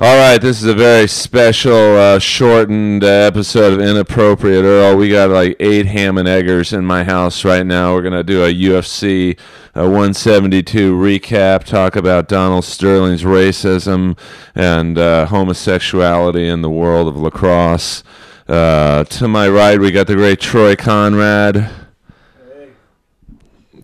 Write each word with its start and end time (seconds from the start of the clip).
All 0.00 0.16
right, 0.16 0.38
this 0.38 0.62
is 0.62 0.68
a 0.68 0.74
very 0.74 1.08
special, 1.08 1.96
uh, 1.96 2.20
shortened 2.20 3.02
uh, 3.02 3.08
episode 3.08 3.72
of 3.72 3.80
Inappropriate 3.80 4.64
Earl. 4.64 4.96
We 4.96 5.08
got 5.08 5.30
like 5.30 5.56
eight 5.58 5.86
ham 5.86 6.18
and 6.18 6.28
eggers 6.28 6.72
in 6.72 6.86
my 6.86 7.02
house 7.02 7.44
right 7.44 7.66
now. 7.66 7.94
We're 7.94 8.02
gonna 8.02 8.22
do 8.22 8.44
a 8.44 8.54
UFC 8.54 9.36
uh, 9.74 9.82
172 9.82 10.94
recap, 10.94 11.64
talk 11.64 11.96
about 11.96 12.28
Donald 12.28 12.64
Sterling's 12.64 13.24
racism 13.24 14.16
and 14.54 14.96
uh, 14.98 15.26
homosexuality 15.26 16.46
in 16.46 16.62
the 16.62 16.70
world 16.70 17.08
of 17.08 17.16
lacrosse. 17.16 18.04
Uh, 18.46 19.02
to 19.02 19.26
my 19.26 19.48
right, 19.48 19.80
we 19.80 19.90
got 19.90 20.06
the 20.06 20.14
great 20.14 20.38
Troy 20.38 20.76
Conrad. 20.76 21.68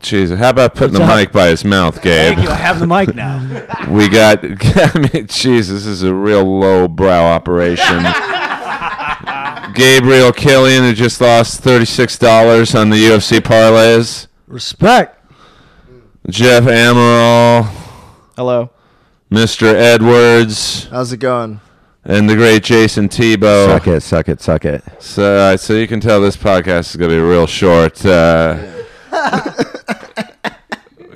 Jesus, 0.04 0.38
how 0.38 0.50
about 0.50 0.74
putting 0.74 0.94
the 0.94 1.02
up? 1.02 1.16
mic 1.16 1.32
by 1.32 1.48
his 1.48 1.64
mouth, 1.64 2.00
Gabe? 2.02 2.34
Thank 2.36 2.46
you. 2.46 2.52
I 2.52 2.56
have 2.56 2.78
the 2.78 2.86
mic 2.86 3.14
now. 3.14 3.40
We 3.88 4.08
got, 4.08 4.44
I 4.44 5.08
mean, 5.12 5.26
Jesus, 5.26 5.84
this 5.84 5.86
is 5.86 6.02
a 6.02 6.14
real 6.14 6.44
low 6.44 6.86
brow 6.88 7.26
operation. 7.26 8.02
Gabriel 9.74 10.32
Killian, 10.32 10.84
who 10.84 10.92
just 10.92 11.20
lost 11.20 11.62
$36 11.62 12.78
on 12.80 12.90
the 12.90 12.96
UFC 12.96 13.40
parlays. 13.40 14.26
Respect. 14.46 15.18
Jeff 16.28 16.64
Amaral, 16.64 17.64
Hello. 18.36 18.70
Mr. 19.30 19.74
Edwards, 19.74 20.86
How's 20.86 21.12
it 21.12 21.18
going? 21.18 21.60
and 22.04 22.28
the 22.30 22.34
great 22.36 22.62
Jason 22.62 23.08
Tebow. 23.08 23.66
Suck 23.66 23.86
it, 23.88 24.00
suck 24.02 24.28
it, 24.28 24.40
suck 24.40 24.64
it. 24.64 24.82
So, 25.00 25.38
all 25.38 25.50
right, 25.50 25.60
so 25.60 25.74
you 25.74 25.86
can 25.88 26.00
tell 26.00 26.20
this 26.20 26.36
podcast 26.36 26.90
is 26.90 26.96
going 26.96 27.10
to 27.10 27.16
be 27.16 27.20
real 27.22 27.46
short. 27.46 28.04
Uh, 28.04 28.56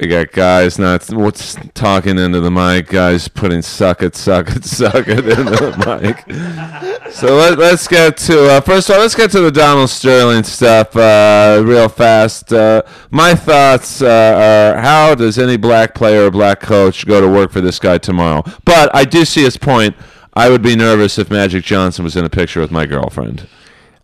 we 0.01 0.07
got 0.07 0.31
guys 0.31 0.79
not 0.79 1.05
what's 1.11 1.57
talking 1.75 2.19
into 2.19 2.41
the 2.41 2.51
mic, 2.51 2.89
guys 2.89 3.27
putting 3.27 3.63
suck 3.63 4.03
it, 4.03 4.15
suck 4.15 4.49
it, 4.55 4.65
suck 4.67 5.09
it 5.09 5.27
into 5.27 5.45
the 5.45 6.01
mic. 6.01 7.13
So 7.13 7.37
let, 7.37 7.59
let's 7.59 7.89
get 7.89 8.17
to 8.19 8.51
uh, 8.51 8.61
first 8.61 8.89
of 8.89 8.97
all, 8.97 9.03
let's 9.03 9.15
get 9.15 9.31
to 9.33 9.41
the 9.41 9.51
Donald 9.51 9.91
Sterling 9.91 10.45
stuff 10.45 10.95
uh, 10.97 11.63
real 11.65 11.89
fast. 11.89 12.53
Uh, 12.53 12.83
my 13.11 13.35
thoughts 13.35 14.01
uh, 14.01 14.75
are: 14.77 14.81
How 14.81 15.15
does 15.15 15.39
any 15.39 15.57
black 15.57 15.95
player 15.95 16.27
or 16.27 16.31
black 16.31 16.61
coach 16.61 17.07
go 17.07 17.21
to 17.21 17.29
work 17.29 17.51
for 17.51 17.61
this 17.61 17.79
guy 17.79 17.99
tomorrow? 17.99 18.45
But 18.65 18.95
I 18.95 19.05
do 19.05 19.25
see 19.25 19.43
his 19.43 19.57
point. 19.57 19.97
I 20.35 20.49
would 20.51 20.63
be 20.63 20.77
nervous 20.77 21.19
if 21.19 21.31
Magic 21.31 21.65
Johnson 21.65 22.05
was 22.05 22.15
in 22.15 22.25
a 22.25 22.31
picture 22.31 22.61
with 22.61 22.71
my 22.71 22.87
girlfriend. 22.87 23.49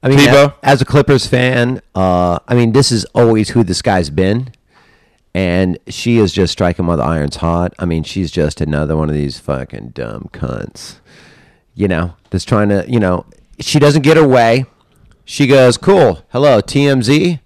I 0.02 0.08
mean, 0.08 0.18
Tebow? 0.18 0.54
as 0.62 0.82
a 0.82 0.84
Clippers 0.84 1.26
fan, 1.26 1.80
uh, 1.94 2.38
I 2.48 2.54
mean, 2.54 2.72
this 2.72 2.90
is 2.90 3.04
always 3.14 3.50
who 3.50 3.62
this 3.62 3.80
guy's 3.80 4.10
been, 4.10 4.50
and 5.34 5.78
she 5.88 6.18
is 6.18 6.32
just 6.32 6.52
striking 6.52 6.86
while 6.86 6.96
the 6.96 7.02
iron's 7.02 7.36
hot. 7.36 7.74
I 7.78 7.84
mean, 7.84 8.04
she's 8.04 8.30
just 8.30 8.60
another 8.60 8.96
one 8.96 9.08
of 9.08 9.14
these 9.14 9.38
fucking 9.38 9.88
dumb 9.90 10.30
cunts, 10.32 11.00
you 11.74 11.88
know, 11.88 12.14
that's 12.30 12.44
trying 12.44 12.68
to, 12.68 12.84
you 12.88 13.00
know, 13.00 13.26
she 13.58 13.78
doesn't 13.78 14.02
get 14.02 14.16
her 14.16 14.26
way. 14.26 14.66
She 15.24 15.46
goes, 15.46 15.76
"Cool, 15.76 16.22
hello, 16.30 16.60
TMZ." 16.60 17.40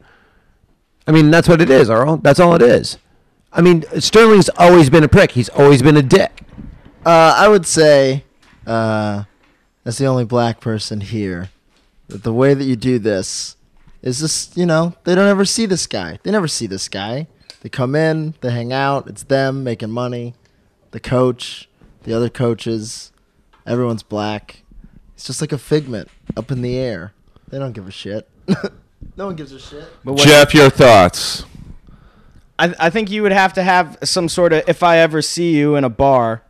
I 1.07 1.13
mean, 1.13 1.31
that's 1.31 1.49
what 1.49 1.63
it 1.63 1.71
is, 1.71 1.89
Earl. 1.89 2.19
That's 2.19 2.41
all 2.41 2.55
it 2.55 2.63
is. 2.63 2.99
I 3.53 3.63
mean, 3.63 3.85
Sterling's 3.99 4.51
always 4.59 4.91
been 4.91 5.05
a 5.05 5.09
prick. 5.09 5.33
He's 5.33 5.49
always 5.49 5.81
been 5.81 5.97
a 5.97 6.03
dick. 6.03 6.43
Uh, 7.07 7.35
I 7.37 7.49
would 7.49 7.65
say, 7.65 8.25
uh, 8.67 9.25
as 9.85 9.97
the 9.97 10.05
only 10.05 10.25
black 10.25 10.61
person 10.61 11.01
here, 11.01 11.49
that 12.09 12.25
the 12.25 12.35
way 12.35 12.53
that 12.53 12.65
you 12.65 12.77
do 12.77 12.99
this 12.99 13.57
is 14.03 14.21
just, 14.21 14.57
you 14.57 14.67
know, 14.67 14.95
they 15.05 15.15
don't 15.15 15.29
ever 15.29 15.47
see 15.47 15.65
this 15.65 15.87
guy. 15.87 16.19
They 16.23 16.31
never 16.31 16.49
see 16.49 16.67
this 16.67 16.89
guy. 16.89 17.27
They 17.61 17.69
come 17.69 17.95
in, 17.95 18.35
they 18.41 18.51
hang 18.51 18.73
out. 18.73 19.09
It's 19.09 19.25
them 19.25 19.65
making 19.65 19.91
money. 19.91 20.35
The 20.93 21.01
coach, 21.01 21.69
the 22.05 22.15
other 22.15 22.29
coaches, 22.29 23.13
everyone's 23.67 24.03
black. 24.03 24.63
It's 25.15 25.27
just 25.27 25.41
like 25.41 25.53
a 25.53 25.59
figment 25.59 26.09
up 26.37 26.51
in 26.51 26.63
the 26.63 26.77
air. 26.77 27.13
They 27.49 27.59
don't 27.59 27.73
give 27.73 27.89
a 27.89 27.91
shit. 27.91 28.29
no 29.17 29.27
one 29.27 29.37
gives 29.37 29.53
a 29.53 29.59
shit. 29.59 29.85
But 30.05 30.13
what, 30.15 30.27
Jeff, 30.27 30.55
your 30.55 30.71
thoughts? 30.71 31.45
I, 32.59 32.75
I 32.79 32.91
think 32.91 33.11
you 33.11 33.23
would 33.23 33.33
have 33.33 33.53
to 33.55 33.63
have 33.63 33.99
some 34.05 34.29
sort 34.29 34.53
of. 34.53 34.63
If 34.69 34.83
I 34.83 34.99
ever 34.99 35.23
see 35.23 35.57
you 35.57 35.75
in 35.75 35.85
a 35.85 35.89
bar, 35.89 36.43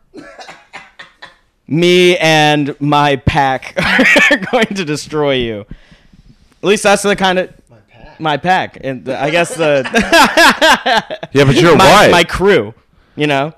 me 1.67 2.17
and 2.17 2.79
my 2.79 3.15
pack 3.15 3.73
are 4.31 4.37
going 4.51 4.75
to 4.75 4.85
destroy 4.85 5.33
you. 5.33 5.65
At 6.61 6.67
least 6.67 6.83
that's 6.83 7.03
the 7.03 7.15
kind 7.15 7.39
of 7.39 7.53
My 8.19 8.37
pack. 8.37 8.77
and 8.81 9.05
the, 9.05 9.21
I 9.21 9.29
guess 9.29 9.55
the 9.55 9.83
Yeah, 11.33 11.45
but 11.45 11.55
you're 11.55 11.75
my, 11.77 11.85
white. 11.91 12.11
my 12.11 12.23
crew. 12.23 12.73
You 13.15 13.27
know, 13.27 13.53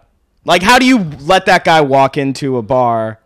like 0.45 0.61
how 0.63 0.79
do 0.79 0.85
you 0.85 0.99
let 1.22 1.45
that 1.45 1.63
guy 1.63 1.81
walk 1.81 2.17
into 2.17 2.57
a 2.57 2.61
bar, 2.61 3.19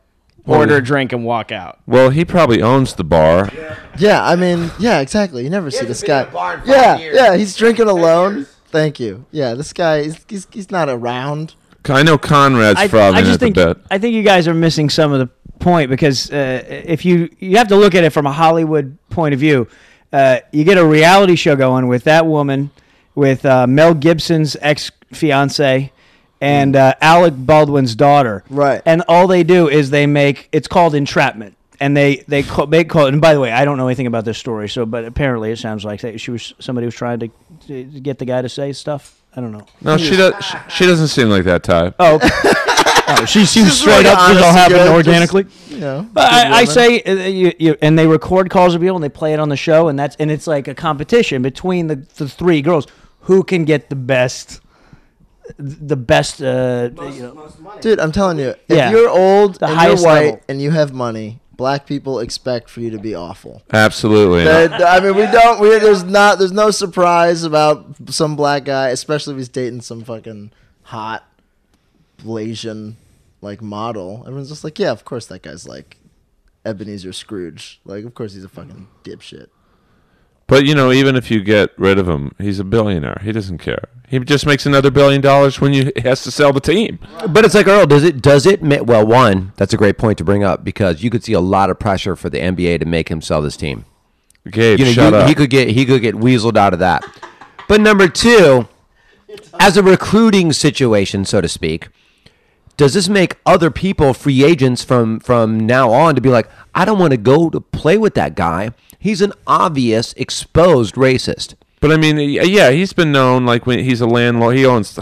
order 0.45 0.71
Well- 0.73 0.77
a 0.79 0.81
drink, 0.81 1.13
and 1.13 1.23
walk 1.25 1.51
out? 1.51 1.79
Well, 1.87 2.09
he 2.09 2.25
probably 2.25 2.61
owns 2.61 2.95
the 2.95 3.03
bar. 3.03 3.49
Yeah, 3.97 4.23
I 4.25 4.35
mean, 4.35 4.71
yeah, 4.79 4.99
exactly. 4.99 5.43
You 5.43 5.49
never 5.49 5.71
see 5.71 5.85
this 5.85 6.03
guy. 6.03 6.27
Yeah, 6.65 6.97
yeah, 6.97 7.35
he's 7.37 7.55
drinking 7.55 7.87
alone. 7.87 8.45
Thank 8.67 8.99
you. 8.99 9.25
Yeah, 9.31 9.53
this 9.53 9.71
guy, 9.71 10.03
he's, 10.03 10.25
he's, 10.27 10.47
he's 10.51 10.71
not 10.71 10.89
around. 10.89 11.55
I 11.87 12.03
know 12.03 12.17
Conrad's 12.17 12.79
I, 12.79 12.87
frothing 12.89 13.15
I 13.17 13.21
just 13.21 13.35
at 13.35 13.39
the 13.39 13.45
think 13.45 13.55
bit. 13.55 13.77
I 13.89 13.97
think 13.99 14.13
you 14.15 14.23
guys 14.23 14.47
are 14.49 14.53
missing 14.53 14.89
some 14.89 15.13
of 15.13 15.19
the 15.19 15.27
point 15.59 15.89
because 15.89 16.29
uh, 16.31 16.63
if 16.67 17.05
you 17.05 17.29
you 17.39 17.57
have 17.57 17.69
to 17.69 17.75
look 17.77 17.95
at 17.95 18.03
it 18.03 18.09
from 18.09 18.25
a 18.25 18.31
Hollywood 18.31 18.97
point 19.09 19.33
of 19.33 19.39
view, 19.39 19.67
uh, 20.15 20.39
you 20.51 20.63
get 20.63 20.77
a 20.77 20.85
reality 20.85 21.35
show 21.35 21.57
going 21.57 21.87
with 21.87 22.05
that 22.05 22.25
woman, 22.25 22.71
with 23.15 23.45
uh, 23.45 23.67
Mel 23.67 23.93
Gibson's 23.93 24.55
ex 24.61 24.89
fiance, 25.11 25.91
and 26.39 26.75
uh, 26.75 26.93
Alec 27.01 27.33
Baldwin's 27.35 27.95
daughter. 27.95 28.45
Right. 28.49 28.81
And 28.85 29.03
all 29.09 29.27
they 29.27 29.43
do 29.43 29.67
is 29.67 29.89
they 29.89 30.07
make 30.07 30.47
it's 30.53 30.69
called 30.69 30.95
entrapment. 30.95 31.57
And 31.81 31.97
they 31.97 32.23
they 32.29 32.43
call, 32.43 32.67
they 32.67 32.85
call 32.85 33.07
it. 33.07 33.09
And 33.09 33.19
by 33.19 33.33
the 33.33 33.41
way, 33.41 33.51
I 33.51 33.65
don't 33.65 33.77
know 33.77 33.87
anything 33.87 34.07
about 34.07 34.23
this 34.23 34.37
story. 34.37 34.69
So, 34.69 34.85
but 34.85 35.03
apparently, 35.03 35.51
it 35.51 35.57
sounds 35.57 35.83
like 35.83 35.99
that 36.01 36.21
she 36.21 36.31
was 36.31 36.53
somebody 36.59 36.85
was 36.85 36.95
trying 36.95 37.19
to, 37.19 37.29
to 37.67 37.83
get 37.83 38.17
the 38.17 38.23
guy 38.23 38.41
to 38.41 38.47
say 38.47 38.71
stuff. 38.71 39.21
I 39.35 39.41
don't 39.41 39.51
know. 39.51 39.65
No, 39.81 39.97
she 39.97 40.15
does. 40.15 40.41
She, 40.41 40.57
she 40.69 40.85
doesn't 40.85 41.09
seem 41.09 41.27
like 41.27 41.43
that 41.43 41.63
type. 41.63 41.95
Oh, 41.99 42.15
okay. 42.15 42.29
oh 43.09 43.25
she 43.25 43.45
seems 43.45 43.67
Just 43.67 43.81
straight 43.81 43.97
really 43.97 44.07
up. 44.07 44.29
This 44.29 44.37
all 44.37 44.43
honest, 44.45 44.57
happened 44.57 44.77
good, 44.77 44.85
just- 44.85 45.07
organically. 45.07 45.45
You 45.75 45.81
know, 45.81 46.09
But 46.13 46.31
I, 46.31 46.51
I 46.59 46.65
say, 46.65 47.01
uh, 47.01 47.13
you, 47.27 47.53
you, 47.59 47.75
and 47.81 47.99
they 47.99 48.07
record 48.07 48.49
calls 48.49 48.73
of 48.75 48.81
people 48.81 48.95
and 48.95 49.03
they 49.03 49.09
play 49.09 49.33
it 49.33 49.39
on 49.39 49.49
the 49.49 49.57
show, 49.57 49.87
and 49.89 49.99
that's 49.99 50.15
and 50.17 50.31
it's 50.31 50.47
like 50.47 50.67
a 50.67 50.73
competition 50.75 51.41
between 51.41 51.87
the, 51.87 51.95
the 52.15 52.27
three 52.29 52.61
girls 52.61 52.87
who 53.21 53.43
can 53.43 53.65
get 53.65 53.89
the 53.89 53.95
best, 53.95 54.61
the 55.57 55.95
best. 55.97 56.41
Uh, 56.41 56.89
you 57.13 57.21
know, 57.23 57.51
dude, 57.81 57.99
I'm 57.99 58.11
telling 58.11 58.39
you, 58.39 58.49
if 58.49 58.57
Yeah. 58.69 58.89
you're 58.91 59.09
old 59.09 59.55
The 59.55 59.67
and 59.67 59.81
you're 59.81 60.05
white 60.05 60.23
level. 60.25 60.41
and 60.47 60.61
you 60.61 60.71
have 60.71 60.93
money, 60.93 61.39
black 61.57 61.85
people 61.85 62.19
expect 62.19 62.69
for 62.69 62.79
you 62.81 62.89
to 62.91 62.97
be 62.99 63.13
awful. 63.15 63.61
Absolutely. 63.73 64.43
They- 64.45 64.67
I 64.83 64.99
mean, 65.01 65.15
we 65.15 65.23
don't. 65.27 65.59
We 65.59 65.69
there's 65.79 66.03
not. 66.03 66.39
There's 66.39 66.51
no 66.53 66.71
surprise 66.71 67.43
about 67.43 67.85
some 68.09 68.35
black 68.35 68.63
guy, 68.65 68.89
especially 68.89 69.33
if 69.33 69.39
he's 69.39 69.49
dating 69.49 69.81
some 69.81 70.03
fucking 70.03 70.51
hot, 70.83 71.25
Blasian 72.23 72.95
like 73.45 73.61
model. 73.61 74.23
Everyone's 74.25 74.49
just 74.49 74.63
like, 74.65 74.77
yeah, 74.79 74.91
of 74.91 75.05
course 75.05 75.25
that 75.27 75.41
guy's 75.43 75.65
like 75.67 75.97
Ebenezer 76.65 77.13
Scrooge. 77.13 77.79
Like, 77.85 78.03
of 78.03 78.13
course 78.13 78.33
he's 78.33 78.43
a 78.43 78.49
fucking 78.49 78.87
dipshit. 79.03 79.47
But 80.47 80.65
you 80.65 80.75
know, 80.75 80.91
even 80.91 81.15
if 81.15 81.31
you 81.31 81.41
get 81.43 81.71
rid 81.77 81.97
of 81.97 82.07
him, 82.07 82.33
he's 82.37 82.59
a 82.59 82.63
billionaire. 82.63 83.19
He 83.23 83.31
doesn't 83.31 83.57
care. 83.59 83.85
He 84.07 84.19
just 84.19 84.45
makes 84.45 84.67
another 84.67 84.91
billion 84.91 85.19
dollars 85.21 85.59
when 85.59 85.73
you 85.73 85.91
he 85.95 86.01
has 86.01 86.21
to 86.23 86.29
sell 86.31 86.53
the 86.53 86.59
team. 86.59 86.99
But 87.29 87.45
it's 87.45 87.55
like 87.55 87.67
Earl, 87.67 87.87
does 87.87 88.03
it 88.03 88.21
does 88.21 88.45
it 88.45 88.61
ma- 88.61 88.83
well 88.83 89.05
one, 89.07 89.53
that's 89.55 89.73
a 89.73 89.77
great 89.77 89.97
point 89.97 90.19
to 90.19 90.23
bring 90.23 90.43
up 90.43 90.63
because 90.63 91.01
you 91.01 91.09
could 91.09 91.23
see 91.23 91.33
a 91.33 91.39
lot 91.39 91.71
of 91.71 91.79
pressure 91.79 92.15
for 92.15 92.29
the 92.29 92.37
NBA 92.39 92.79
to 92.81 92.85
make 92.85 93.09
him 93.09 93.21
sell 93.21 93.41
this 93.41 93.57
team. 93.57 93.85
Gabe, 94.47 94.77
You 94.77 94.85
know, 94.85 94.91
shut 94.91 95.13
you- 95.13 95.19
up. 95.19 95.27
he 95.27 95.33
could 95.33 95.49
get 95.49 95.69
he 95.69 95.83
could 95.85 96.03
get 96.03 96.13
weaseled 96.15 96.57
out 96.57 96.73
of 96.73 96.79
that. 96.79 97.03
But 97.67 97.81
number 97.81 98.07
two, 98.07 98.67
as 99.59 99.77
a 99.77 99.81
recruiting 99.81 100.53
situation, 100.53 101.25
so 101.25 101.41
to 101.41 101.47
speak, 101.49 101.87
does 102.77 102.93
this 102.93 103.07
make 103.09 103.37
other 103.45 103.71
people 103.71 104.13
free 104.13 104.43
agents 104.43 104.83
from 104.83 105.19
from 105.19 105.65
now 105.65 105.91
on 105.91 106.15
to 106.15 106.21
be 106.21 106.29
like, 106.29 106.49
I 106.73 106.85
don't 106.85 106.99
want 106.99 107.11
to 107.11 107.17
go 107.17 107.49
to 107.49 107.61
play 107.61 107.97
with 107.97 108.15
that 108.15 108.35
guy. 108.35 108.71
He's 108.99 109.21
an 109.21 109.33
obvious 109.47 110.13
exposed 110.13 110.95
racist. 110.95 111.55
But 111.81 111.91
I 111.91 111.97
mean, 111.97 112.17
yeah, 112.17 112.71
he's 112.71 112.93
been 112.93 113.11
known 113.11 113.45
like 113.45 113.67
when 113.67 113.79
he's 113.79 114.01
a 114.01 114.07
landlord. 114.07 114.55
He 114.55 114.65
owns 114.65 114.97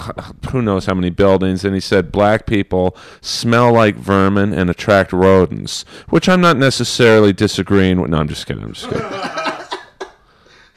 who 0.52 0.62
knows 0.62 0.86
how 0.86 0.94
many 0.94 1.10
buildings, 1.10 1.64
and 1.64 1.74
he 1.74 1.80
said 1.80 2.12
black 2.12 2.46
people 2.46 2.98
smell 3.22 3.72
like 3.72 3.96
vermin 3.96 4.52
and 4.54 4.70
attract 4.70 5.14
rodents, 5.14 5.86
which 6.10 6.28
I'm 6.28 6.42
not 6.42 6.58
necessarily 6.58 7.32
disagreeing 7.32 8.02
with. 8.02 8.12
No, 8.12 8.18
I'm 8.18 8.28
just 8.28 8.46
kidding. 8.46 8.64
I'm 8.64 8.74
just 8.74 8.90
kidding. 8.90 9.43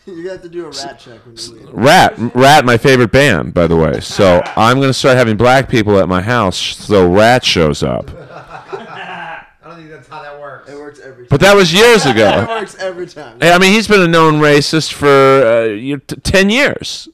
You 0.17 0.31
have 0.31 0.43
to 0.43 0.49
do 0.49 0.67
a 0.67 0.71
rat 0.71 1.01
check 1.01 1.25
when 1.27 1.37
you 1.37 1.53
leave. 1.53 1.69
Rat, 1.73 2.15
Rat, 2.35 2.65
my 2.65 2.77
favorite 2.77 3.11
band, 3.11 3.53
by 3.55 3.67
the 3.67 3.75
way. 3.77 3.99
So 4.01 4.41
I'm 4.57 4.79
gonna 4.81 4.93
start 4.93 5.17
having 5.17 5.37
black 5.37 5.69
people 5.69 5.99
at 5.99 6.09
my 6.09 6.23
house, 6.23 6.57
so 6.59 7.13
Rat 7.13 7.45
shows 7.45 7.83
up. 7.83 8.09
I 8.71 9.45
don't 9.65 9.77
think 9.79 9.91
that's 9.91 10.07
how 10.09 10.23
that 10.23 10.39
works. 10.41 10.71
It 10.71 10.77
works 10.79 11.01
every 11.01 11.25
time. 11.25 11.29
But 11.29 11.41
that 11.41 11.57
was 11.57 11.73
years 11.73 12.07
ago. 12.07 12.29
It 12.29 12.43
ago. 12.45 12.47
works 12.61 12.77
every 12.77 13.07
time. 13.09 13.39
I 13.43 13.59
mean, 13.59 13.73
he's 13.73 13.89
been 13.89 14.01
a 14.01 14.07
known 14.07 14.35
racist 14.35 14.93
for 14.93 15.09
uh, 15.09 15.65
you- 15.65 15.99
t- 15.99 16.17
ten 16.17 16.51
years. 16.51 17.09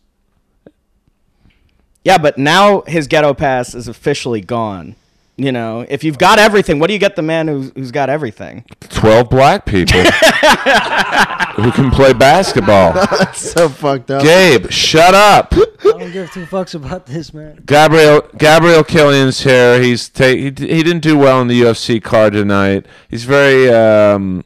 Yeah, 2.05 2.19
but 2.19 2.37
now 2.37 2.83
his 2.83 3.07
ghetto 3.07 3.33
pass 3.33 3.75
is 3.75 3.89
officially 3.89 4.41
gone. 4.43 4.97
You 5.37 5.51
know, 5.51 5.87
if 5.89 6.05
you've 6.05 6.19
got 6.19 6.39
everything, 6.39 6.79
what 6.79 6.89
do 6.89 6.93
you 6.93 6.99
get 6.99 7.17
the 7.17 7.23
man 7.23 7.49
who's, 7.49 7.73
who's 7.75 7.91
got 7.91 8.11
everything? 8.11 8.65
12 8.91 9.31
black 9.31 9.65
people 9.65 10.01
who 10.03 11.73
can 11.73 11.91
play 11.91 12.13
basketball. 12.13 12.93
That's 13.19 13.51
so 13.53 13.69
fucked 13.71 14.11
up. 14.11 14.23
Gabe, 14.23 14.71
shut 14.71 15.15
up. 15.15 15.55
I 15.55 15.99
don't 15.99 16.13
give 16.13 16.31
two 16.33 16.45
fucks 16.45 16.75
about 16.75 17.07
this, 17.07 17.33
man. 17.33 17.63
Gabriel 17.65 18.29
Gabriel 18.37 18.85
Killian's 18.85 19.43
here. 19.43 19.81
He's 19.83 20.09
ta- 20.11 20.27
he, 20.27 20.45
he 20.45 20.51
didn't 20.51 21.01
do 21.01 21.17
well 21.17 21.41
in 21.41 21.49
the 21.49 21.63
UFC 21.63 22.03
card 22.03 22.35
tonight. 22.35 22.87
He's 23.09 23.25
very 23.25 23.73
um, 23.73 24.45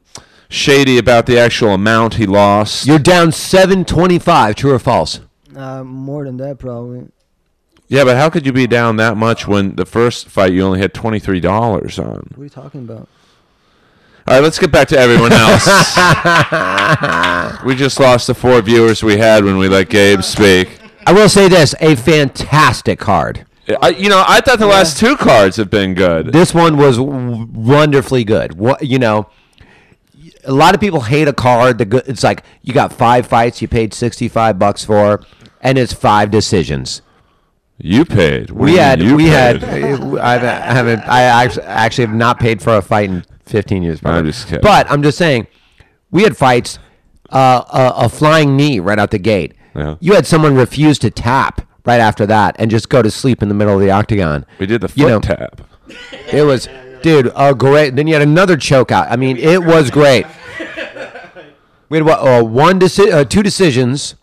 shady 0.48 0.98
about 0.98 1.26
the 1.26 1.38
actual 1.38 1.70
amount 1.70 2.14
he 2.14 2.26
lost. 2.26 2.86
You're 2.86 2.98
down 3.00 3.32
725. 3.32 4.54
True 4.54 4.72
or 4.72 4.78
false? 4.78 5.20
Uh, 5.54 5.82
more 5.82 6.24
than 6.24 6.36
that, 6.36 6.58
probably. 6.58 7.08
Yeah, 7.88 8.04
but 8.04 8.16
how 8.16 8.30
could 8.30 8.44
you 8.46 8.52
be 8.52 8.66
down 8.66 8.96
that 8.96 9.16
much 9.16 9.46
when 9.46 9.76
the 9.76 9.86
first 9.86 10.28
fight 10.28 10.52
you 10.52 10.62
only 10.62 10.80
had 10.80 10.92
twenty 10.92 11.18
three 11.18 11.40
dollars 11.40 11.98
on? 11.98 12.28
What 12.34 12.38
are 12.38 12.44
you 12.44 12.50
talking 12.50 12.80
about? 12.82 13.08
All 14.28 14.34
right, 14.34 14.42
let's 14.42 14.58
get 14.58 14.72
back 14.72 14.88
to 14.88 14.98
everyone 14.98 15.32
else. 15.32 15.64
we 17.64 17.76
just 17.76 18.00
lost 18.00 18.26
the 18.26 18.34
four 18.34 18.60
viewers 18.60 19.04
we 19.04 19.18
had 19.18 19.44
when 19.44 19.56
we 19.56 19.68
let 19.68 19.88
Gabe 19.88 20.22
speak. 20.22 20.80
I 21.06 21.12
will 21.12 21.28
say 21.28 21.48
this: 21.48 21.76
a 21.80 21.94
fantastic 21.94 22.98
card. 22.98 23.46
I, 23.80 23.90
you 23.90 24.08
know, 24.08 24.24
I 24.26 24.40
thought 24.40 24.58
the 24.58 24.66
last 24.66 24.98
two 24.98 25.16
cards 25.16 25.56
have 25.56 25.70
been 25.70 25.94
good. 25.94 26.32
This 26.32 26.52
one 26.54 26.76
was 26.76 26.98
w- 26.98 27.46
wonderfully 27.52 28.24
good. 28.24 28.58
What 28.58 28.84
you 28.84 28.98
know, 28.98 29.28
a 30.44 30.52
lot 30.52 30.74
of 30.74 30.80
people 30.80 31.02
hate 31.02 31.28
a 31.28 31.32
card. 31.32 31.78
The 31.78 31.84
good, 31.84 32.02
it's 32.06 32.24
like 32.24 32.42
you 32.62 32.72
got 32.72 32.92
five 32.92 33.26
fights 33.28 33.62
you 33.62 33.68
paid 33.68 33.94
sixty 33.94 34.28
five 34.28 34.58
bucks 34.58 34.84
for, 34.84 35.22
and 35.60 35.78
it's 35.78 35.92
five 35.92 36.32
decisions. 36.32 37.02
You 37.78 38.05
paid. 38.05 38.50
What 38.50 38.64
We 38.64 38.76
had, 38.76 39.00
we 39.02 39.26
had. 39.26 39.61
paid? 39.61 40.00
I 40.19 40.38
haven't. 40.38 41.00
I 41.06 41.23
actually 41.64 42.06
have 42.06 42.17
not 42.17 42.40
paid 42.40 42.62
for 42.62 42.76
a 42.76 42.82
fight 42.82 43.11
in 43.11 43.25
fifteen 43.44 43.82
years. 43.82 44.00
Probably. 44.00 44.19
I'm 44.20 44.26
just 44.26 44.46
kidding. 44.46 44.62
But 44.62 44.90
I'm 44.90 45.02
just 45.02 45.19
saying, 45.19 45.46
we 46.11 46.23
had 46.23 46.37
fights. 46.37 46.78
Uh, 47.28 47.64
a, 47.99 48.05
a 48.05 48.08
flying 48.08 48.56
knee 48.56 48.78
right 48.78 49.00
out 49.00 49.11
the 49.11 49.19
gate. 49.19 49.55
Yeah. 49.75 49.96
You 49.99 50.14
had 50.14 50.26
someone 50.26 50.55
refuse 50.55 50.96
to 51.00 51.11
tap 51.11 51.61
right 51.84 52.00
after 52.00 52.25
that 52.26 52.55
and 52.61 52.70
just 52.70 52.88
go 52.88 53.02
to 53.02 53.11
sleep 53.11 53.43
in 53.43 53.49
the 53.49 53.55
middle 53.55 53.75
of 53.75 53.81
the 53.81 53.90
octagon. 53.90 54.46
We 54.61 54.67
did 54.67 54.81
the 54.81 54.87
foot 54.88 54.96
You 54.96 55.08
know, 55.08 55.19
tap. 55.20 55.61
It 56.32 56.44
was, 56.44 56.69
dude, 57.02 57.32
a 57.34 57.52
great. 57.52 57.96
Then 57.96 58.06
you 58.06 58.12
had 58.14 58.22
another 58.22 58.56
choke 58.56 58.93
out. 58.93 59.11
I 59.11 59.17
mean, 59.17 59.37
it 59.38 59.64
was 59.64 59.90
great. 59.90 60.25
We 61.88 61.99
had 61.99 62.06
what? 62.06 62.20
Uh, 62.20 62.44
one 62.44 62.79
deci- 62.81 63.12
uh, 63.12 63.25
two 63.25 63.43
decisions. 63.43 64.14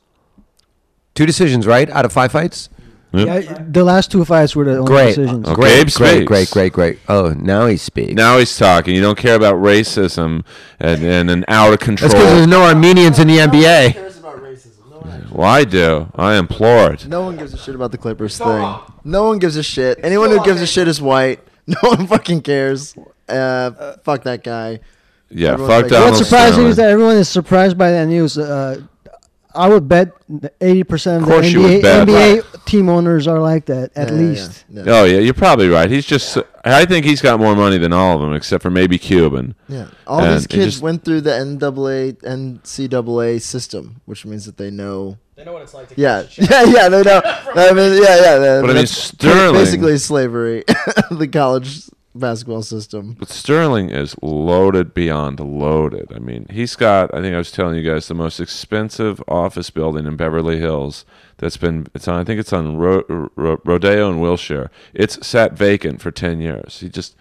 Two 1.14 1.26
decisions, 1.26 1.68
right? 1.68 1.90
Out 1.90 2.06
of 2.06 2.14
five 2.14 2.32
fights. 2.32 2.70
Yeah, 3.13 3.63
the 3.69 3.83
last 3.83 4.12
two 4.12 4.25
fights 4.25 4.56
were 4.56 4.65
the 4.65 4.77
only 4.77 4.88
Great, 4.88 5.15
decisions. 5.15 5.48
Okay. 5.48 5.56
great, 5.56 5.86
Gabe 5.88 5.94
great, 5.98 6.25
great, 6.25 6.50
great, 6.51 6.74
great. 6.74 7.00
Oh, 7.07 7.30
now 7.38 7.68
he 7.68 7.77
speaks. 7.77 8.13
Now 8.13 8.39
he's 8.39 8.57
talking. 8.57 8.95
You 8.95 9.01
don't 9.01 9.18
care 9.18 9.36
about 9.36 9.56
racism 9.56 10.44
and, 10.80 11.04
and 11.04 11.30
an 11.30 11.45
out 11.48 11.74
of 11.74 11.80
control. 11.80 12.10
That's 12.10 12.19
because 12.19 12.36
there's 12.38 12.48
no 12.48 12.63
Armenians 12.63 13.19
in 13.19 13.27
the 13.27 13.38
NBA. 13.38 13.94
cares 13.94 14.18
about 14.18 14.38
racism? 14.42 14.89
No 14.89 14.98
one, 14.98 15.27
well, 15.31 15.48
I 15.48 15.63
do. 15.63 16.12
I 16.15 16.38
implore 16.38 16.94
it. 16.94 17.06
no 17.07 17.21
one 17.21 17.38
gives 17.38 17.54
a 17.54 17.57
shit 17.57 17.75
about 17.75 17.92
the 17.92 18.00
Clippers 18.00 18.38
thing. 18.38 18.80
No 19.04 19.25
one 19.25 19.38
gives 19.38 19.57
a 19.57 19.63
shit. 19.63 20.00
Anyone 20.01 20.31
who 20.31 20.44
gives 20.44 20.60
a 20.62 20.68
shit 20.68 20.88
is 20.88 21.01
white. 21.01 21.39
No 21.65 21.77
one 21.92 22.07
fucking 22.07 22.42
cares. 22.42 22.94
Uh, 23.30 23.94
fuck 24.04 24.24
that 24.24 24.44
guy. 24.44 24.81
Yeah, 25.30 25.54
Everyone's 25.54 25.71
fuck 25.74 25.81
like- 25.83 25.92
Donald 25.92 26.12
What's 26.12 26.24
surprising 26.27 26.54
Sterling. 26.54 26.69
is 26.71 26.75
that 26.75 26.89
everyone 26.89 27.15
is 27.15 27.30
surprised 27.30 27.77
by 27.77 27.92
that 27.92 28.06
news. 28.07 28.38
Uh, 28.38 28.81
I 29.56 29.70
would 29.70 29.88
bet 29.88 30.12
eighty 30.62 30.84
percent 30.84 31.18
of, 31.18 31.24
Of 31.24 31.28
the 31.30 31.34
course 31.36 31.52
you 31.52 31.60
NBA, 31.62 31.82
bet. 31.82 32.08
NBA 32.08 32.66
team 32.66 32.90
owners 32.90 33.28
are 33.28 33.40
like 33.40 33.66
that. 33.66 33.92
At 33.96 34.10
Yeah, 34.10 34.14
yeah, 34.16 34.20
least. 34.22 34.66
Yeah. 34.70 34.84
Oh 34.88 35.04
yeah, 35.06 35.20
you're 35.20 35.34
probably 35.34 35.70
right. 35.70 35.90
He's 35.90 36.06
just. 36.06 36.38
I 36.66 36.86
think 36.86 37.06
he's 37.06 37.22
got 37.22 37.40
more 37.40 37.56
money 37.56 37.78
than 37.78 37.92
all 37.94 38.16
of 38.16 38.22
them, 38.22 38.34
except 38.34 38.62
for 38.64 38.70
maybe 38.70 38.98
Cuban. 38.98 39.54
Yeah. 39.68 39.88
All 40.08 40.22
And 40.22 40.36
these 40.38 40.48
kids 40.48 40.66
just- 40.76 40.82
went 40.82 41.04
through 41.04 41.22
the 41.22 41.38
NAA, 41.38 42.14
NCAA 42.28 43.42
system, 43.42 44.02
which 44.06 44.26
means 44.26 44.46
that 44.46 44.58
they 44.58 44.72
know. 44.72 45.18
They 45.36 45.44
know 45.44 45.54
what 45.54 45.64
it's 45.64 45.74
like 45.74 45.90
to 45.90 45.96
Yeah, 46.00 46.24
yeah, 46.36 46.64
yeah. 46.64 46.90
They 46.90 47.02
know. 47.04 47.22
I 47.56 47.74
mean, 47.74 48.02
yeah, 48.02 48.16
yeah. 48.16 48.44
yeah, 48.44 48.62
But 48.62 48.70
I 48.70 48.74
mean, 48.74 48.86
Sterling- 48.88 49.56
Basically, 49.56 49.98
slavery, 49.98 50.64
the 51.12 51.28
college 51.28 51.90
basketball 52.15 52.62
system. 52.62 53.15
But 53.19 53.30
Sterling 53.30 53.89
is 53.89 54.15
loaded 54.21 54.94
beyond 54.94 55.39
loaded. 55.39 56.12
I 56.15 56.19
mean, 56.19 56.45
he's 56.50 56.75
got. 56.75 57.13
I 57.13 57.21
think 57.21 57.33
I 57.33 57.38
was 57.38 57.51
telling 57.51 57.75
you 57.75 57.89
guys 57.89 58.07
the 58.07 58.13
most 58.13 58.39
expensive 58.39 59.21
office 59.27 59.69
building 59.69 60.06
in 60.06 60.15
Beverly 60.15 60.60
Hills. 60.60 61.06
That's 61.38 61.57
been. 61.57 61.88
It's 61.94 62.07
on. 62.07 62.19
I 62.19 62.24
think 62.24 62.39
it's 62.39 62.54
on 62.54 62.77
Ro, 62.77 63.04
Ro, 63.36 63.60
Rodeo 63.65 64.10
and 64.10 64.21
Wilshire. 64.21 64.69
It's 64.94 65.25
sat 65.25 65.54
vacant 65.54 66.01
for 66.01 66.12
ten 66.12 66.39
years. 66.42 66.80
He 66.80 66.89
just. 66.89 67.15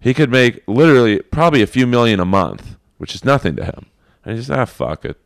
He 0.00 0.12
could 0.12 0.30
make 0.30 0.62
literally 0.68 1.20
probably 1.22 1.62
a 1.62 1.66
few 1.66 1.86
million 1.86 2.20
a 2.20 2.26
month, 2.26 2.76
which 2.98 3.14
is 3.14 3.24
nothing 3.24 3.56
to 3.56 3.64
him. 3.64 3.86
And 4.22 4.36
he's 4.36 4.48
just 4.48 4.58
ah 4.58 4.66
fuck 4.66 5.04
it. 5.06 5.16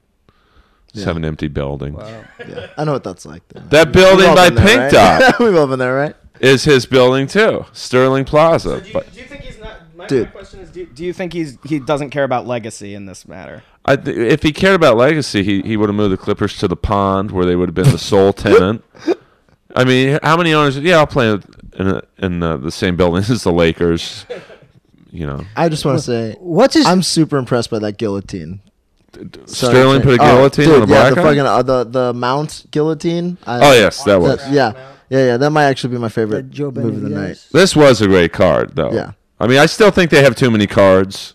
Just 0.93 1.01
Yeah. 1.01 1.07
have 1.07 1.17
an 1.17 1.25
empty 1.25 1.49
building. 1.49 1.95
Wow. 1.95 2.23
Yeah, 2.49 2.69
I 2.79 2.85
know 2.85 2.93
what 2.93 3.03
that's 3.03 3.27
like. 3.27 3.43
Though. 3.49 3.61
That 3.71 3.91
building 3.93 4.33
by 4.37 4.51
Pink 4.51 4.63
right? 4.81 4.91
Dot 4.93 5.39
We've 5.41 5.57
all 5.57 5.67
been 5.67 5.81
there, 5.81 5.95
right? 5.97 6.15
Is 6.41 6.65
his 6.65 6.87
building 6.87 7.27
too, 7.27 7.65
Sterling 7.73 8.25
Plaza. 8.25 8.81
Do 8.81 8.87
you, 8.87 8.93
But 8.93 9.13
do 9.13 9.21
you 9.21 9.27
think 9.27 9.43
he's 9.43 9.59
not? 9.59 9.81
My, 9.97 10.07
my 10.11 10.25
question 10.27 10.61
is, 10.61 10.71
do, 10.71 10.87
do 10.87 11.05
you 11.05 11.13
think 11.13 11.33
he's 11.33 11.59
he 11.65 11.79
doesn't 11.79 12.11
care 12.11 12.25
about 12.25 12.47
legacy 12.47 12.95
in 12.95 13.07
this 13.07 13.27
matter? 13.27 13.63
I 13.85 13.97
th- 13.97 14.17
if 14.17 14.43
he 14.43 14.53
cared 14.53 14.75
about 14.75 14.97
legacy, 14.97 15.43
he, 15.43 15.63
he 15.63 15.77
would 15.77 15.89
have 15.89 15.97
moved 15.97 16.13
the 16.13 16.19
Clippers 16.19 16.59
to 16.59 16.69
the 16.69 16.77
pond 16.77 17.31
where 17.31 17.47
they 17.47 17.57
would 17.57 17.69
have 17.69 17.75
been 17.75 17.91
the 17.91 17.99
sole 17.99 18.33
tenant. 18.35 18.85
I 19.75 19.85
mean, 19.85 20.19
how 20.23 20.37
many 20.37 20.53
owners? 20.53 20.79
Yeah, 20.79 20.99
I'll 20.99 21.07
play 21.07 21.31
in 21.31 21.89
a, 21.89 22.03
in 22.19 22.43
uh, 22.43 22.59
the 22.59 22.71
same 22.71 22.97
building 22.97 23.25
as 23.29 23.43
the 23.43 23.53
Lakers. 23.53 24.27
You 25.11 25.27
know, 25.27 25.45
I 25.57 25.69
just 25.71 25.85
want 25.87 25.99
to 25.99 26.05
say, 26.05 26.37
What's 26.39 26.75
his? 26.75 26.85
I'm 26.87 27.03
super 27.03 27.39
impressed 27.39 27.71
by 27.71 27.79
that 27.79 27.97
guillotine. 27.97 28.61
Sorry, 29.47 29.47
Sterling 29.47 30.03
put 30.03 30.21
a 30.21 30.23
oh, 30.23 30.27
guillotine 30.27 30.65
dude, 30.67 30.83
on 30.83 30.83
a 30.83 30.93
yeah, 30.93 31.11
black 31.11 31.15
the 31.15 31.23
fucking 31.23 31.41
uh, 31.41 31.63
the 31.63 31.85
the 31.85 32.15
mount 32.15 32.67
guillotine. 32.71 33.39
I, 33.47 33.71
Oh 33.71 33.73
yes, 33.73 34.05
that 34.05 34.21
was. 34.21 34.37
that- 34.37 34.53
yeah, 34.53 34.73
yeah, 35.11 35.27
yeah. 35.27 35.37
That 35.37 35.51
might 35.51 35.65
actually 35.65 35.95
be 35.95 35.99
my 35.99 36.09
that 36.09 36.15
favorite 36.15 36.51
Joe 36.51 36.71
move 36.71 36.97
of 36.97 37.01
the 37.03 37.09
night. 37.09 37.37
Benavidez? 37.37 37.51
This 37.51 37.77
was 37.77 38.01
a 38.01 38.07
great 38.07 38.33
card, 38.33 38.77
though. 38.77 38.93
Yeah. 38.93 39.13
I 39.41 39.47
mean, 39.47 39.59
I 39.59 39.67
still 39.67 39.91
think 39.91 40.11
they 40.11 40.23
have 40.23 40.35
too 40.35 40.51
many 40.51 40.67
cards. 40.67 41.35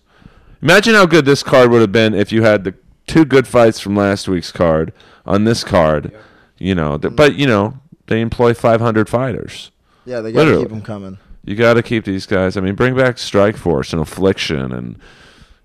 Imagine 0.62 0.94
how 0.94 1.06
good 1.06 1.26
this 1.26 1.44
card 1.44 1.72
would 1.72 1.82
have 1.82 1.92
been 1.92 2.14
if 2.14 2.32
you 2.32 2.44
had 2.44 2.64
the 2.64 2.76
two 3.08 3.26
good 3.26 3.48
fights 3.48 3.80
from 3.80 3.96
last 3.96 4.28
week's 4.28 4.52
card 4.52 4.94
on 5.26 5.44
this 5.44 5.64
card. 5.64 6.14
You 6.58 6.76
know, 6.76 6.98
th- 6.98 7.14
mm. 7.14 7.16
but 7.16 7.36
you 7.36 7.48
know 7.48 7.80
they 8.08 8.22
employ 8.22 8.54
500 8.54 9.10
fighters. 9.10 9.72
Yeah, 10.06 10.22
they 10.22 10.32
gotta 10.32 10.46
Literally. 10.46 10.64
keep 10.64 10.72
them 10.72 10.82
coming. 10.82 11.18
You 11.46 11.56
got 11.56 11.74
to 11.74 11.84
keep 11.84 12.06
these 12.06 12.26
guys. 12.26 12.56
I 12.56 12.62
mean, 12.62 12.76
bring 12.76 12.96
back 12.96 13.18
Strikeforce 13.18 13.92
and 13.92 14.02
Affliction 14.02 14.72
and 14.72 14.98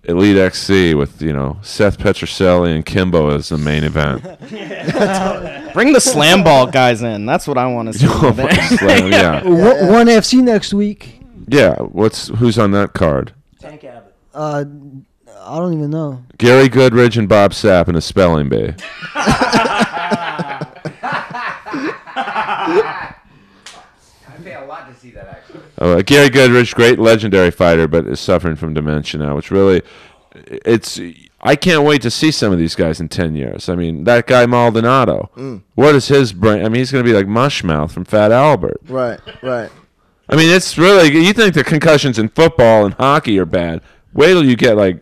Elite 0.09 0.38
XC 0.38 0.95
with 0.95 1.21
you 1.23 1.33
know 1.33 1.59
Seth 1.62 1.99
Petruzelli 1.99 2.75
and 2.75 2.85
Kimbo 2.85 3.31
as 3.37 3.50
the 3.50 3.59
main 3.59 3.85
event. 3.85 4.23
Bring 5.75 5.93
the 5.93 6.00
slam 6.00 6.43
ball 6.43 6.67
guys 6.67 7.03
in. 7.03 7.27
That's 7.27 7.47
what 7.47 7.59
I 7.59 7.67
want 7.67 7.93
to 7.93 7.99
see. 7.99 8.07
Oh, 8.09 8.29
over 8.29 8.43
there. 8.43 8.62
Slam, 8.79 9.12
yeah, 9.12 9.45
Wo- 9.45 9.93
One 9.93 10.07
FC 10.07 10.43
next 10.43 10.73
week. 10.75 11.21
yeah. 11.47 11.77
What's 11.77 12.29
who's 12.29 12.59
on 12.59 12.71
that 12.73 12.95
card? 12.95 13.33
Tank 13.61 13.85
Abbott. 13.85 14.15
Uh, 14.35 14.65
I 15.41 15.59
don't 15.59 15.75
even 15.75 15.91
know. 15.91 16.23
Gary 16.38 16.69
Goodridge 16.69 17.17
and 17.19 17.29
Bob 17.29 17.53
Sapp 17.53 17.88
in 17.88 17.97
a 17.97 18.00
spelling 18.00 18.49
bee. 18.49 18.75
I 19.15 20.67
pay 24.43 24.55
a 24.55 24.65
lot 24.65 24.93
to 24.93 24.99
see 24.99 25.11
that 25.12 25.29
actually. 25.29 25.61
Uh, 25.78 26.02
Gary 26.02 26.28
Goodridge, 26.28 26.75
great 26.75 26.99
legendary 26.99 27.50
fighter, 27.50 27.87
but 27.87 28.06
is 28.06 28.20
suffering 28.20 28.56
from 28.56 28.75
dementia 28.75 29.20
now, 29.20 29.37
which 29.37 29.50
really, 29.50 29.82
it's. 30.35 31.00
I 31.40 31.54
can't 31.54 31.85
wait 31.85 32.02
to 32.02 32.11
see 32.11 32.32
some 32.32 32.52
of 32.52 32.58
these 32.58 32.75
guys 32.75 33.00
in 33.00 33.08
ten 33.08 33.37
years. 33.37 33.68
I 33.68 33.76
mean, 33.76 34.04
that 34.04 34.26
guy 34.26 34.44
Maldonado. 34.47 35.30
Mm. 35.37 35.62
What 35.76 35.94
is 35.94 36.08
his 36.08 36.32
brain? 36.32 36.64
I 36.64 36.68
mean, 36.68 36.80
he's 36.80 36.90
going 36.90 37.04
to 37.04 37.08
be 37.08 37.16
like 37.16 37.26
Mushmouth 37.26 37.92
from 37.92 38.04
Fat 38.04 38.32
Albert. 38.32 38.80
Right, 38.88 39.20
right. 39.40 39.70
I 40.28 40.37
mean, 40.37 40.50
it's 40.50 40.76
really. 40.76 41.16
You 41.25 41.32
think 41.32 41.54
the 41.54 41.62
concussions 41.62 42.18
in 42.18 42.28
football 42.28 42.85
and 42.85 42.94
hockey 42.94 43.38
are 43.38 43.47
bad? 43.47 43.80
Wait 44.12 44.32
till 44.32 44.44
you 44.44 44.56
get 44.56 44.76
like 44.76 45.00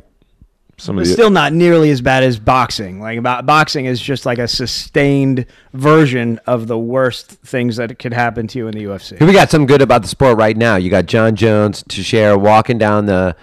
some 0.79 0.97
of 0.99 1.03
It's 1.03 1.11
the. 1.11 1.15
still 1.15 1.31
not 1.31 1.53
nearly 1.53 1.91
as 1.91 2.01
bad 2.01 2.23
as 2.23 2.39
boxing. 2.39 3.01
Like 3.01 3.19
about 3.19 3.47
boxing 3.47 3.87
is 3.87 4.01
just 4.01 4.27
like 4.27 4.39
a 4.39 4.49
sustained 4.49 5.47
version 5.73 6.39
of 6.47 6.67
the 6.67 6.79
worst 6.79 7.29
things 7.31 7.77
that 7.77 7.99
could 7.99 8.13
happen 8.13 8.47
to 8.49 8.59
you 8.59 8.69
in 8.69 8.75
the 8.77 8.85
UFC. 8.85 9.19
Here 9.19 9.27
we 9.27 9.33
got 9.33 9.51
some 9.51 9.67
good 9.67 9.83
about 9.83 10.03
the 10.03 10.09
sport 10.09 10.37
right 10.39 10.57
now. 10.57 10.77
You 10.77 10.91
got 10.91 11.07
John 11.07 11.35
Jones, 11.37 11.83
Teixeira 11.89 12.37
walking 12.39 12.79
down 12.79 13.07
the 13.07 13.37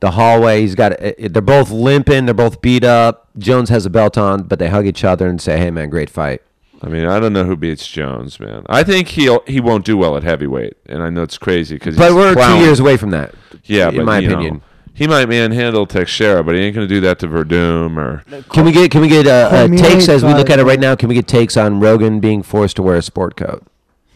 the 0.00 0.10
hallway. 0.12 0.60
He's 0.62 0.74
got 0.74 1.00
uh, 1.00 1.12
they're 1.18 1.40
both 1.42 1.70
limping, 1.70 2.26
they're 2.26 2.34
both 2.34 2.60
beat 2.60 2.84
up. 2.84 3.28
Jones 3.38 3.68
has 3.70 3.86
a 3.86 3.90
belt 3.90 4.18
on, 4.18 4.42
but 4.42 4.58
they 4.58 4.68
hug 4.68 4.86
each 4.86 5.04
other 5.04 5.28
and 5.28 5.40
say, 5.40 5.58
"Hey 5.58 5.70
man, 5.70 5.90
great 5.90 6.10
fight." 6.10 6.42
I 6.82 6.88
mean, 6.88 7.06
I 7.06 7.18
don't 7.18 7.32
know 7.32 7.44
who 7.44 7.56
beats 7.56 7.86
Jones, 7.86 8.38
man. 8.38 8.66
I 8.68 8.82
think 8.82 9.08
he'll 9.08 9.42
he 9.46 9.60
won't 9.60 9.84
do 9.86 9.96
well 9.96 10.16
at 10.16 10.22
heavyweight, 10.22 10.74
and 10.86 11.02
I 11.02 11.08
know 11.08 11.22
it's 11.22 11.38
crazy 11.38 11.76
because. 11.76 11.96
But 11.96 12.12
we're 12.14 12.34
two 12.34 12.58
years 12.58 12.80
away 12.80 12.96
from 12.96 13.10
that. 13.10 13.34
Yeah, 13.64 13.88
in 13.88 13.96
but 13.96 14.04
my 14.04 14.18
you 14.18 14.28
know, 14.28 14.34
opinion. 14.34 14.62
He 14.96 15.08
might 15.08 15.28
manhandle 15.28 15.86
Teixeira, 15.86 16.44
but 16.44 16.54
he 16.54 16.60
ain't 16.60 16.74
going 16.74 16.86
to 16.88 16.94
do 16.94 17.00
that 17.00 17.18
to 17.18 17.26
Werdum 17.26 17.96
or. 17.96 18.22
Can 18.50 18.64
we 18.64 18.70
get 18.70 18.92
can 18.92 19.00
we 19.00 19.08
get 19.08 19.26
uh, 19.26 19.48
uh, 19.50 19.66
Cormier 19.66 19.82
takes 19.82 20.08
as 20.08 20.24
we 20.24 20.32
look 20.32 20.50
at 20.50 20.60
it 20.60 20.64
right 20.64 20.78
now? 20.78 20.94
Can 20.94 21.08
we 21.08 21.16
get 21.16 21.26
takes 21.26 21.56
on 21.56 21.80
Rogan 21.80 22.20
being 22.20 22.44
forced 22.44 22.76
to 22.76 22.82
wear 22.82 22.94
a 22.94 23.02
sport 23.02 23.36
coat? 23.36 23.66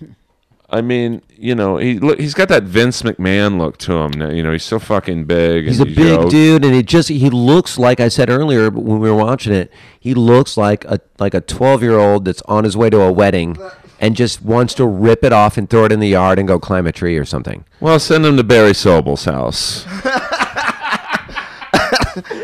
I 0.71 0.81
mean, 0.81 1.23
you 1.37 1.57
know, 1.57 1.79
he 1.79 1.99
look, 1.99 2.21
he's 2.21 2.35
got 2.35 2.49
that 2.51 2.63
Vince 2.63 3.03
McMahon 3.03 3.59
look 3.59 3.79
to 3.79 3.93
him. 3.95 4.13
Now, 4.13 4.31
you 4.31 4.45
know, 4.45 4.53
he's 4.53 4.63
so 4.63 4.79
fucking 4.79 5.25
big. 5.25 5.67
He's 5.67 5.81
a 5.81 5.83
and 5.83 5.97
big 5.97 6.07
yoked. 6.07 6.31
dude, 6.31 6.65
and 6.65 6.73
he 6.73 6.85
just 6.85 7.09
he 7.09 7.29
looks 7.29 7.77
like 7.77 7.99
I 7.99 8.07
said 8.07 8.31
earlier 8.31 8.71
when 8.71 9.01
we 9.01 9.11
were 9.11 9.17
watching 9.17 9.53
it. 9.53 9.73
He 9.99 10.15
looks 10.15 10.57
like 10.57 10.85
a 10.85 11.01
like 11.19 11.35
a 11.35 11.41
twelve 11.41 11.83
year 11.83 11.99
old 11.99 12.25
that's 12.25 12.43
on 12.43 12.63
his 12.63 12.77
way 12.77 12.89
to 12.91 13.01
a 13.01 13.11
wedding 13.11 13.57
and 14.01 14.15
just 14.15 14.43
wants 14.43 14.75
to 14.75 14.87
rip 14.87 15.25
it 15.25 15.33
off 15.33 15.57
and 15.59 15.69
throw 15.69 15.85
it 15.87 15.91
in 15.91 15.99
the 15.99 16.09
yard 16.09 16.39
and 16.39 16.47
go 16.47 16.61
climb 16.61 16.87
a 16.87 16.93
tree 16.93 17.17
or 17.17 17.25
something. 17.25 17.65
Well, 17.81 17.99
send 17.99 18.25
him 18.25 18.37
to 18.37 18.45
Barry 18.45 18.75
Sobel's 18.75 19.25
house. 19.25 19.85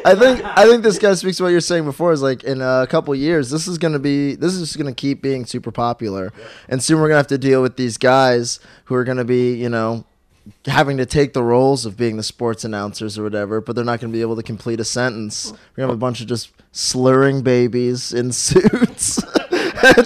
I 0.04 0.14
think 0.14 0.42
I 0.44 0.66
think 0.66 0.82
this 0.82 0.98
guy 0.98 1.14
speaks 1.14 1.36
to 1.38 1.42
what 1.44 1.50
you're 1.50 1.60
saying 1.60 1.84
before. 1.84 2.12
Is 2.12 2.22
like 2.22 2.44
in 2.44 2.60
a 2.60 2.86
couple 2.88 3.14
years, 3.14 3.50
this 3.50 3.66
is 3.68 3.78
gonna 3.78 3.98
be 3.98 4.34
this 4.34 4.54
is 4.54 4.76
gonna 4.76 4.92
keep 4.94 5.22
being 5.22 5.44
super 5.46 5.70
popular, 5.70 6.32
and 6.68 6.82
soon 6.82 7.00
we're 7.00 7.08
gonna 7.08 7.18
have 7.18 7.26
to 7.28 7.38
deal 7.38 7.62
with 7.62 7.76
these 7.76 7.96
guys 7.98 8.60
who 8.84 8.94
are 8.94 9.04
gonna 9.04 9.24
be 9.24 9.54
you 9.54 9.68
know 9.68 10.04
having 10.66 10.98
to 10.98 11.06
take 11.06 11.32
the 11.32 11.42
roles 11.42 11.86
of 11.86 11.96
being 11.96 12.16
the 12.18 12.22
sports 12.22 12.64
announcers 12.64 13.18
or 13.18 13.22
whatever, 13.22 13.60
but 13.62 13.74
they're 13.74 13.84
not 13.84 14.00
gonna 14.00 14.12
be 14.12 14.20
able 14.20 14.36
to 14.36 14.42
complete 14.42 14.78
a 14.80 14.84
sentence. 14.84 15.50
We're 15.52 15.58
gonna 15.82 15.88
have 15.88 15.94
a 15.94 15.98
bunch 15.98 16.20
of 16.20 16.26
just 16.26 16.50
slurring 16.72 17.42
babies 17.42 18.12
in 18.12 18.30
suits. 18.32 19.22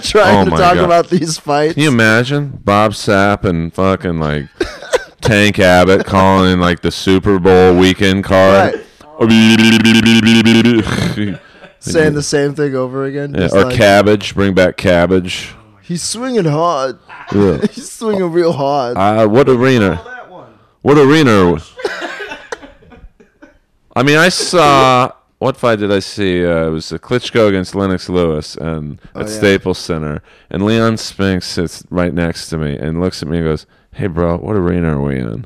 Trying 0.01 0.41
Oh 0.41 0.45
to 0.45 0.49
talk 0.51 0.75
God. 0.75 0.77
about 0.79 1.09
these 1.09 1.37
fights. 1.37 1.73
Can 1.75 1.83
you 1.83 1.89
imagine 1.89 2.59
Bob 2.63 2.91
Sapp 2.91 3.43
and 3.45 3.73
fucking 3.73 4.19
like 4.19 4.47
Tank 5.21 5.59
Abbott 5.59 6.05
calling 6.05 6.53
in 6.53 6.59
like 6.59 6.81
the 6.81 6.91
Super 6.91 7.39
Bowl 7.39 7.77
weekend 7.77 8.23
card? 8.25 8.85
saying 11.79 12.13
the 12.13 12.23
same 12.23 12.55
thing 12.55 12.75
over 12.75 13.05
again? 13.05 13.33
Yeah, 13.33 13.49
or 13.53 13.65
like, 13.65 13.75
cabbage, 13.75 14.33
bring 14.33 14.53
back 14.53 14.77
cabbage. 14.77 15.53
He's 15.81 16.03
swinging 16.03 16.45
hard. 16.45 16.99
Yeah. 17.33 17.59
He's 17.71 17.91
swinging 17.91 18.31
real 18.31 18.53
hard. 18.53 18.97
Uh, 18.97 19.27
what 19.27 19.49
arena? 19.49 19.95
What 20.81 20.97
arena? 20.97 21.57
I 23.95 24.03
mean, 24.03 24.17
I 24.17 24.29
saw 24.29 25.11
what 25.39 25.57
fight 25.57 25.79
did 25.79 25.91
I 25.91 25.99
see? 25.99 26.45
Uh, 26.45 26.67
it 26.67 26.69
was 26.69 26.91
Klitschko 26.91 27.47
against 27.47 27.73
Lennox 27.73 28.09
Lewis, 28.09 28.55
and 28.55 29.01
Oh, 29.15 29.21
at 29.21 29.27
yeah. 29.27 29.33
Staples 29.33 29.79
Center, 29.79 30.21
and 30.49 30.63
Leon 30.63 30.97
Spinks 30.97 31.47
sits 31.47 31.83
right 31.89 32.13
next 32.13 32.49
to 32.49 32.57
me 32.57 32.77
and 32.77 33.01
looks 33.01 33.23
at 33.23 33.29
me 33.29 33.39
and 33.39 33.47
goes, 33.47 33.65
"Hey, 33.93 34.07
bro, 34.07 34.37
what 34.37 34.55
arena 34.55 34.97
are 34.97 35.01
we 35.01 35.17
in?" 35.17 35.45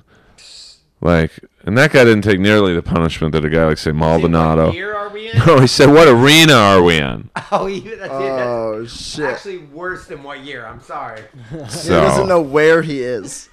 Like, 1.03 1.31
and 1.65 1.77
that 1.77 1.91
guy 1.91 2.05
didn't 2.05 2.21
take 2.23 2.39
nearly 2.39 2.73
the 2.73 2.81
punishment 2.81 3.33
that 3.33 3.43
a 3.43 3.49
guy 3.49 3.65
like 3.65 3.77
say 3.77 3.91
Maldonado. 3.91 4.71
Here 4.71 4.95
are 4.95 5.09
we 5.09 5.29
in? 5.29 5.37
No, 5.45 5.59
he 5.59 5.67
said, 5.67 5.89
"What 5.89 6.07
arena 6.07 6.53
are 6.53 6.81
we 6.81 6.97
in?" 6.97 7.29
Oh, 7.51 7.65
you, 7.67 7.97
that's, 7.97 8.09
Oh 8.13 8.79
that's 8.81 9.13
shit! 9.13 9.25
actually 9.25 9.57
worse 9.57 10.07
than 10.07 10.23
what 10.23 10.39
year? 10.45 10.65
I'm 10.65 10.79
sorry. 10.79 11.23
he 11.49 11.57
doesn't 11.89 12.29
know 12.29 12.41
where 12.41 12.81
he 12.81 13.01
is. 13.03 13.49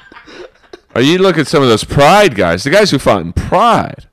are 0.96 1.00
you 1.02 1.18
look 1.18 1.38
at 1.38 1.46
some 1.46 1.62
of 1.62 1.68
those 1.68 1.84
Pride 1.84 2.34
guys, 2.34 2.64
the 2.64 2.70
guys 2.70 2.90
who 2.90 2.98
fought 2.98 3.20
in 3.22 3.32
Pride. 3.32 4.08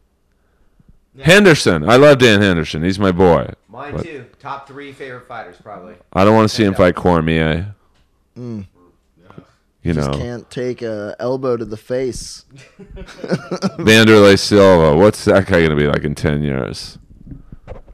Henderson, 1.19 1.89
I 1.89 1.95
love 1.95 2.19
Dan 2.19 2.41
Henderson. 2.41 2.83
He's 2.83 2.99
my 2.99 3.11
boy. 3.11 3.51
Mine 3.67 3.95
But- 3.95 4.03
too. 4.05 4.25
Top 4.39 4.67
three 4.67 4.91
favorite 4.91 5.27
fighters, 5.27 5.55
probably. 5.61 5.95
I 6.11 6.23
don't 6.25 6.35
want 6.35 6.49
to 6.49 6.55
see 6.55 6.63
him 6.65 6.73
fight 6.75 6.95
Cormier. 6.95 7.73
Mm. 8.37 8.65
You 9.83 9.93
Just 9.93 10.11
know, 10.11 10.17
can't 10.17 10.49
take 10.49 10.81
a 10.81 11.13
elbow 11.19 11.57
to 11.57 11.65
the 11.65 11.75
face. 11.77 12.45
Vanderlei 13.77 14.39
Silva. 14.39 14.95
What's 14.95 15.25
that 15.25 15.45
guy 15.45 15.59
going 15.59 15.71
to 15.71 15.75
be 15.75 15.87
like 15.87 16.03
in 16.03 16.15
ten 16.15 16.41
years? 16.41 16.97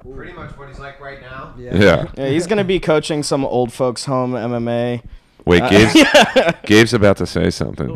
Pretty 0.04 0.34
much 0.34 0.52
what 0.58 0.68
he's 0.68 0.80
like 0.80 1.00
right 1.00 1.22
now. 1.22 1.54
Yeah. 1.58 2.06
Yeah, 2.18 2.28
he's 2.30 2.46
gonna 2.48 2.64
be 2.64 2.80
coaching 2.80 3.24
some 3.24 3.46
old 3.46 3.72
folks 3.72 4.06
home 4.06 4.34
MMA. 4.34 5.02
Wait, 5.46 5.62
Uh, 5.62 5.70
Gabe's, 5.70 6.56
Gabe's 6.66 6.94
about 6.94 7.18
to 7.18 7.26
say 7.26 7.50
something. 7.50 7.88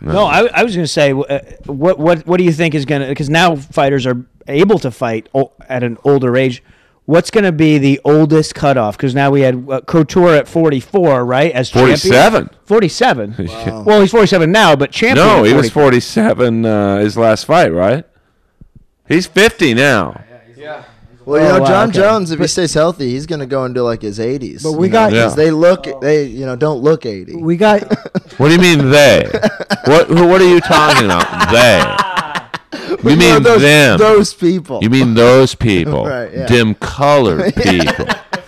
No, 0.00 0.24
I, 0.24 0.46
I 0.52 0.64
was 0.64 0.74
going 0.74 0.84
to 0.84 0.88
say, 0.88 1.12
uh, 1.12 1.38
what 1.66 1.96
what 1.98 2.26
what 2.26 2.38
do 2.38 2.44
you 2.44 2.52
think 2.52 2.74
is 2.74 2.84
going 2.84 3.02
to? 3.02 3.08
Because 3.08 3.30
now 3.30 3.54
fighters 3.54 4.04
are 4.04 4.26
able 4.48 4.78
to 4.80 4.90
fight 4.90 5.28
o- 5.34 5.52
at 5.68 5.84
an 5.84 5.96
older 6.04 6.36
age. 6.36 6.62
What's 7.04 7.30
going 7.32 7.44
to 7.44 7.52
be 7.52 7.78
the 7.78 8.00
oldest 8.04 8.54
cutoff? 8.54 8.96
Because 8.96 9.12
now 9.14 9.30
we 9.30 9.40
had 9.40 9.66
uh, 9.68 9.80
Couture 9.80 10.34
at 10.36 10.46
44, 10.46 11.24
right? 11.24 11.50
As 11.52 11.68
champion? 11.68 11.96
47. 11.96 12.50
47. 12.64 13.34
Wow. 13.72 13.82
Well, 13.82 14.00
he's 14.00 14.10
47 14.12 14.52
now, 14.52 14.76
but 14.76 14.92
champion. 14.92 15.26
No, 15.26 15.42
he 15.42 15.52
was 15.52 15.68
47 15.70 16.64
uh, 16.64 16.98
his 16.98 17.16
last 17.16 17.44
fight, 17.46 17.72
right? 17.72 18.04
He's 19.08 19.26
50 19.26 19.74
now. 19.74 20.22
Yeah. 20.56 20.84
Well, 21.24 21.40
you 21.42 21.48
Oh, 21.48 21.54
know, 21.56 21.60
wow, 21.62 21.68
John 21.68 21.88
okay. 21.90 21.98
Jones, 21.98 22.30
if 22.30 22.38
he 22.40 22.46
stays 22.46 22.74
healthy, 22.74 23.10
he's 23.10 23.26
going 23.26 23.40
to 23.40 23.46
go 23.46 23.64
into 23.64 23.82
like 23.82 24.02
his 24.02 24.18
80s. 24.18 24.62
But 24.62 24.72
we 24.72 24.88
got- 24.88 25.10
'cause 25.10 25.36
Yeah. 25.36 25.44
they 25.44 25.50
look, 25.50 25.86
they 26.00 26.24
you 26.24 26.46
know, 26.46 26.56
don't 26.56 26.82
look 26.82 27.04
80. 27.06 27.36
We 27.36 27.56
got 27.56 27.82
What 28.38 28.48
do 28.48 28.54
you 28.54 28.60
mean 28.60 28.90
they? 28.90 29.28
what 29.84 30.06
who, 30.08 30.26
what 30.28 30.40
are 30.40 30.48
you 30.48 30.60
talking 30.60 31.04
about? 31.04 31.50
They. 31.52 31.96
You 33.02 33.16
mean 33.16 33.42
those, 33.42 33.60
them? 33.62 33.98
Those 33.98 34.34
people. 34.34 34.80
You 34.82 34.90
mean 34.90 35.14
those 35.14 35.54
people? 35.56 36.04
Right, 36.06 36.32
yeah. 36.32 36.46
Dim 36.46 36.74
colored 36.76 37.54
people. 37.56 38.06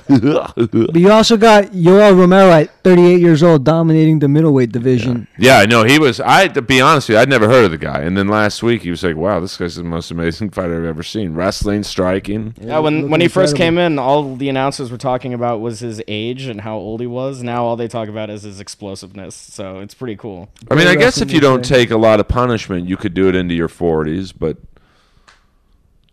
But 0.08 0.96
you 0.96 1.10
also 1.10 1.36
got 1.36 1.66
Yoel 1.66 2.18
Romero 2.18 2.50
at 2.50 2.70
38 2.84 3.20
years 3.20 3.42
old 3.42 3.64
dominating 3.64 4.18
the 4.18 4.28
middleweight 4.28 4.70
division. 4.72 5.26
yeah, 5.38 5.58
I 5.58 5.66
know. 5.66 5.84
He 5.84 5.98
was 5.98 6.20
I 6.20 6.48
to 6.48 6.62
be 6.62 6.80
honest 6.80 7.08
with 7.08 7.14
you, 7.16 7.20
I'd 7.20 7.28
never 7.28 7.48
heard 7.48 7.64
of 7.64 7.70
the 7.70 7.78
guy. 7.78 8.00
And 8.00 8.16
then 8.16 8.28
last 8.28 8.62
week 8.62 8.82
he 8.82 8.90
was 8.90 9.02
like, 9.02 9.16
Wow, 9.16 9.40
this 9.40 9.56
guy's 9.56 9.76
the 9.76 9.84
most 9.84 10.10
amazing 10.10 10.50
fighter 10.56 10.76
I've 10.76 10.84
ever 10.84 11.02
seen. 11.02 11.34
Wrestling, 11.34 11.82
striking. 11.82 12.54
Yeah, 12.60 12.78
when 12.80 13.10
when 13.10 13.20
he 13.20 13.28
first 13.28 13.56
came 13.56 13.78
in, 13.78 13.98
all 13.98 14.36
the 14.36 14.48
announcers 14.48 14.90
were 14.90 14.98
talking 14.98 15.32
about 15.34 15.60
was 15.60 15.80
his 15.80 16.02
age 16.08 16.46
and 16.46 16.60
how 16.60 16.76
old 16.76 17.00
he 17.00 17.06
was. 17.06 17.42
Now 17.42 17.64
all 17.64 17.76
they 17.76 17.88
talk 17.88 18.08
about 18.08 18.30
is 18.30 18.42
his 18.42 18.60
explosiveness. 18.60 19.34
So 19.34 19.80
it's 19.80 19.94
pretty 19.94 20.16
cool. 20.16 20.50
I 20.70 20.74
mean, 20.74 20.86
I 20.86 20.94
guess 20.94 21.20
if 21.20 21.32
you 21.32 21.40
don't 21.40 21.64
take 21.64 21.90
a 21.90 21.96
lot 21.96 22.20
of 22.20 22.28
punishment, 22.28 22.88
you 22.88 22.96
could 22.96 23.14
do 23.14 23.28
it 23.28 23.34
into 23.34 23.54
your 23.54 23.68
forties, 23.68 24.32
but 24.32 24.58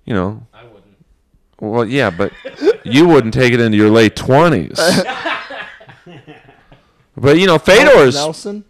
you 0.05 0.13
know 0.13 0.47
I 0.50 0.50
wouldn't. 0.50 0.50
Well, 1.61 1.85
yeah, 1.85 2.09
but 2.09 2.33
you 2.83 3.07
wouldn't 3.07 3.33
take 3.33 3.53
it 3.53 3.61
into 3.61 3.77
your 3.77 3.91
late 3.91 4.15
twenties. 4.15 4.77
but 7.15 7.37
you 7.37 7.47
know, 7.47 7.57
Fedor's 7.59 8.15
Nelson? 8.15 8.65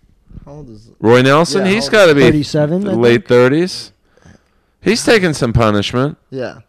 How 0.46 0.52
old 0.54 0.70
is 0.70 0.90
Roy 1.00 1.22
Nelson. 1.22 1.66
Yeah, 1.66 1.72
he's 1.72 1.86
how 1.88 1.92
got 1.94 2.06
to 2.08 2.16
be 2.16 2.22
37, 2.22 2.88
I 2.88 2.94
late 2.94 3.28
thirties. 3.28 3.92
He's 4.82 5.06
taking 5.06 5.34
some 5.34 5.54
punishment, 5.54 6.18
Yeah. 6.32 6.60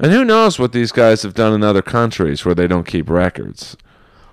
and 0.00 0.10
who 0.10 0.24
knows 0.24 0.58
what 0.58 0.72
these 0.72 0.90
guys 0.90 1.22
have 1.22 1.34
done 1.34 1.52
in 1.52 1.62
other 1.62 1.82
countries 1.82 2.44
where 2.44 2.54
they 2.54 2.66
don't 2.66 2.86
keep 2.86 3.10
records. 3.10 3.76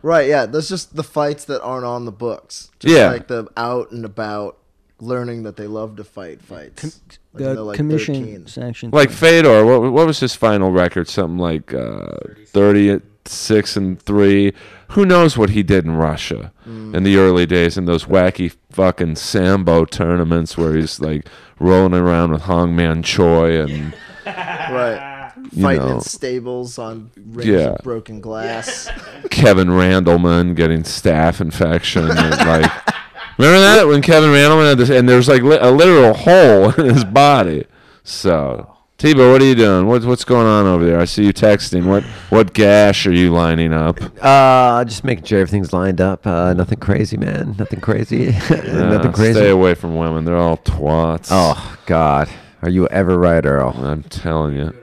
Right, 0.01 0.29
yeah. 0.29 0.45
That's 0.45 0.69
just 0.69 0.95
the 0.95 1.03
fights 1.03 1.43
that 1.45 1.61
aren't 1.61 1.85
on 1.85 2.05
the 2.05 2.11
books. 2.11 2.71
Just 2.79 2.95
Yeah. 2.95 3.11
like 3.11 3.27
the 3.27 3.47
out 3.57 3.91
and 3.91 4.05
about 4.05 4.57
learning 5.01 5.43
that 5.43 5.57
they 5.57 5.67
love 5.67 5.97
to 5.97 6.03
fight 6.03 6.41
fights. 6.41 7.01
Like 7.36 7.44
The 7.50 7.54
they're, 7.54 7.63
like, 7.63 7.75
commission 7.77 8.15
13. 8.15 8.48
sanction. 8.48 8.89
Like 8.92 9.12
Fedor, 9.12 9.65
what 9.65 9.92
what 9.92 10.08
was 10.08 10.20
his 10.22 10.36
final 10.36 10.72
record? 10.72 11.08
Something 11.10 11.38
like 11.38 11.74
uh, 11.74 12.08
thirty-six 12.48 13.75
and 13.77 14.01
three. 14.01 14.54
Who 14.92 15.06
knows 15.06 15.38
what 15.38 15.50
he 15.50 15.63
did 15.63 15.84
in 15.86 15.96
Russia 15.96 16.51
in 16.65 17.04
the 17.04 17.18
early 17.18 17.46
days 17.46 17.77
in 17.77 17.86
those 17.86 18.06
wacky 18.06 18.56
fucking 18.72 19.15
sambo 19.18 19.84
tournaments 19.86 20.58
where 20.58 20.75
he's 20.75 21.00
like 21.00 21.27
rolling 21.60 21.94
around 21.94 22.32
with 22.32 22.44
Hongman 22.44 23.04
Choi 23.04 23.60
and 23.62 23.94
Right. 24.25 25.32
You 25.51 25.62
Fighting 25.63 25.88
know. 25.88 25.96
in 25.96 26.01
stables 26.01 26.80
on 26.80 27.12
rings 27.15 27.46
Yeah. 27.48 27.58
of 27.74 27.84
broken 27.84 28.20
glass. 28.22 28.89
Kevin 29.30 29.68
Randleman 29.68 30.56
getting 30.56 30.84
staph 30.84 31.39
infection. 31.42 32.10
and 32.10 32.32
like, 32.48 32.72
remember 33.38 33.60
that 33.60 33.88
when 33.88 34.01
Kevin 34.01 34.30
Randleman 34.30 34.70
had 34.70 34.77
this, 34.77 34.89
and 34.89 35.08
there 35.08 35.18
was 35.18 35.27
like 35.27 35.42
li- 35.42 35.58
a 35.60 35.72
literal 35.72 36.13
hole 36.13 36.70
in 36.80 36.94
his 36.94 37.04
body. 37.04 37.65
So, 38.04 38.72
Tebow, 38.98 39.32
what 39.32 39.42
are 39.42 39.46
you 39.46 39.56
doing? 39.56 39.88
What, 39.88 40.04
what's 40.06 40.24
going 40.24 40.48
on 40.48 40.65
over 40.65 40.86
there? 40.86 41.00
I 41.00 41.06
see 41.06 41.25
you 41.25 41.34
texting. 41.34 41.86
What 41.86 42.04
what 42.30 42.54
gash 42.54 43.06
are 43.08 43.12
you 43.12 43.32
lining 43.32 43.74
up? 43.74 44.00
Uh, 44.22 44.86
just 44.86 45.04
making 45.04 45.25
sure 45.25 45.39
everything's 45.39 45.74
lined 45.74 46.00
up. 46.00 46.25
Uh, 46.25 46.54
nothing 46.54 46.80
crazy, 46.80 47.18
man. 47.18 47.56
Nothing 47.58 47.82
crazy. 47.82 48.27
Nothing 48.50 49.12
crazy. 49.12 49.34
Stay 49.34 49.50
away 49.50 49.74
from 49.75 49.96
women. 49.96 50.24
They're 50.24 50.38
all 50.38 50.58
twats. 50.58 51.27
Oh 51.32 51.77
God, 51.86 52.30
are 52.62 52.70
you 52.70 52.88
ever 52.88 53.18
right, 53.18 53.46
Earl? 53.46 53.75
I'm 53.77 54.04
telling 54.04 54.56
you. 54.56 54.74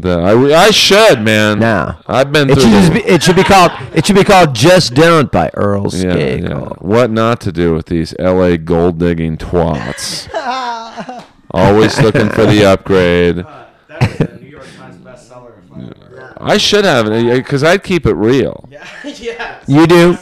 The, 0.00 0.20
I, 0.20 0.66
I 0.66 0.70
should, 0.70 1.22
man. 1.22 1.58
Now, 1.58 1.98
I've 2.06 2.30
been 2.30 2.48
it 2.48 2.54
through 2.54 2.62
should 2.62 2.70
just 2.70 2.92
be. 2.92 3.00
It 3.00 3.20
should 3.20 3.34
be 3.34 3.42
called. 3.42 3.72
It 3.92 4.06
should 4.06 4.14
be 4.14 4.22
called 4.22 4.54
"Just 4.54 4.94
Don't" 4.94 5.30
by 5.32 5.50
Earl 5.54 5.92
Yeah, 5.92 6.16
yeah. 6.16 6.68
What 6.78 7.10
not 7.10 7.40
to 7.42 7.52
do 7.52 7.74
with 7.74 7.86
these 7.86 8.14
L.A. 8.16 8.58
gold 8.58 8.98
digging 8.98 9.36
twats? 9.36 10.28
Always 11.50 12.00
looking 12.00 12.28
for 12.28 12.46
the 12.46 12.64
upgrade. 12.72 13.40
Uh, 13.40 13.64
that 13.88 14.20
was 14.20 14.40
New 14.40 14.48
York 14.50 14.66
Times 14.76 14.96
bestseller. 14.98 16.34
I 16.38 16.52
I 16.52 16.56
should 16.58 16.84
have 16.84 17.08
uh, 17.08 17.12
it 17.12 17.38
because 17.38 17.64
I'd 17.64 17.82
keep 17.82 18.06
it 18.06 18.14
real. 18.14 18.68
Yeah, 18.70 18.86
yeah. 19.04 19.60
You 19.66 19.88
do? 19.88 20.16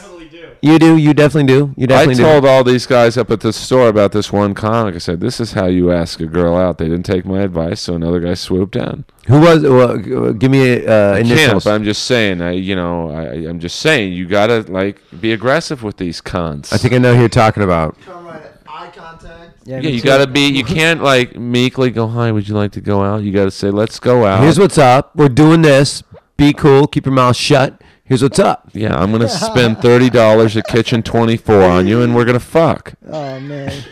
Definitely 0.61 0.79
do. 0.79 0.97
You 0.97 0.97
do. 0.97 0.97
You 0.97 1.13
definitely 1.13 1.53
do. 1.53 1.73
You 1.77 1.87
I 1.95 2.05
told 2.31 2.43
do. 2.43 2.49
all 2.49 2.63
these 2.63 2.85
guys 2.85 3.17
up 3.17 3.29
at 3.31 3.39
the 3.41 3.51
store 3.53 3.87
about 3.89 4.11
this 4.11 4.31
one 4.31 4.53
comic. 4.53 4.95
I 4.95 4.97
said, 4.99 5.19
"This 5.19 5.39
is 5.39 5.53
how 5.53 5.65
you 5.67 5.91
ask 5.91 6.19
a 6.19 6.25
girl 6.25 6.55
out." 6.55 6.77
They 6.77 6.85
didn't 6.85 7.05
take 7.05 7.25
my 7.25 7.41
advice, 7.41 7.81
so 7.81 7.95
another 7.95 8.19
guy 8.19 8.33
swooped 8.33 8.75
in. 8.75 9.05
Who 9.27 9.39
was? 9.39 9.63
Well, 9.63 9.97
give 10.33 10.51
me 10.51 10.85
uh, 10.85 11.13
I 11.13 11.21
can't, 11.21 11.31
initials. 11.31 11.63
but 11.65 11.73
I'm 11.73 11.83
just 11.83 12.03
saying. 12.05 12.41
I, 12.41 12.51
you 12.51 12.75
know, 12.75 13.09
I, 13.11 13.47
I'm 13.49 13.59
just 13.59 13.79
saying. 13.79 14.13
You 14.13 14.25
gotta 14.27 14.61
like 14.71 15.01
be 15.21 15.33
aggressive 15.33 15.83
with 15.83 15.97
these 15.97 16.21
cons. 16.21 16.71
I 16.73 16.77
think 16.77 16.93
I 16.93 16.97
know 16.97 17.13
who 17.13 17.21
you're 17.21 17.29
talking 17.29 17.63
about. 17.63 17.99
Come 18.01 18.25
right 18.25 18.41
at 18.41 18.61
eye 18.67 18.91
contact. 18.95 19.57
Yeah, 19.65 19.79
Yeah, 19.81 19.89
you 19.89 19.99
too. 20.01 20.05
gotta 20.05 20.27
be. 20.27 20.47
You 20.47 20.63
can't 20.63 21.03
like 21.03 21.35
meekly 21.35 21.89
go, 21.91 22.07
"Hi, 22.07 22.31
would 22.31 22.47
you 22.47 22.55
like 22.55 22.71
to 22.73 22.81
go 22.81 23.03
out?" 23.03 23.23
You 23.23 23.31
gotta 23.33 23.51
say, 23.51 23.69
"Let's 23.69 23.99
go 23.99 24.25
out." 24.25 24.41
Here's 24.41 24.57
what's 24.59 24.77
up. 24.77 25.15
We're 25.15 25.29
doing 25.29 25.61
this. 25.61 26.03
Be 26.37 26.53
cool. 26.53 26.87
Keep 26.87 27.05
your 27.07 27.15
mouth 27.15 27.35
shut. 27.35 27.81
Here's 28.07 28.23
what's 28.23 28.39
up. 28.39 28.69
yeah, 28.73 28.95
I'm 28.97 29.11
gonna 29.11 29.27
spend 29.49 29.79
thirty 29.79 30.09
dollars 30.09 30.55
at 30.57 30.65
Kitchen 30.67 31.03
Twenty 31.03 31.37
Four 31.37 31.63
on 31.63 31.87
you, 31.87 32.01
and 32.01 32.15
we're 32.15 32.25
gonna 32.25 32.39
fuck. 32.39 32.93
Oh 33.09 33.39
man. 33.39 33.83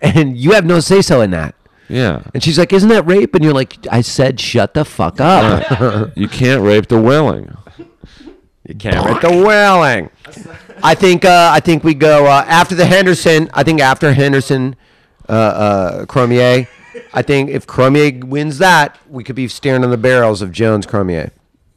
And 0.00 0.36
you 0.36 0.52
have 0.52 0.64
no 0.64 0.80
say 0.80 1.02
so 1.02 1.20
in 1.20 1.30
that. 1.32 1.54
Yeah, 1.88 2.22
And 2.34 2.42
she's 2.42 2.58
like, 2.58 2.72
"Isn't 2.72 2.88
that 2.90 3.06
rape?" 3.06 3.34
And 3.34 3.42
you're 3.42 3.54
like, 3.54 3.76
"I 3.90 4.00
said, 4.02 4.38
shut 4.40 4.74
the 4.74 4.84
fuck 4.84 5.20
up." 5.20 6.12
you 6.16 6.28
can't 6.28 6.62
rape 6.62 6.86
the 6.88 7.00
willing. 7.00 7.56
you 8.68 8.74
can't 8.74 9.04
rape 9.06 9.20
the 9.22 9.30
willing. 9.30 10.10
I 10.82 10.94
think. 10.94 11.24
Uh, 11.24 11.50
I 11.52 11.60
think 11.60 11.84
we 11.84 11.94
go 11.94 12.26
uh, 12.26 12.44
after 12.46 12.74
the 12.74 12.84
Henderson. 12.84 13.50
I 13.54 13.62
think 13.62 13.80
after 13.80 14.12
Henderson, 14.12 14.76
uh, 15.28 15.32
uh, 15.32 16.06
Cormier. 16.06 16.68
I 17.14 17.22
think 17.22 17.48
if 17.50 17.66
Cormier 17.66 18.20
wins 18.24 18.58
that, 18.58 18.98
we 19.08 19.24
could 19.24 19.36
be 19.36 19.48
staring 19.48 19.82
on 19.82 19.90
the 19.90 19.96
barrels 19.96 20.42
of 20.42 20.52
Jones 20.52 20.84
Cormier. 20.86 21.30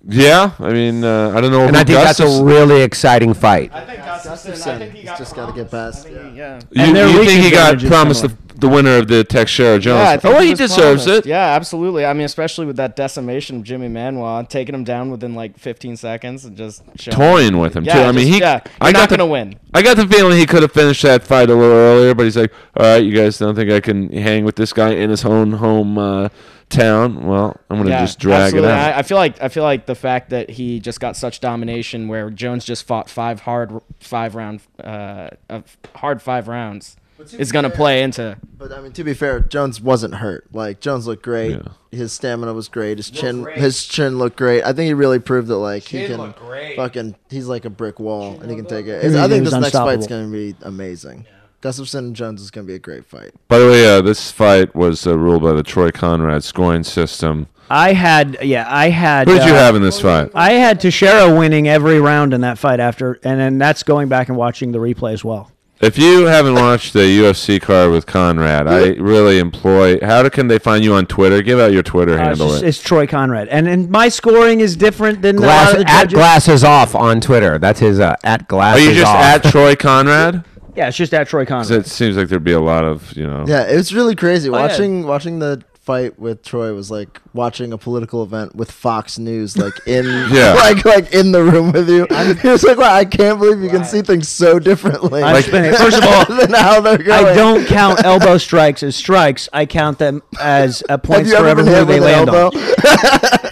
Yeah, 0.08 0.52
I 0.58 0.74
mean, 0.74 1.04
uh, 1.04 1.30
I 1.36 1.42
don't 1.42 1.52
know. 1.52 1.62
And 1.68 1.76
who 1.76 1.82
I 1.82 1.84
think 1.84 2.00
that's 2.00 2.20
a 2.20 2.44
really 2.44 2.82
exciting 2.82 3.34
fight. 3.34 3.72
I 3.72 3.86
think 3.86 4.00
Gustafsson. 4.02 4.92
He's 4.92 5.06
just 5.06 5.36
got 5.36 5.48
to 5.48 5.54
get 5.54 5.70
past. 5.70 6.10
Yeah. 6.10 6.60
Yeah. 6.72 7.08
You, 7.08 7.20
you 7.20 7.26
think 7.26 7.44
he 7.44 7.52
got 7.52 7.80
promised 7.80 8.24
the, 8.24 8.30
similar. 8.30 8.51
The 8.62 8.70
winner 8.70 8.98
of 8.98 9.08
the 9.08 9.24
Teixeira 9.24 9.80
Jones? 9.80 10.24
Yeah, 10.24 10.30
I 10.30 10.34
oh, 10.36 10.40
he 10.42 10.52
was 10.52 10.60
deserves 10.60 11.04
promised. 11.06 11.26
it. 11.26 11.30
Yeah, 11.30 11.56
absolutely. 11.56 12.06
I 12.06 12.14
mean, 12.14 12.26
especially 12.26 12.66
with 12.68 12.78
that 12.78 12.96
decimation 12.96 13.58
of 13.58 13.64
Jimmy 13.64 13.90
Manuwa, 13.90 14.48
taking 14.48 14.76
him 14.76 14.84
down 14.84 15.10
within 15.12 15.34
like 15.34 15.58
15 15.58 15.98
seconds 15.98 16.46
and 16.46 16.56
just 16.56 16.84
showing 16.96 17.18
Toying 17.18 17.58
with 17.58 17.76
him 17.76 17.84
Yeah, 17.84 17.96
too. 17.96 18.00
I 18.02 18.12
mean, 18.12 18.28
he. 18.28 18.40
yeah, 18.40 18.62
I 18.80 18.88
you're 18.88 18.94
got 18.94 19.00
not 19.00 19.10
the, 19.10 19.18
gonna 19.18 19.30
win. 19.32 19.56
I 19.74 19.82
got 19.82 19.98
the 19.98 20.08
feeling 20.08 20.38
he 20.38 20.46
could 20.46 20.62
have 20.62 20.72
finished 20.72 21.02
that 21.02 21.24
fight 21.24 21.50
a 21.50 21.56
little 21.56 21.72
earlier, 21.76 22.14
but 22.14 22.24
he's 22.24 22.38
like, 22.38 22.54
"All 22.78 22.86
right, 22.86 23.04
you 23.04 23.14
guys 23.16 23.38
don't 23.40 23.56
think 23.56 23.72
I 23.72 23.80
can 23.80 24.12
hang 24.12 24.46
with 24.46 24.56
this 24.56 24.72
guy 24.74 24.92
in 24.92 25.10
his 25.10 25.26
own 25.26 25.54
home 25.54 25.98
uh, 25.98 26.30
town? 26.70 27.26
Well, 27.26 27.58
I'm 27.70 27.78
gonna 27.78 27.90
Yeah, 27.90 28.02
just 28.02 28.20
drag 28.20 28.42
absolutely. 28.44 28.70
it 28.70 28.74
out." 28.74 28.94
I, 28.96 29.00
I 29.00 29.02
feel 29.02 29.18
like 29.18 29.42
I 29.42 29.48
feel 29.50 29.64
like 29.64 29.86
the 29.88 29.96
fact 29.96 30.30
that 30.30 30.52
he 30.52 30.80
just 30.80 31.00
got 31.00 31.18
such 31.18 31.40
domination, 31.40 32.08
where 32.08 32.30
Jones 32.30 32.64
just 32.64 32.86
fought 32.86 33.10
five 33.10 33.42
hard 33.42 33.72
five 34.00 34.36
round, 34.36 34.62
uh, 34.84 35.30
uh, 35.50 35.62
hard 35.96 36.22
five 36.22 36.48
rounds, 36.48 36.96
is 37.34 37.52
gonna 37.52 37.70
play 37.70 38.04
into. 38.04 38.38
But 38.58 38.72
I 38.72 38.82
mean, 38.82 38.92
to 38.94 39.04
be 39.04 39.14
fair, 39.14 39.40
Jones 39.40 39.82
wasn't 39.82 40.16
hurt. 40.16 40.48
Like 40.54 40.80
Jones 40.80 41.08
looked 41.08 41.24
great. 41.24 41.52
Yeah. 41.52 41.74
His 41.92 42.14
stamina 42.14 42.54
was 42.54 42.68
great. 42.68 42.98
His 42.98 43.10
chin, 43.10 43.44
great. 43.44 43.58
his 43.58 43.86
chin 43.86 44.18
looked 44.18 44.38
great. 44.38 44.64
I 44.64 44.74
think 44.74 44.88
he 44.88 44.94
really 44.94 45.20
proved 45.20 45.48
that 45.48 45.58
like 45.58 45.84
he 45.84 46.08
can 46.08 46.32
great. 46.32 46.76
fucking. 46.76 47.16
He's 47.30 47.48
like 47.48 47.66
a 47.66 47.70
brick 47.70 48.00
wall, 48.00 48.40
and 48.40 48.50
he 48.50 48.56
can 48.56 48.66
take 48.66 48.88
it. 48.88 49.04
He 49.04 49.18
I 49.18 49.28
think 49.28 49.44
this 49.46 49.54
next 49.54 49.72
fight's 49.72 50.06
unstoppable. 50.06 50.08
gonna 50.08 50.32
be 50.32 50.56
amazing. 50.62 51.26
Gustafsson 51.62 52.00
and 52.00 52.16
Jones 52.16 52.42
is 52.42 52.50
gonna 52.50 52.66
be 52.66 52.74
a 52.74 52.80
great 52.80 53.06
fight. 53.06 53.34
By 53.48 53.60
the 53.60 53.68
way, 53.68 53.88
uh, 53.88 54.02
this 54.02 54.32
fight 54.32 54.76
was 54.76 55.06
uh, 55.06 55.18
ruled 55.18 55.44
by 55.44 55.54
the 55.54 55.64
Troy 55.64 55.92
Conrad 55.92 56.44
scoring 56.44 56.84
system. 56.84 57.48
I 57.70 57.94
had, 57.94 58.38
yeah, 58.42 58.66
I 58.68 58.90
had. 58.90 59.30
Who 59.30 59.36
did 59.38 59.46
you 59.46 59.54
uh, 59.54 59.58
have 59.58 59.76
in 59.76 59.82
this 59.82 60.02
fight? 60.02 60.32
I 60.34 60.54
had 60.54 60.82
Teixeira 60.82 61.34
winning 61.34 61.70
every 61.70 62.02
round 62.02 62.34
in 62.34 62.42
that 62.42 62.58
fight 62.58 62.82
after, 62.82 63.20
and 63.24 63.40
then 63.40 63.60
that's 63.60 63.84
going 63.84 64.10
back 64.10 64.28
and 64.28 64.38
watching 64.38 64.74
the 64.74 64.80
replay 64.80 65.14
as 65.14 65.24
well. 65.24 65.52
If 65.82 65.98
you 65.98 66.26
haven't 66.26 66.54
watched 66.56 66.94
the 66.94 67.00
UFC 67.00 67.60
card 67.60 67.92
with 67.92 68.06
Conrad, 68.06 68.68
I 68.68 68.90
really 69.00 69.40
employ. 69.40 70.00
How 70.02 70.28
can 70.30 70.48
they 70.48 70.60
find 70.60 70.84
you 70.84 70.94
on 70.94 71.08
Twitter? 71.08 71.42
Give 71.42 71.60
out 71.60 71.72
your 71.72 71.82
Twitter 71.82 72.14
Uh, 72.14 72.18
it's, 72.18 72.28
handle. 72.40 72.50
just- 72.50 72.64
it's 72.64 72.82
Troy 72.82 73.08
Conrad, 73.08 73.48
and 73.48 73.68
and 73.68 73.90
my 73.90 74.08
scoring 74.10 74.60
is 74.60 74.76
different 74.76 75.22
than 75.24 75.38
a 75.38 75.42
lot 75.42 75.46
Glass 75.48 75.72
of 75.74 75.80
the 75.80 75.90
at 75.90 76.02
judges. 76.04 76.14
glasses 76.14 76.64
off 76.64 76.94
on 76.96 77.20
Twitter. 77.20 77.58
That's 77.58 77.80
his 77.80 78.00
uh, 78.00 78.16
at 78.24 78.42
Are 78.42 78.46
glasses 78.46 78.86
you 78.86 78.94
just 78.94 79.08
off. 79.12 79.24
at 79.24 79.44
Troy 79.46 79.76
Conrad? 79.76 80.44
Yeah, 80.76 80.88
it's 80.88 80.98
just 80.98 81.14
at 81.14 81.28
Troy 81.28 81.46
Conrad. 81.46 81.72
It 81.72 81.88
seems 81.88 82.16
like 82.16 82.28
there'd 82.30 82.44
be 82.44 82.52
a 82.54 82.60
lot 82.62 82.86
of 82.86 83.12
you 83.18 83.26
know. 83.26 83.44
Yeah, 83.48 83.64
it 83.64 83.76
was 83.76 83.94
really 83.94 84.16
crazy 84.16 84.50
Oh, 84.50 84.54
yeah. 84.56 84.62
watching 84.68 85.08
watching 85.08 85.40
the 85.40 85.64
fight 85.82 86.20
with 86.20 86.44
Troy 86.44 86.74
was 86.76 86.92
like 86.92 87.20
watching 87.34 87.74
a 87.74 87.78
political 87.78 88.22
event 88.22 88.56
with 88.56 88.70
Fox 88.70 89.18
News 89.18 89.58
like 89.58 89.74
in 89.88 90.06
Yeah. 90.32 90.54
like 90.54 90.86
like 90.86 91.12
in 91.14 91.32
the 91.32 91.44
room 91.44 91.72
with 91.72 91.90
you. 91.90 92.06
He 92.42 92.48
was 92.50 92.64
like, 92.64 92.78
wow, 92.78 92.94
I 92.94 93.04
can't 93.06 93.40
believe 93.40 93.62
you 93.62 93.70
can 93.70 93.84
see 93.84 94.02
things 94.02 94.28
so 94.30 94.60
differently. 94.60 95.22
Like, 95.22 95.46
First 95.46 95.98
of 95.98 96.04
all, 96.04 96.26
than 96.38 96.54
how 96.54 96.82
they're 96.82 96.98
going. 97.00 97.26
I 97.26 97.34
don't 97.34 97.66
count 97.68 98.04
elbow 98.06 98.38
strikes 98.38 98.84
as 98.84 98.96
strikes. 98.96 99.50
I 99.52 99.66
count 99.66 99.98
them 100.00 100.22
as 100.40 100.82
uh, 100.84 100.94
Have 100.94 101.04
points 101.04 101.30
you 101.32 101.38
for 101.38 101.46
ever 101.48 101.62
every 101.62 101.64
move 101.66 101.88
they 101.88 102.00
with 102.00 102.10
an 102.10 102.26
land 102.26 102.30
elbow? 102.30 102.58
on. 102.58 102.64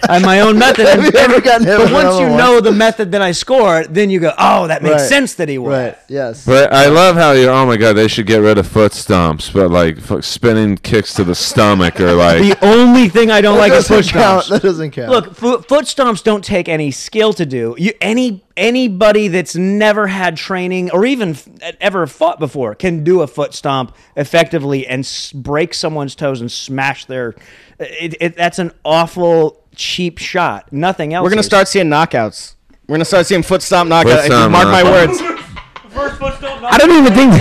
I 0.08 0.14
have 0.14 0.22
my 0.22 0.40
own 0.40 0.58
method. 0.58 0.86
Have 0.86 0.98
and- 1.04 1.12
you 1.12 1.18
ever 1.20 1.40
gotten 1.40 1.66
hit 1.66 1.76
but 1.78 1.84
with 1.84 1.88
an 1.88 2.04
once 2.04 2.18
you 2.20 2.26
elbow 2.26 2.36
know 2.36 2.60
the 2.60 2.72
method 2.72 3.12
that 3.12 3.22
I 3.22 3.32
score, 3.32 3.84
then 3.84 4.08
you 4.10 4.18
go, 4.20 4.32
oh, 4.38 4.66
that 4.68 4.82
makes 4.82 5.02
Right. 5.02 5.08
sense 5.08 5.34
that 5.34 5.48
he 5.48 5.58
won. 5.58 5.70
Right. 5.72 5.98
Yes. 6.08 6.44
But 6.46 6.72
I 6.72 6.86
love 6.86 7.16
how 7.16 7.32
you. 7.32 7.48
Oh 7.48 7.66
my 7.66 7.76
God, 7.76 7.94
they 7.94 8.08
should 8.08 8.26
get 8.26 8.38
rid 8.38 8.58
of 8.58 8.66
foot 8.66 8.92
stomps, 8.92 9.52
but 9.52 9.70
like 9.70 9.98
f- 9.98 10.24
spinning 10.24 10.76
kicks 10.76 11.14
to 11.14 11.24
the 11.24 11.34
stomach 11.34 12.00
or 12.00 12.14
like. 12.20 12.58
The 12.58 12.64
only 12.66 13.08
thing 13.08 13.30
I 13.30 13.40
don't 13.40 13.54
That 13.56 13.60
like 13.60 13.72
is 13.72 13.88
doesn't 13.88 14.04
foot 14.04 14.12
count. 14.12 14.44
stomps. 14.44 14.48
That 14.50 14.62
doesn't 14.62 14.90
count. 14.92 15.10
Look, 15.10 15.34
fo- 15.34 15.58
foot 15.62 15.84
stomps 15.86 16.22
don't 16.22 16.44
take 16.44 16.68
any 16.68 16.90
skill 16.90 17.32
to 17.34 17.44
do. 17.46 17.74
You 17.78 17.92
any 18.00 18.44
anybody 18.56 19.28
that's 19.28 19.56
never 19.56 20.06
had 20.06 20.36
training 20.36 20.90
or 20.90 21.04
even 21.06 21.30
f- 21.30 21.48
ever 21.80 22.06
fought 22.06 22.38
before 22.38 22.74
can 22.74 23.02
do 23.04 23.22
a 23.22 23.26
foot 23.26 23.54
stomp 23.54 23.94
effectively 24.16 24.86
and 24.86 25.00
s- 25.00 25.32
break 25.32 25.74
someone's 25.74 26.14
toes 26.14 26.40
and 26.40 26.50
smash 26.52 27.06
their. 27.06 27.34
It, 27.78 28.14
it, 28.20 28.36
that's 28.36 28.58
an 28.58 28.72
awful 28.84 29.64
cheap 29.74 30.18
shot. 30.18 30.72
Nothing 30.72 31.14
else. 31.14 31.24
We're 31.24 31.30
gonna 31.30 31.40
is. 31.40 31.46
start 31.46 31.66
seeing 31.68 31.86
knockouts. 31.86 32.54
We're 32.86 32.96
gonna 32.96 33.04
start 33.04 33.26
seeing 33.26 33.42
foot 33.42 33.62
stomp 33.62 33.88
knockouts. 33.90 34.26
stomp 34.26 34.52
Mark 34.52 34.66
my 34.68 34.82
knockout. 34.82 35.08
words. 35.08 35.36
I 35.92 36.76
don't 36.78 36.90
even 36.92 37.12
think. 37.12 37.32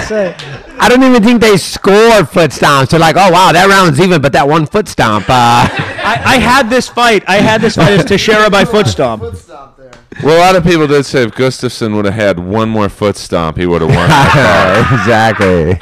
I 0.82 0.88
don't 0.90 1.04
even 1.04 1.22
think 1.24 1.42
they 1.42 1.58
score 1.58 2.26
foot 2.26 2.52
stomps. 2.52 2.90
They're 2.90 3.00
like, 3.00 3.16
oh 3.16 3.32
wow, 3.32 3.52
that 3.52 3.68
round's 3.68 4.00
even, 4.00 4.22
but 4.22 4.32
that 4.34 4.48
one 4.48 4.66
foot 4.66 4.88
stomp. 4.88 5.26
Uh, 5.30 5.34
I, 5.34 6.22
I 6.26 6.38
had 6.38 6.70
this 6.70 6.88
fight. 6.88 7.24
I 7.28 7.38
had 7.38 7.62
this 7.62 7.76
fight 7.76 7.92
as 7.92 8.06
Teixeira 8.06 8.50
by 8.50 8.66
foot 8.66 8.88
stomp. 8.88 9.22
Foot 9.22 9.38
stomp 9.38 9.78
there. 9.78 9.92
Well, 10.24 10.38
a 10.38 10.42
lot 10.42 10.56
of 10.56 10.64
people 10.64 10.88
did 10.88 11.06
say 11.06 11.24
if 11.24 11.32
Gustafsson 11.32 11.96
would 11.96 12.06
have 12.06 12.14
had 12.14 12.40
one 12.40 12.70
more 12.70 12.90
foot 12.90 13.18
stomp, 13.18 13.58
he 13.58 13.66
would 13.66 13.82
have 13.82 13.90
won. 13.92 14.06
exactly. 15.00 15.80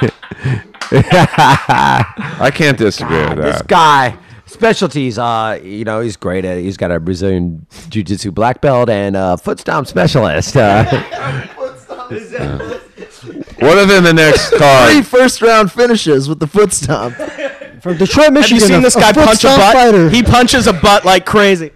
I 0.92 2.52
can't 2.54 2.78
disagree 2.78 3.18
with 3.20 3.38
that. 3.38 3.42
this 3.42 3.62
guy 3.64 4.18
specialties 4.46 5.20
uh 5.20 5.60
you 5.62 5.84
know 5.84 6.00
he's 6.00 6.16
great 6.16 6.46
at 6.46 6.58
he's 6.58 6.78
got 6.78 6.90
a 6.90 7.02
brazilian 7.02 7.66
jiu-jitsu 7.90 8.32
black 8.32 8.62
belt 8.62 8.90
and 8.90 9.18
a 9.18 9.38
foot 9.38 9.60
stomp 9.60 9.86
specialist 9.86 10.56
uh, 10.56 10.86
What 13.60 13.78
if 13.80 13.90
in 13.92 14.04
the 14.04 14.14
next 14.14 14.50
Three 14.50 14.58
card? 14.60 15.06
first 15.08 15.42
round 15.42 15.72
finishes 15.72 16.30
with 16.30 16.40
the 16.40 16.48
foot 16.48 16.72
stomp. 16.74 17.16
From 17.82 17.98
Detroit, 17.98 18.26
Have 18.26 18.34
Michigan. 18.34 18.62
you 18.62 18.68
seen 18.68 18.82
this 18.82 18.96
guy 18.96 19.12
foot 19.14 19.26
punch 19.26 19.44
a 19.44 19.48
butt? 19.48 19.74
Fighter. 19.74 20.10
He 20.10 20.24
punches 20.24 20.68
a 20.68 20.74
butt 20.74 21.04
like 21.06 21.26
crazy. 21.26 21.72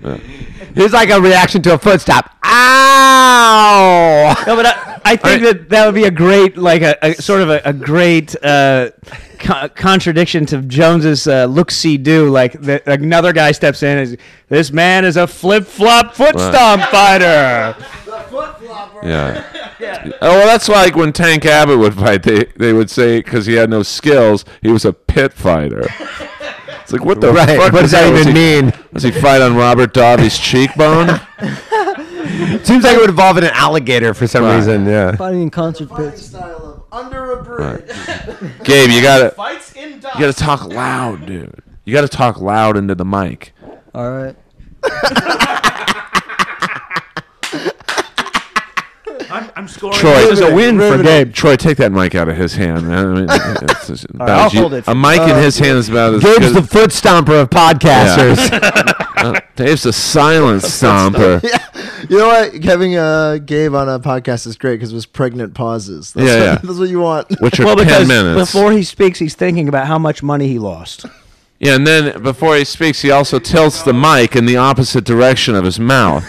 he's 0.76 0.94
like 0.94 1.10
a 1.10 1.20
reaction 1.20 1.62
to 1.64 1.74
a 1.74 1.78
foot 1.78 2.02
stomp 2.02 2.28
ow 2.44 4.34
No, 4.48 4.56
but 4.56 4.66
I, 4.68 5.02
I 5.06 5.16
think 5.16 5.42
that 5.44 5.70
that 5.70 5.86
would 5.86 5.96
be 5.96 6.04
a 6.06 6.12
great, 6.12 6.58
like 6.58 6.82
a, 6.82 6.96
a 7.02 7.14
sort 7.16 7.42
of 7.42 7.50
a, 7.50 7.62
a 7.66 7.74
great 7.74 8.36
uh, 8.44 8.92
co- 9.40 9.70
contradiction 9.70 10.46
to 10.48 10.62
Jones's 10.64 11.28
uh, 11.28 11.46
look 11.46 11.72
see 11.72 11.98
do. 11.98 12.30
Like 12.30 12.54
the, 12.62 12.82
another 12.92 13.34
guy 13.34 13.52
steps 13.52 13.84
in, 13.84 13.98
and 13.98 14.18
this 14.50 14.72
man 14.72 15.06
is 15.06 15.18
a 15.18 15.28
flip 15.28 15.66
flop 15.66 16.14
foot 16.16 16.36
Right. 16.36 16.54
stomp 16.54 16.84
fighter. 16.92 17.76
Yeah. 19.04 19.44
Oh 19.84 20.10
well, 20.22 20.46
that's 20.48 20.70
like 20.70 20.96
when 20.96 21.12
Tank 21.14 21.46
Abbott 21.46 21.80
would 21.80 21.94
fight. 21.96 22.24
They 22.24 22.46
they 22.56 22.74
would 22.74 22.90
say 22.90 23.20
because 23.20 23.46
he 23.46 23.54
had 23.54 23.70
no 23.70 23.84
skills, 23.84 24.46
he 24.62 24.70
was 24.72 24.86
a 24.86 24.94
pit 24.94 25.34
fighter. 25.34 25.86
It's 26.82 26.92
like 26.94 27.06
what 27.06 27.22
the 27.22 27.32
right 27.32 27.58
fuck 27.60 27.74
what 27.74 27.84
is 27.86 27.92
does 27.92 28.02
that 28.02 28.12
Was 28.12 28.22
even 28.22 28.36
he- 28.36 28.62
mean 28.62 28.74
Does 28.94 29.04
he 29.04 29.12
fight 29.12 29.42
on 29.42 29.56
Robert 29.56 29.94
Davi's 29.94 30.38
cheekbone? 30.38 31.08
seems 32.64 32.84
like 32.84 32.96
it 32.96 33.00
would 33.00 33.10
involve 33.10 33.38
an 33.38 33.46
alligator 33.46 34.14
for 34.14 34.28
some 34.28 34.44
Right. 34.44 34.56
reason 34.58 34.86
yeah 34.86 35.16
Fighting 35.16 35.44
in 35.44 35.50
concert 35.50 35.90
pits. 35.96 36.26
style 36.28 36.84
of 36.92 36.98
under 37.00 37.34
a 37.34 37.44
bridge. 37.44 37.90
Gabe, 38.64 38.90
you 38.90 39.02
gotta 39.02 39.30
Fights 39.32 39.74
in 39.74 39.94
you 39.94 40.00
gotta 40.02 40.34
talk 40.34 40.66
loud, 40.68 41.26
dude. 41.26 41.62
You 41.86 41.94
gotta 41.94 42.08
talk 42.10 42.40
loud 42.42 42.76
into 42.78 42.96
the 42.96 43.06
mic. 43.06 43.54
All 43.96 44.12
right. 44.12 44.36
I'm 49.32 49.68
scoring. 49.68 49.98
Troy, 49.98 50.14
this 50.14 50.40
is 50.40 50.42
a 50.42 50.54
win 50.54 50.78
for 50.78 51.02
Gabe. 51.02 51.34
Troy, 51.34 51.56
take 51.56 51.78
that 51.78 51.92
mic 51.92 52.16
out 52.16 52.28
of 52.30 52.36
his 52.38 52.54
hand. 52.56 52.94
I 52.94 53.06
mean, 53.06 53.26
it's 53.30 53.88
just 53.88 54.06
about 54.10 54.30
I'll 54.30 54.50
you- 54.52 54.60
hold 54.62 54.74
it. 54.74 54.88
A 54.88 54.96
mic 54.96 55.22
in 55.22 55.36
his 55.38 55.58
hand 55.58 55.78
is 55.78 55.90
about 55.90 56.16
as 56.16 56.24
Gabe's 56.24 56.52
good. 56.52 56.56
the 56.64 56.68
foot 56.68 56.90
stomper 56.92 57.42
of 57.42 57.50
podcasters 57.50 58.98
Uh, 59.22 59.40
Dave's 59.56 59.86
a 59.86 59.94
silent 59.94 60.64
stomper. 60.64 61.44
Yeah. 61.44 62.06
You 62.10 62.18
know 62.18 62.28
what? 62.28 62.64
Having 62.64 62.96
uh, 62.96 63.38
Gabe 63.38 63.76
on 63.76 63.88
a 63.88 64.00
podcast 64.00 64.48
is 64.48 64.58
great 64.58 64.78
because 64.78 64.92
it 64.92 64.96
was 64.96 65.06
pregnant 65.06 65.54
pauses. 65.54 66.12
That's 66.14 66.28
Yeah, 66.28 66.34
what, 66.40 66.44
yeah. 66.46 66.56
That's 66.64 66.80
what 66.80 66.90
you 66.90 67.00
want. 67.02 67.28
Which 67.40 67.60
are 67.60 67.66
well, 67.66 67.76
ten 67.76 67.86
because 67.86 68.08
minutes. 68.08 68.52
before 68.52 68.72
he 68.72 68.82
speaks, 68.82 69.20
he's 69.20 69.36
thinking 69.36 69.68
about 69.70 69.86
how 69.86 70.00
much 70.00 70.24
money 70.24 70.48
he 70.48 70.58
lost. 70.58 71.06
yeah, 71.60 71.76
and 71.76 71.86
then 71.86 72.24
before 72.24 72.56
he 72.56 72.64
speaks, 72.66 73.04
he 73.04 73.12
also 73.12 73.38
tilts 73.38 73.84
the 73.84 73.94
mic 73.94 74.36
in 74.36 74.48
the 74.48 74.58
opposite 74.58 75.04
direction 75.06 75.54
of 75.54 75.66
his 75.66 75.80
mouth. 75.80 76.26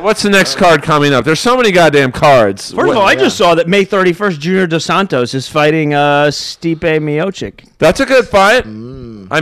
Now, 0.00 0.06
what's 0.06 0.22
the 0.22 0.30
next 0.30 0.54
card 0.56 0.82
coming 0.82 1.12
up? 1.12 1.26
There's 1.26 1.40
so 1.40 1.58
many 1.58 1.70
goddamn 1.72 2.10
cards. 2.12 2.72
First 2.72 2.90
of 2.90 2.96
all, 2.96 3.02
I 3.06 3.14
just 3.14 3.36
saw 3.36 3.54
that 3.56 3.68
May 3.68 3.84
31st, 3.84 4.38
Junior 4.38 4.66
Dos 4.66 4.86
Santos 4.86 5.34
is 5.34 5.46
fighting 5.46 5.92
uh, 5.92 6.28
Stipe 6.28 6.78
Miocic. 6.80 7.68
That's 7.76 8.00
a 8.00 8.06
good 8.06 8.26
fight. 8.26 8.64
I 8.64 8.68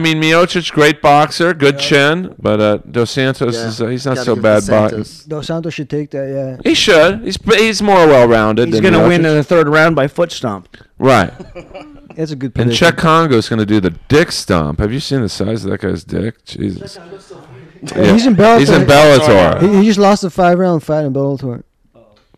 mean, 0.00 0.20
Miocic, 0.20 0.72
great 0.72 1.00
boxer, 1.00 1.54
good 1.54 1.78
chin, 1.78 2.34
but 2.40 2.60
uh, 2.60 2.76
Dos 2.90 3.12
Santos 3.12 3.54
Yeah. 3.54 3.68
is 3.68 3.80
uh, 3.80 3.86
he's 3.86 4.04
not 4.04 4.16
Gotta 4.16 4.24
so 4.24 4.34
give 4.34 4.42
bad. 4.42 4.62
the 4.62 4.66
Santos. 4.66 5.24
Dos 5.24 5.46
Santos 5.46 5.74
should 5.74 5.88
take 5.90 6.10
that. 6.10 6.28
Yeah. 6.28 6.68
he 6.68 6.74
should. 6.74 7.20
He's 7.22 7.36
he's 7.56 7.80
more 7.80 8.06
well-rounded. 8.08 8.66
He's 8.68 8.74
than 8.80 8.82
going 8.82 8.94
to 9.00 9.08
win 9.08 9.22
Miocic. 9.22 9.28
in 9.30 9.34
the 9.36 9.44
third 9.44 9.68
round 9.68 9.94
by 9.94 10.08
foot 10.08 10.32
stomp. 10.32 10.76
right. 10.98 11.32
That's 12.16 12.32
a 12.32 12.36
good 12.36 12.46
And 12.46 12.54
prediction. 12.66 12.88
Cheick 12.88 12.96
Kongo's 12.96 13.48
going 13.48 13.60
to 13.60 13.66
do 13.66 13.78
the 13.78 13.90
dick 14.08 14.32
stomp. 14.32 14.80
Have 14.80 14.92
you 14.92 14.98
seen 14.98 15.20
the 15.20 15.28
size 15.28 15.64
of 15.64 15.70
that 15.70 15.80
guy's 15.82 16.02
dick? 16.02 16.44
Jesus. 16.44 16.98
Yeah, 17.82 18.12
he's 18.12 18.26
in 18.26 18.34
Bellator. 18.34 18.58
He's 18.60 18.70
in 18.70 18.82
Bellator. 18.82 19.62
He, 19.62 19.78
he 19.80 19.84
just 19.86 19.98
lost 19.98 20.24
a 20.24 20.30
five 20.30 20.58
round 20.58 20.82
fight 20.82 21.04
in 21.04 21.12
Bellator. 21.12 21.62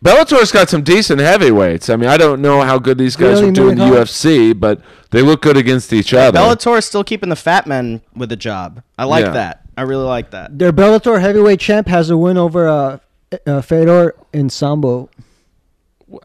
Bellator's 0.05 0.51
got 0.51 0.71
some 0.71 0.83
decent 0.83 1.21
heavyweights. 1.21 1.91
I 1.91 1.97
mean, 1.97 2.09
I 2.09 2.17
don't 2.17 2.41
know 2.41 2.63
how 2.63 2.79
good 2.79 2.97
these 2.97 3.17
guys 3.17 3.35
Really, 3.41 3.47
will 3.47 3.53
do 3.53 3.69
in 3.69 3.77
the 3.79 3.85
Milligan? 3.85 4.05
UFC, 4.05 4.59
but 4.59 4.81
they 5.11 5.21
look 5.21 5.43
good 5.43 5.59
against 5.59 5.93
each 5.93 6.15
other. 6.15 6.39
Bellator 6.39 6.79
is 6.79 6.87
still 6.87 7.05
keeping 7.05 7.29
the 7.29 7.37
fat 7.37 7.67
men 7.67 8.01
with 8.17 8.33
a 8.33 8.37
job. 8.37 8.83
I 8.97 9.05
like 9.05 9.27
Yeah. 9.27 9.33
that. 9.33 9.61
I 9.77 9.83
really 9.83 10.05
like 10.07 10.31
that. 10.31 10.59
Their 10.59 10.73
Bellator 10.73 11.21
heavyweight 11.21 11.61
champ 11.61 11.87
has 11.89 12.09
a 12.09 12.17
win 12.17 12.39
over 12.39 12.67
uh, 12.67 12.99
uh, 13.47 13.61
Fedor 13.61 14.15
in 14.33 14.49
Sambo. 14.49 15.11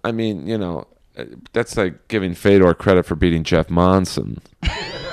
I 0.05 0.13
mean, 0.13 0.47
you 0.47 0.57
know, 0.57 0.87
uh, 1.17 1.25
that's 1.51 1.75
like 1.75 2.07
giving 2.07 2.33
Fedor 2.33 2.73
credit 2.75 3.05
for 3.05 3.15
beating 3.15 3.43
Jeff 3.43 3.69
Monson, 3.69 4.39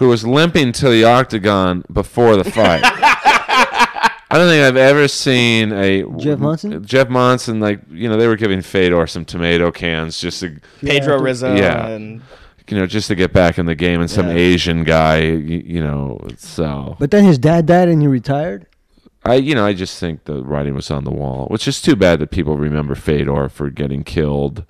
who 0.00 0.08
was 0.08 0.26
limping 0.26 0.72
to 0.72 0.88
the 0.88 1.04
octagon 1.04 1.84
before 1.92 2.34
the 2.34 2.42
fight. 2.44 2.80
I 4.32 4.38
don't 4.38 4.48
think 4.48 4.64
I've 4.64 4.76
ever 4.76 5.08
seen 5.08 5.72
a 5.72 6.04
Jeff 6.18 6.38
Monson? 6.38 6.84
Jeff 6.84 7.08
Monson, 7.08 7.60
like 7.60 7.80
you 7.90 8.08
know, 8.08 8.16
they 8.16 8.26
were 8.26 8.36
giving 8.36 8.62
Fedor 8.62 9.06
some 9.06 9.24
tomato 9.26 9.70
cans 9.70 10.18
just 10.20 10.40
to, 10.40 10.58
Pedro 10.80 11.16
Yeah, 11.18 11.22
Rizzo 11.22 11.54
Yeah. 11.54 11.86
and 11.88 12.22
you 12.68 12.78
know, 12.78 12.86
just 12.86 13.08
to 13.08 13.14
get 13.14 13.32
back 13.32 13.58
in 13.58 13.66
the 13.66 13.74
game, 13.74 14.00
and 14.00 14.10
some 14.10 14.28
Yeah. 14.28 14.34
Asian 14.36 14.84
guy, 14.84 15.18
you, 15.18 15.62
you 15.66 15.82
know, 15.82 16.20
so. 16.38 16.96
But 17.00 17.10
then 17.10 17.24
his 17.24 17.36
dad 17.36 17.66
died 17.66 17.88
and 17.88 18.00
he 18.00 18.08
retired. 18.08 18.66
I 19.24 19.34
you 19.34 19.54
know 19.54 19.66
I 19.66 19.74
just 19.74 19.98
think 20.00 20.24
the 20.24 20.42
writing 20.42 20.74
was 20.74 20.90
on 20.90 21.04
the 21.04 21.10
wall, 21.10 21.46
which 21.50 21.68
is 21.68 21.82
too 21.82 21.94
bad 21.94 22.20
that 22.20 22.30
people 22.30 22.56
remember 22.56 22.94
Fedor 22.94 23.50
for 23.50 23.68
getting 23.68 24.02
killed 24.02 24.64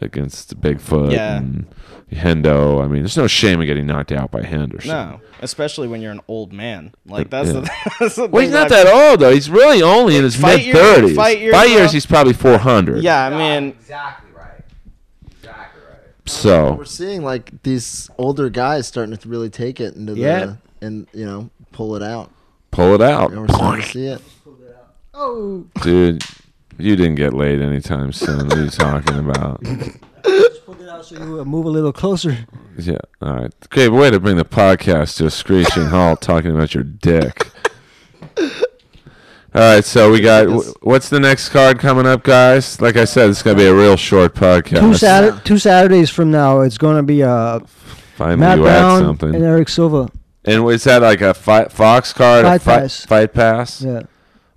against 0.00 0.60
Bigfoot 0.60 1.12
Yeah. 1.12 1.36
and 1.38 1.66
Hendo. 2.10 2.82
I 2.82 2.88
mean, 2.88 3.02
there's 3.02 3.16
no 3.16 3.26
shame 3.26 3.60
in 3.60 3.66
getting 3.66 3.86
knocked 3.86 4.12
out 4.12 4.30
by 4.30 4.42
Henderson. 4.42 4.90
no, 4.90 5.20
especially 5.40 5.88
when 5.88 6.00
you're 6.02 6.12
an 6.12 6.20
old 6.28 6.52
man. 6.52 6.92
Like 7.06 7.30
that's 7.30 7.48
Yeah. 7.48 7.60
the, 7.60 7.70
that's 8.00 8.16
the 8.16 8.26
Well, 8.26 8.42
he's 8.42 8.52
not 8.52 8.70
I- 8.72 8.84
that 8.84 8.92
old 8.92 9.20
though. 9.20 9.32
He's 9.32 9.48
really 9.50 9.82
only 9.82 10.16
in 10.16 10.24
his 10.24 10.40
mid 10.40 10.72
thirties. 10.74 11.16
fight 11.16 11.40
years, 11.40 11.52
By 11.52 11.64
years, 11.64 11.92
he's 11.92 12.06
probably 12.06 12.32
400. 12.32 13.02
Yeah, 13.02 13.26
I 13.26 13.30
mean, 13.60 13.68
Exactly 13.70 14.30
right. 14.36 14.64
Exactly 15.30 15.82
right. 15.88 15.98
So 16.26 16.74
We're 16.74 16.84
seeing 16.84 17.22
like 17.22 17.62
these 17.62 18.10
older 18.18 18.50
guys 18.50 18.86
starting 18.86 19.16
to 19.16 19.28
really 19.28 19.50
take 19.50 19.80
it 19.80 19.94
into 19.94 20.14
Yeah. 20.14 20.44
the 20.46 20.58
and 20.86 21.06
you 21.14 21.24
know 21.24 21.50
pull 21.72 21.94
it 21.96 22.02
out. 22.02 22.30
pull 22.72 22.94
it 22.94 23.00
out, 23.02 23.30
And 23.30 23.40
we're 23.42 23.48
starting 23.48 23.82
to 23.84 23.88
see 23.92 24.06
it. 24.06 24.20
Oh. 25.14 25.64
dude. 25.82 26.24
You 26.78 26.96
didn't 26.96 27.16
get 27.16 27.32
laid 27.32 27.60
anytime 27.60 28.12
soon. 28.12 28.48
What 28.48 28.58
are 28.58 28.64
you 28.64 28.70
talking 28.70 29.18
about? 29.18 29.62
Just 30.24 30.64
pulled 30.66 30.80
it 30.80 30.88
out 30.88 31.04
so 31.04 31.16
you 31.16 31.40
uh, 31.40 31.44
move 31.44 31.66
a 31.66 31.70
little 31.70 31.92
closer. 31.92 32.36
Yeah. 32.78 32.98
All 33.20 33.34
right. 33.36 33.52
Great 33.70 33.88
way 33.90 34.10
to 34.10 34.18
bring 34.20 34.36
the 34.36 34.44
podcast 34.44 35.16
to 35.18 35.26
a 35.26 35.30
screeching 35.30 35.86
halt 35.86 36.20
talking 36.20 36.50
about 36.52 36.74
your 36.74 36.84
dick. 36.84 37.48
All 39.54 39.60
right, 39.74 39.84
so 39.84 40.10
we 40.10 40.20
got 40.20 40.46
what's 40.80 41.10
the 41.10 41.20
next 41.20 41.50
card 41.50 41.78
coming 41.78 42.06
up, 42.06 42.22
guys? 42.22 42.80
Like 42.80 42.96
I 42.96 43.04
said, 43.04 43.28
it's 43.28 43.42
gonna 43.42 43.58
be 43.58 43.66
a 43.66 43.74
real 43.74 43.96
short 43.98 44.34
podcast. 44.34 44.80
Two, 44.80 44.92
Satur- 44.92 45.44
two 45.44 45.58
Saturdays 45.58 46.08
from 46.08 46.30
now, 46.30 46.62
it's 46.62 46.78
going 46.78 46.96
to 46.96 47.02
be 47.02 47.22
uh, 47.22 47.60
Finally, 48.16 48.38
Matt 48.38 48.56
you 48.58 48.66
add 48.66 48.80
Brown 48.80 49.00
something. 49.02 49.34
and 49.34 49.44
Eric 49.44 49.68
Silva. 49.68 50.10
And 50.46 50.66
is 50.70 50.84
that 50.84 51.02
like 51.02 51.20
a 51.20 51.34
fi- 51.34 51.68
Fox 51.68 52.14
card? 52.14 52.46
a 52.46 52.48
Fight 52.58 52.62
fi- 52.62 52.78
Pass. 52.80 53.04
Fight 53.04 53.34
pass. 53.34 53.82
Yeah. 53.82 54.02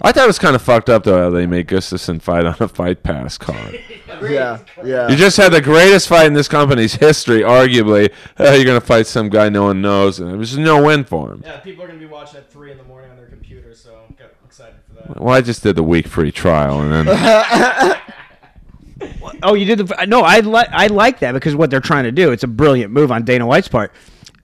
I 0.01 0.11
thought 0.11 0.25
it 0.25 0.27
was 0.27 0.39
kind 0.39 0.55
of 0.55 0.61
fucked 0.61 0.89
up 0.89 1.03
though. 1.03 1.17
How 1.17 1.29
they 1.29 1.45
made 1.47 1.67
Gustafsson 1.67 2.21
fight 2.21 2.45
on 2.45 2.55
a 2.59 2.67
fight 2.67 3.03
pass 3.03 3.37
card. 3.37 3.79
Yeah, 4.21 4.59
yeah. 4.83 5.09
You 5.09 5.17
just 5.17 5.35
had 5.35 5.51
the 5.51 5.61
greatest 5.61 6.07
fight 6.07 6.25
in 6.27 6.33
this 6.33 6.47
company's 6.47 6.93
history, 6.95 7.41
arguably. 7.41 8.13
Uh, 8.39 8.51
you're 8.51 8.63
gonna 8.63 8.79
fight 8.79 9.07
some 9.07 9.27
guy 9.29 9.49
no 9.49 9.63
one 9.63 9.81
knows, 9.81 10.21
and 10.21 10.31
it 10.31 10.37
was 10.37 10.57
no 10.57 10.81
win 10.81 11.03
for 11.03 11.33
him. 11.33 11.41
yeah, 11.45 11.57
people 11.57 11.83
are 11.83 11.87
gonna 11.87 11.99
be 11.99 12.05
watching 12.05 12.37
at 12.37 12.49
three 12.49 12.71
in 12.71 12.77
the 12.77 12.83
morning 12.85 13.11
on 13.11 13.17
their 13.17 13.25
computer, 13.27 13.75
so 13.75 13.91
get 14.17 14.33
excited 14.45 14.75
for 14.87 14.93
that. 15.09 15.19
Well, 15.21 15.33
I 15.35 15.41
just 15.41 15.63
did 15.63 15.75
the 15.75 15.83
week 15.83 16.07
free 16.07 16.31
trial, 16.31 16.79
and 16.79 17.07
then 17.09 17.97
Oh, 19.43 19.53
you 19.53 19.65
did 19.65 19.79
the 19.79 20.05
no. 20.07 20.21
I 20.21 20.39
like 20.39 20.69
I 20.71 20.87
like 20.87 21.19
that 21.19 21.33
because 21.33 21.53
what 21.55 21.69
they're 21.69 21.81
trying 21.81 22.05
to 22.05 22.11
do. 22.11 22.31
It's 22.31 22.43
a 22.43 22.47
brilliant 22.47 22.93
move 22.93 23.11
on 23.11 23.25
Dana 23.25 23.45
White's 23.45 23.67
part. 23.67 23.91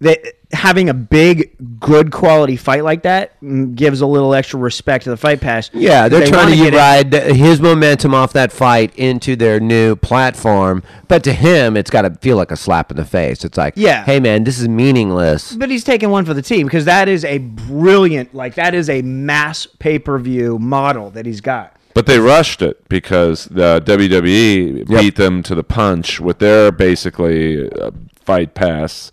That 0.01 0.19
having 0.53 0.89
a 0.89 0.93
big, 0.93 1.51
good 1.79 2.11
quality 2.11 2.55
fight 2.55 2.83
like 2.83 3.03
that 3.03 3.39
mm, 3.41 3.73
gives 3.75 4.01
a 4.01 4.05
little 4.05 4.33
extra 4.33 4.59
respect 4.59 5.03
to 5.05 5.09
the 5.09 5.17
fight 5.17 5.41
pass. 5.41 5.69
Yeah, 5.73 6.07
they're 6.09 6.21
They 6.21 6.29
trying 6.29 6.49
wanna 6.51 6.55
to 6.57 6.67
it- 6.67 6.73
ride 6.73 7.11
th- 7.11 7.35
his 7.35 7.59
momentum 7.61 8.13
off 8.13 8.33
that 8.33 8.51
fight 8.51 8.93
into 8.95 9.35
their 9.35 9.59
new 9.59 9.95
platform. 9.95 10.83
But 11.07 11.23
to 11.25 11.33
him, 11.33 11.75
it's 11.75 11.89
got 11.89 12.03
to 12.03 12.11
feel 12.21 12.37
like 12.37 12.51
a 12.51 12.55
slap 12.57 12.91
in 12.91 12.97
the 12.97 13.05
face. 13.05 13.43
It's 13.43 13.57
like, 13.57 13.73
Yeah. 13.75 14.03
hey 14.05 14.19
man, 14.19 14.43
this 14.43 14.59
is 14.59 14.67
meaningless. 14.69 15.55
But 15.55 15.69
he's 15.69 15.83
taking 15.83 16.09
one 16.09 16.25
for 16.25 16.33
the 16.33 16.41
team 16.41 16.67
because 16.67 16.85
that 16.85 17.07
is 17.09 17.25
a 17.25 17.39
brilliant, 17.39 18.33
like 18.33 18.55
that 18.55 18.73
is 18.73 18.89
a 18.89 19.01
mass 19.01 19.65
pay 19.79 19.99
per 19.99 20.17
view 20.19 20.57
model 20.59 21.09
that 21.11 21.25
he's 21.25 21.41
got. 21.41 21.75
But 21.93 22.05
they 22.05 22.19
rushed 22.19 22.61
it 22.61 22.87
because 22.87 23.45
the 23.45 23.81
WWE 23.85 24.87
beat 24.87 25.15
them 25.17 25.43
to 25.43 25.53
the 25.55 25.63
punch 25.63 26.21
with 26.21 26.39
their 26.39 26.71
basically 26.71 27.69
uh, 27.69 27.91
fight 28.23 28.53
pass. 28.53 29.11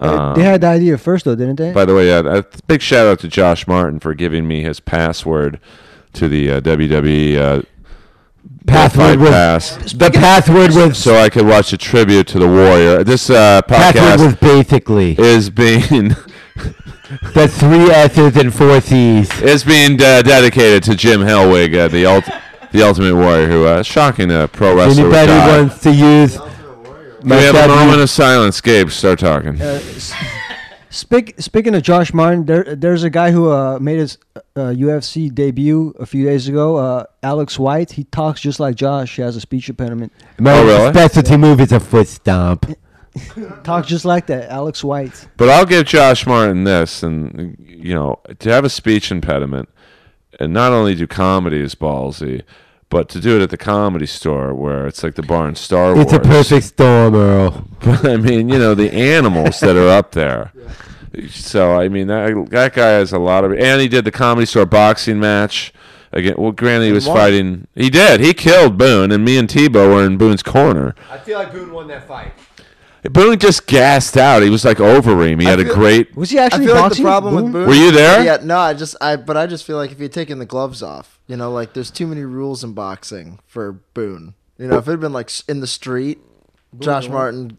Uh, 0.00 0.34
they 0.34 0.42
had 0.42 0.60
the 0.60 0.66
idea 0.66 0.98
first, 0.98 1.24
though, 1.24 1.34
didn't 1.34 1.56
they? 1.56 1.72
by 1.72 1.84
the 1.84 1.94
way, 1.94 2.08
yeah, 2.08 2.38
a 2.38 2.44
big 2.66 2.82
shout 2.82 3.06
out 3.06 3.18
to 3.20 3.28
Josh 3.28 3.66
Martin 3.66 3.98
for 4.00 4.14
giving 4.14 4.46
me 4.46 4.62
his 4.62 4.80
password 4.80 5.58
to 6.14 6.28
the 6.28 6.50
uh, 6.52 6.60
WWE 6.60 7.36
uh, 7.36 7.62
fight 8.88 9.18
with 9.18 9.30
pass, 9.30 9.92
the 9.92 10.10
pathward 10.10 10.74
with 10.74 10.96
so 10.96 11.16
I 11.16 11.28
could 11.30 11.46
watch 11.46 11.72
a 11.72 11.78
tribute 11.78 12.26
to 12.28 12.38
the 12.38 12.48
Warrior. 12.48 13.04
This 13.04 13.30
uh, 13.30 13.62
podcast 13.62 14.24
with 14.24 14.40
basically 14.40 15.14
is 15.18 15.50
being 15.50 16.08
the 17.34 17.48
three 17.48 17.90
S's 17.90 18.36
and 18.36 18.52
four 18.54 18.80
C's. 18.80 19.40
is 19.40 19.64
being 19.64 19.94
uh, 20.02 20.22
dedicated 20.22 20.82
to 20.84 20.94
Jim 20.94 21.20
Hellwig, 21.20 21.76
uh, 21.76 21.88
the 21.88 22.06
ult- 22.06 22.28
the 22.72 22.82
Ultimate 22.82 23.14
Warrior, 23.14 23.48
who 23.48 23.64
uh, 23.64 23.82
shocking 23.82 24.30
uh, 24.30 24.46
pro 24.48 24.76
wrestler. 24.76 25.04
Anybody 25.04 25.32
wants 25.32 25.80
to 25.82 25.92
use 25.92 26.36
Can 26.36 26.55
we 27.26 27.42
have 27.42 27.54
a 27.54 27.68
moment 27.68 28.00
of 28.00 28.08
silence, 28.10 28.60
Gabe. 28.60 28.90
Start 28.90 29.18
talking. 29.18 29.60
Uh, 29.60 29.80
Speak, 30.88 31.34
speaking 31.38 31.74
of 31.74 31.82
Josh 31.82 32.14
Martin, 32.14 32.46
there, 32.46 32.74
there's 32.74 33.02
a 33.02 33.10
guy 33.10 33.30
who 33.30 33.50
uh, 33.50 33.78
made 33.78 33.98
his 33.98 34.16
uh, 34.54 34.72
UFC 34.72 35.34
debut 35.34 35.92
a 36.00 36.06
few 36.06 36.24
days 36.24 36.48
ago. 36.48 36.76
Uh, 36.76 37.04
Alex 37.22 37.58
White. 37.58 37.92
He 37.92 38.04
talks 38.04 38.40
just 38.40 38.60
like 38.60 38.76
Josh. 38.76 39.16
He 39.16 39.20
has 39.20 39.36
a 39.36 39.40
speech 39.40 39.68
impediment. 39.68 40.10
My 40.38 40.52
Oh, 40.54 40.64
really? 40.64 40.92
specialty 40.94 41.36
move 41.36 41.60
is 41.60 41.72
a 41.72 41.80
foot 41.80 42.08
stomp. 42.08 42.64
Talks 43.64 43.88
just 43.88 44.06
like 44.06 44.26
that. 44.28 44.48
Alex 44.50 44.82
White. 44.82 45.28
But 45.36 45.50
I'll 45.50 45.66
give 45.66 45.84
Josh 45.86 46.26
Martin 46.26 46.64
this, 46.64 47.02
and 47.02 47.56
you 47.60 47.92
know, 47.92 48.20
to 48.38 48.50
have 48.50 48.64
a 48.64 48.70
speech 48.70 49.10
impediment, 49.10 49.68
and 50.40 50.54
not 50.54 50.72
only 50.72 50.94
do 50.94 51.06
comedy 51.06 51.60
is 51.60 51.74
ballsy, 51.74 52.42
but 52.88 53.08
to 53.10 53.20
do 53.20 53.36
it 53.36 53.42
at 53.42 53.50
the 53.50 53.56
comedy 53.56 54.06
store 54.06 54.54
where 54.54 54.86
it's 54.86 55.02
like 55.02 55.14
the 55.14 55.22
bar 55.22 55.48
in 55.48 55.54
Star 55.54 55.94
Wars. 55.94 56.04
It's 56.06 56.12
a 56.12 56.20
perfect 56.20 56.66
storm, 56.66 57.14
Earl. 57.14 57.68
But 57.80 58.04
I 58.06 58.16
mean, 58.16 58.48
you 58.48 58.58
know, 58.58 58.74
the 58.74 58.92
animals 58.92 59.60
that 59.60 59.76
are 59.76 59.88
up 59.88 60.12
there. 60.12 60.52
So 61.30 61.78
I 61.78 61.88
mean, 61.88 62.08
that 62.08 62.48
that 62.50 62.74
guy 62.74 62.88
has 62.90 63.12
a 63.12 63.18
lot 63.18 63.44
of, 63.44 63.52
and 63.52 63.80
he 63.80 63.88
did 63.88 64.04
the 64.04 64.10
comedy 64.10 64.46
store 64.46 64.66
boxing 64.66 65.18
match. 65.18 65.72
Again, 66.12 66.34
well, 66.38 66.52
granted, 66.52 66.86
he 66.86 66.92
was 66.92 67.06
won. 67.06 67.16
fighting. 67.16 67.66
He 67.74 67.90
did. 67.90 68.20
He 68.20 68.32
killed 68.34 68.78
Boone, 68.78 69.12
and 69.12 69.24
me 69.24 69.36
and 69.38 69.48
Tebow 69.48 69.94
were 69.94 70.04
in 70.04 70.16
Boone's 70.18 70.42
corner. 70.42 70.94
I 71.10 71.18
feel 71.18 71.38
like 71.38 71.52
Boone 71.52 71.72
won 71.72 71.88
that 71.88 72.06
fight. 72.06 72.32
Boone 73.02 73.38
just 73.38 73.66
gassed 73.66 74.16
out. 74.16 74.42
He 74.42 74.50
was 74.50 74.64
like 74.64 74.80
over 74.80 75.22
him. 75.26 75.40
He 75.40 75.46
I 75.46 75.50
had 75.50 75.60
a 75.60 75.64
great. 75.64 76.16
Was 76.16 76.30
he 76.30 76.38
I 76.38 76.44
actually 76.46 76.66
feel 76.66 76.74
like 76.74 76.84
the 76.84 76.88
boxing? 76.88 77.04
problem 77.04 77.34
Boom? 77.34 77.44
with 77.44 77.52
Boone. 77.52 77.68
Were 77.68 77.74
you 77.74 77.90
there? 77.92 78.24
Yeah, 78.24 78.38
no, 78.42 78.58
I 78.58 78.74
just 78.74 78.96
I 79.00 79.16
but 79.16 79.36
I 79.36 79.46
just 79.46 79.64
feel 79.64 79.76
like 79.76 79.92
if 79.92 79.98
he'd 79.98 80.12
taken 80.12 80.38
the 80.38 80.46
gloves 80.46 80.82
off, 80.82 81.15
you 81.26 81.36
know, 81.36 81.50
like 81.50 81.72
there's 81.72 81.90
too 81.90 82.06
many 82.06 82.22
rules 82.22 82.62
in 82.62 82.72
boxing 82.72 83.40
for 83.46 83.72
Boone. 83.94 84.34
You 84.58 84.68
know, 84.68 84.78
if 84.78 84.88
it 84.88 84.92
had 84.92 85.00
been 85.00 85.12
like 85.12 85.30
in 85.48 85.60
the 85.60 85.66
street, 85.66 86.18
Josh 86.78 87.08
Martin 87.08 87.58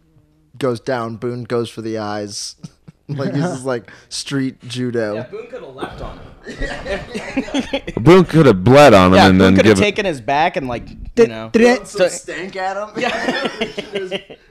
goes 0.58 0.80
down, 0.80 1.18
Boone 1.18 1.44
goes 1.44 1.70
for 1.70 1.82
the 1.82 1.98
eyes. 1.98 2.56
like 3.18 3.32
this 3.34 3.46
is 3.52 3.64
like 3.66 3.90
street 4.10 4.60
judo. 4.68 5.24
Boone 5.32 5.48
could 5.48 5.64
have 5.64 5.76
left 5.76 6.02
on 6.02 6.18
him. 6.20 6.24
Boone 8.04 8.26
could 8.26 8.46
have 8.46 8.64
bled 8.64 8.94
on 8.94 9.08
him 9.12 9.16
Yeah, 9.16 9.28
and 9.28 9.34
Boone 9.34 9.38
then 9.40 9.56
could 9.56 9.66
have 9.66 9.76
given. 9.78 9.84
taken 9.84 10.06
his 10.06 10.22
back 10.22 10.56
and 10.58 10.68
like 10.68 10.88
you 11.18 11.28
know. 11.28 11.50
Did 11.52 11.62
it, 11.62 11.88
So- 11.88 12.08
stank 12.10 12.56
at 12.56 12.78
him. 12.78 12.90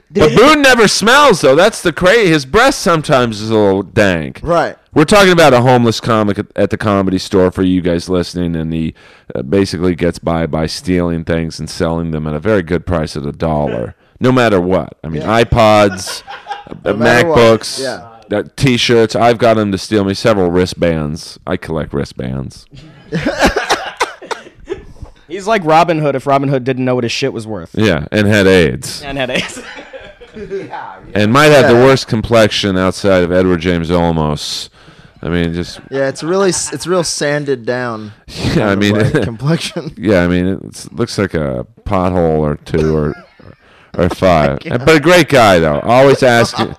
But 0.09 0.35
Boone 0.35 0.61
never 0.61 0.87
smells 0.87 1.41
though. 1.41 1.55
That's 1.55 1.81
the 1.81 1.91
crazy. 1.91 2.29
His 2.31 2.45
breath 2.45 2.75
sometimes 2.75 3.41
is 3.41 3.49
a 3.49 3.55
little 3.55 3.83
dank. 3.83 4.39
right. 4.43 4.75
We're 4.93 5.05
talking 5.05 5.31
about 5.31 5.53
a 5.53 5.61
homeless 5.61 5.99
comic 5.99 6.39
at, 6.39 6.47
at 6.55 6.69
the 6.71 6.77
comedy 6.77 7.19
store 7.19 7.51
for 7.51 7.61
you 7.61 7.81
guys 7.81 8.09
listening, 8.09 8.55
and 8.55 8.73
he 8.73 8.95
uh, 9.35 9.43
basically 9.43 9.93
gets 9.93 10.17
by 10.17 10.47
by 10.47 10.65
stealing 10.65 11.23
things 11.23 11.59
and 11.59 11.69
selling 11.69 12.09
them 12.11 12.25
at 12.25 12.33
a 12.33 12.39
very 12.39 12.63
good 12.63 12.87
price 12.87 13.15
at 13.15 13.23
a 13.23 13.31
dollar, 13.31 13.95
no 14.19 14.31
matter 14.31 14.59
what. 14.59 14.97
I 15.03 15.09
mean, 15.09 15.21
iPods, 15.21 16.23
uh, 16.83 16.93
matter 16.95 17.27
what, 17.27 17.37
MacBooks, 17.37 17.79
yeah. 17.79 18.16
Uh, 18.31 18.43
T-shirts. 18.55 19.15
I've 19.15 19.37
got 19.37 19.57
him 19.57 19.71
to 19.71 19.77
steal 19.77 20.03
me 20.03 20.13
several 20.13 20.49
wristbands. 20.51 21.39
I 21.45 21.57
collect 21.57 21.93
wristbands. 21.93 22.65
He's 25.27 25.45
like 25.45 25.63
Robin 25.65 25.99
Hood 25.99 26.15
if 26.15 26.25
Robin 26.25 26.47
Hood 26.47 26.63
didn't 26.63 26.85
know 26.85 26.95
what 26.95 27.03
his 27.03 27.11
shit 27.11 27.33
was 27.33 27.45
worth. 27.45 27.75
Yeah, 27.75 28.07
and 28.11 28.25
had 28.27 28.47
AIDS, 28.47 29.01
And 29.03 29.17
had 29.17 29.29
AIDS. 29.29 29.61
and 31.13 31.33
might 31.33 31.47
have 31.47 31.67
the 31.67 31.75
worst 31.75 32.07
complexion 32.07 32.77
outside 32.77 33.23
of 33.23 33.31
Edward 33.31 33.59
James 33.59 33.89
Olmos. 33.89 34.69
I 35.21 35.29
mean, 35.29 35.53
just 35.53 35.79
Yeah, 35.89 36.07
it's 36.07 36.23
really 36.23 36.49
it's 36.49 36.87
real 36.87 37.03
sanded 37.03 37.65
down. 37.65 38.13
yeah. 38.27 38.69
I 38.69 38.73
of 38.73 38.79
mean, 38.79 38.93
like 38.93 39.23
complexion. 39.23 39.93
Yeah, 39.97 40.23
I 40.23 40.27
mean, 40.27 40.45
it 40.45 40.93
looks 40.93 41.17
like 41.17 41.33
a 41.33 41.65
pothole 41.83 42.39
or 42.39 42.55
two 42.57 42.95
or 42.95 43.13
or 43.97 44.09
five. 44.09 44.59
but 44.63 44.95
a 44.95 44.99
great 44.99 45.27
guy 45.27 45.59
though. 45.59 45.79
Always 45.81 46.21
asking. 46.23 46.75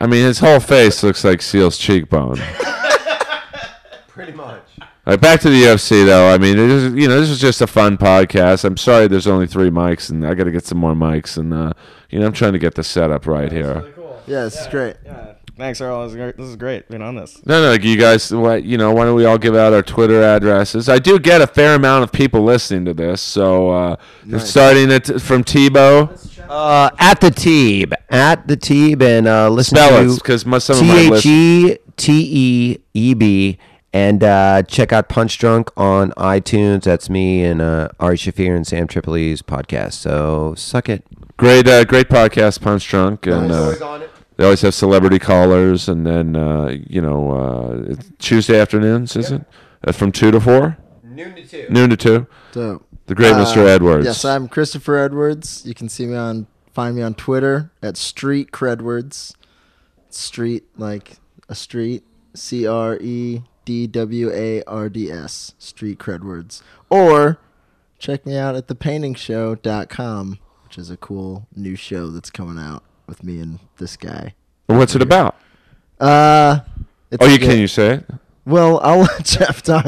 I 0.00 0.06
mean, 0.06 0.24
his 0.24 0.38
whole 0.38 0.60
face 0.60 1.02
looks 1.02 1.24
like 1.24 1.42
Seal's 1.42 1.76
cheekbone. 1.78 2.36
Pretty 4.08 4.32
much. 4.32 4.62
All 4.80 5.14
right, 5.14 5.20
back 5.20 5.40
to 5.40 5.48
the 5.50 5.62
UFC 5.62 6.04
though. 6.04 6.28
I 6.32 6.38
mean, 6.38 6.58
it 6.58 6.70
is, 6.70 6.92
you 6.94 7.08
know, 7.08 7.18
this 7.20 7.30
is 7.30 7.40
just 7.40 7.60
a 7.62 7.66
fun 7.66 7.96
podcast. 7.96 8.64
I'm 8.64 8.76
sorry, 8.76 9.08
there's 9.08 9.26
only 9.26 9.46
three 9.46 9.70
mics, 9.70 10.10
and 10.10 10.26
I 10.26 10.34
got 10.34 10.44
to 10.44 10.52
get 10.52 10.66
some 10.66 10.78
more 10.78 10.92
mics, 10.94 11.38
and 11.38 11.52
uh, 11.54 11.72
you 12.10 12.18
know, 12.20 12.26
I'm 12.26 12.32
trying 12.32 12.52
to 12.52 12.58
get 12.58 12.74
the 12.74 12.84
setup 12.84 13.26
right 13.26 13.50
here. 13.50 13.92
Yeah, 14.26 14.44
this 14.44 14.60
is 14.60 14.66
great. 14.68 14.96
yeah. 15.04 15.34
Thanks, 15.58 15.80
Earl. 15.80 16.04
This 16.04 16.12
is 16.12 16.16
great, 16.16 16.36
this 16.36 16.46
is 16.46 16.54
great 16.56 16.88
being 16.88 17.02
on 17.02 17.16
this. 17.16 17.44
No, 17.44 17.60
no, 17.60 17.72
you 17.72 17.96
guys, 17.96 18.32
what 18.32 18.62
you 18.62 18.78
know? 18.78 18.92
Why 18.92 19.04
don't 19.04 19.16
we 19.16 19.24
all 19.24 19.38
give 19.38 19.56
out 19.56 19.72
our 19.72 19.82
Twitter 19.82 20.22
addresses? 20.22 20.88
I 20.88 21.00
do 21.00 21.18
get 21.18 21.40
a 21.40 21.48
fair 21.48 21.74
amount 21.74 22.04
of 22.04 22.12
people 22.12 22.44
listening 22.44 22.84
to 22.84 22.94
this, 22.94 23.20
so 23.20 23.70
uh, 23.70 23.96
starting 24.38 24.92
it 24.92 25.20
from 25.20 25.42
Tebow. 25.42 26.10
Uh, 26.48 26.90
at 26.98 27.20
the 27.20 27.30
Teeb, 27.30 27.92
at 28.08 28.46
the 28.46 28.56
Teeb, 28.56 29.02
and 29.02 29.26
uh, 29.26 29.50
listen 29.50 29.76
Spell 29.76 30.02
to 30.02 30.12
it, 30.12 30.14
because 30.14 30.42
some 30.64 30.78
of 30.78 30.86
my 30.86 31.00
H 31.00 31.10
list- 31.10 31.26
E 31.26 31.76
T 31.96 32.12
E 32.30 32.78
E 32.94 33.14
B, 33.14 33.58
and 33.92 34.22
uh, 34.22 34.62
check 34.62 34.92
out 34.92 35.08
Punch 35.08 35.38
Drunk 35.38 35.70
on 35.76 36.12
iTunes. 36.12 36.84
That's 36.84 37.10
me 37.10 37.42
and 37.44 37.60
uh, 37.60 37.88
Ari 37.98 38.16
Shaffir 38.16 38.54
and 38.54 38.64
Sam 38.64 38.86
Tripoli's 38.86 39.42
podcast. 39.42 39.94
So 39.94 40.54
suck 40.56 40.88
it. 40.88 41.04
Great, 41.36 41.66
uh, 41.66 41.84
great 41.84 42.08
podcast, 42.08 42.60
Punch 42.62 42.88
Drunk, 42.88 43.26
and 43.26 43.50
uh, 43.50 43.62
Always 43.64 43.82
on 43.82 44.02
it. 44.02 44.10
They 44.38 44.44
always 44.44 44.62
have 44.62 44.72
celebrity 44.72 45.18
callers, 45.18 45.88
and 45.88 46.06
then 46.06 46.34
uh, 46.36 46.74
you 46.86 47.02
know 47.02 47.30
uh, 47.32 47.82
it's 47.92 48.10
Tuesday 48.18 48.58
afternoons, 48.58 49.14
is 49.16 49.30
it? 49.32 49.42
Uh, 49.86 49.92
from 49.92 50.10
two 50.12 50.30
to 50.30 50.40
four, 50.40 50.78
Noon 51.04 51.34
to 51.34 51.46
two. 51.46 51.66
noon 51.68 51.90
to 51.90 51.96
two. 51.96 52.26
So 52.52 52.82
The 53.06 53.14
great 53.14 53.32
Uh, 53.32 53.44
Mr. 53.44 53.66
Edwards. 53.66 54.06
Yes, 54.06 54.24
I'm 54.24 54.48
Christopher 54.48 54.96
Edwards. 54.96 55.62
You 55.66 55.74
can 55.74 55.88
see 55.88 56.06
me 56.06 56.16
on 56.16 56.46
find 56.72 56.94
me 56.96 57.02
on 57.02 57.14
Twitter 57.14 57.70
at 57.82 57.96
Street 57.96 58.50
Credwards. 58.52 59.34
Street 60.10 60.64
like 60.76 61.16
a 61.48 61.54
street. 61.54 62.04
C 62.34 62.66
R 62.66 62.96
E 63.00 63.42
D 63.64 63.86
W 63.88 64.30
A 64.32 64.62
R 64.64 64.88
D 64.88 65.10
S. 65.10 65.54
Street 65.58 65.98
Credwards. 65.98 66.62
Or 66.90 67.38
check 67.98 68.24
me 68.24 68.36
out 68.36 68.54
at 68.54 68.68
thepaintingshow.com, 68.68 70.38
which 70.64 70.78
is 70.78 70.90
a 70.90 70.96
cool 70.96 71.46
new 71.56 71.74
show 71.74 72.08
that's 72.08 72.30
coming 72.30 72.62
out 72.62 72.84
with 73.08 73.24
me 73.24 73.40
and 73.40 73.58
this 73.78 73.96
guy. 73.96 74.34
What's 74.66 74.94
it 74.94 75.02
about? 75.02 75.34
Uh 75.98 76.60
it's 77.10 77.24
Oh, 77.24 77.26
you 77.28 77.38
can 77.38 77.58
you 77.58 77.66
say 77.66 77.94
it? 77.94 78.06
Well, 78.44 78.80
I'll 78.82 79.00
let 79.02 79.24
Jeff 79.24 79.62
talk. 79.62 79.84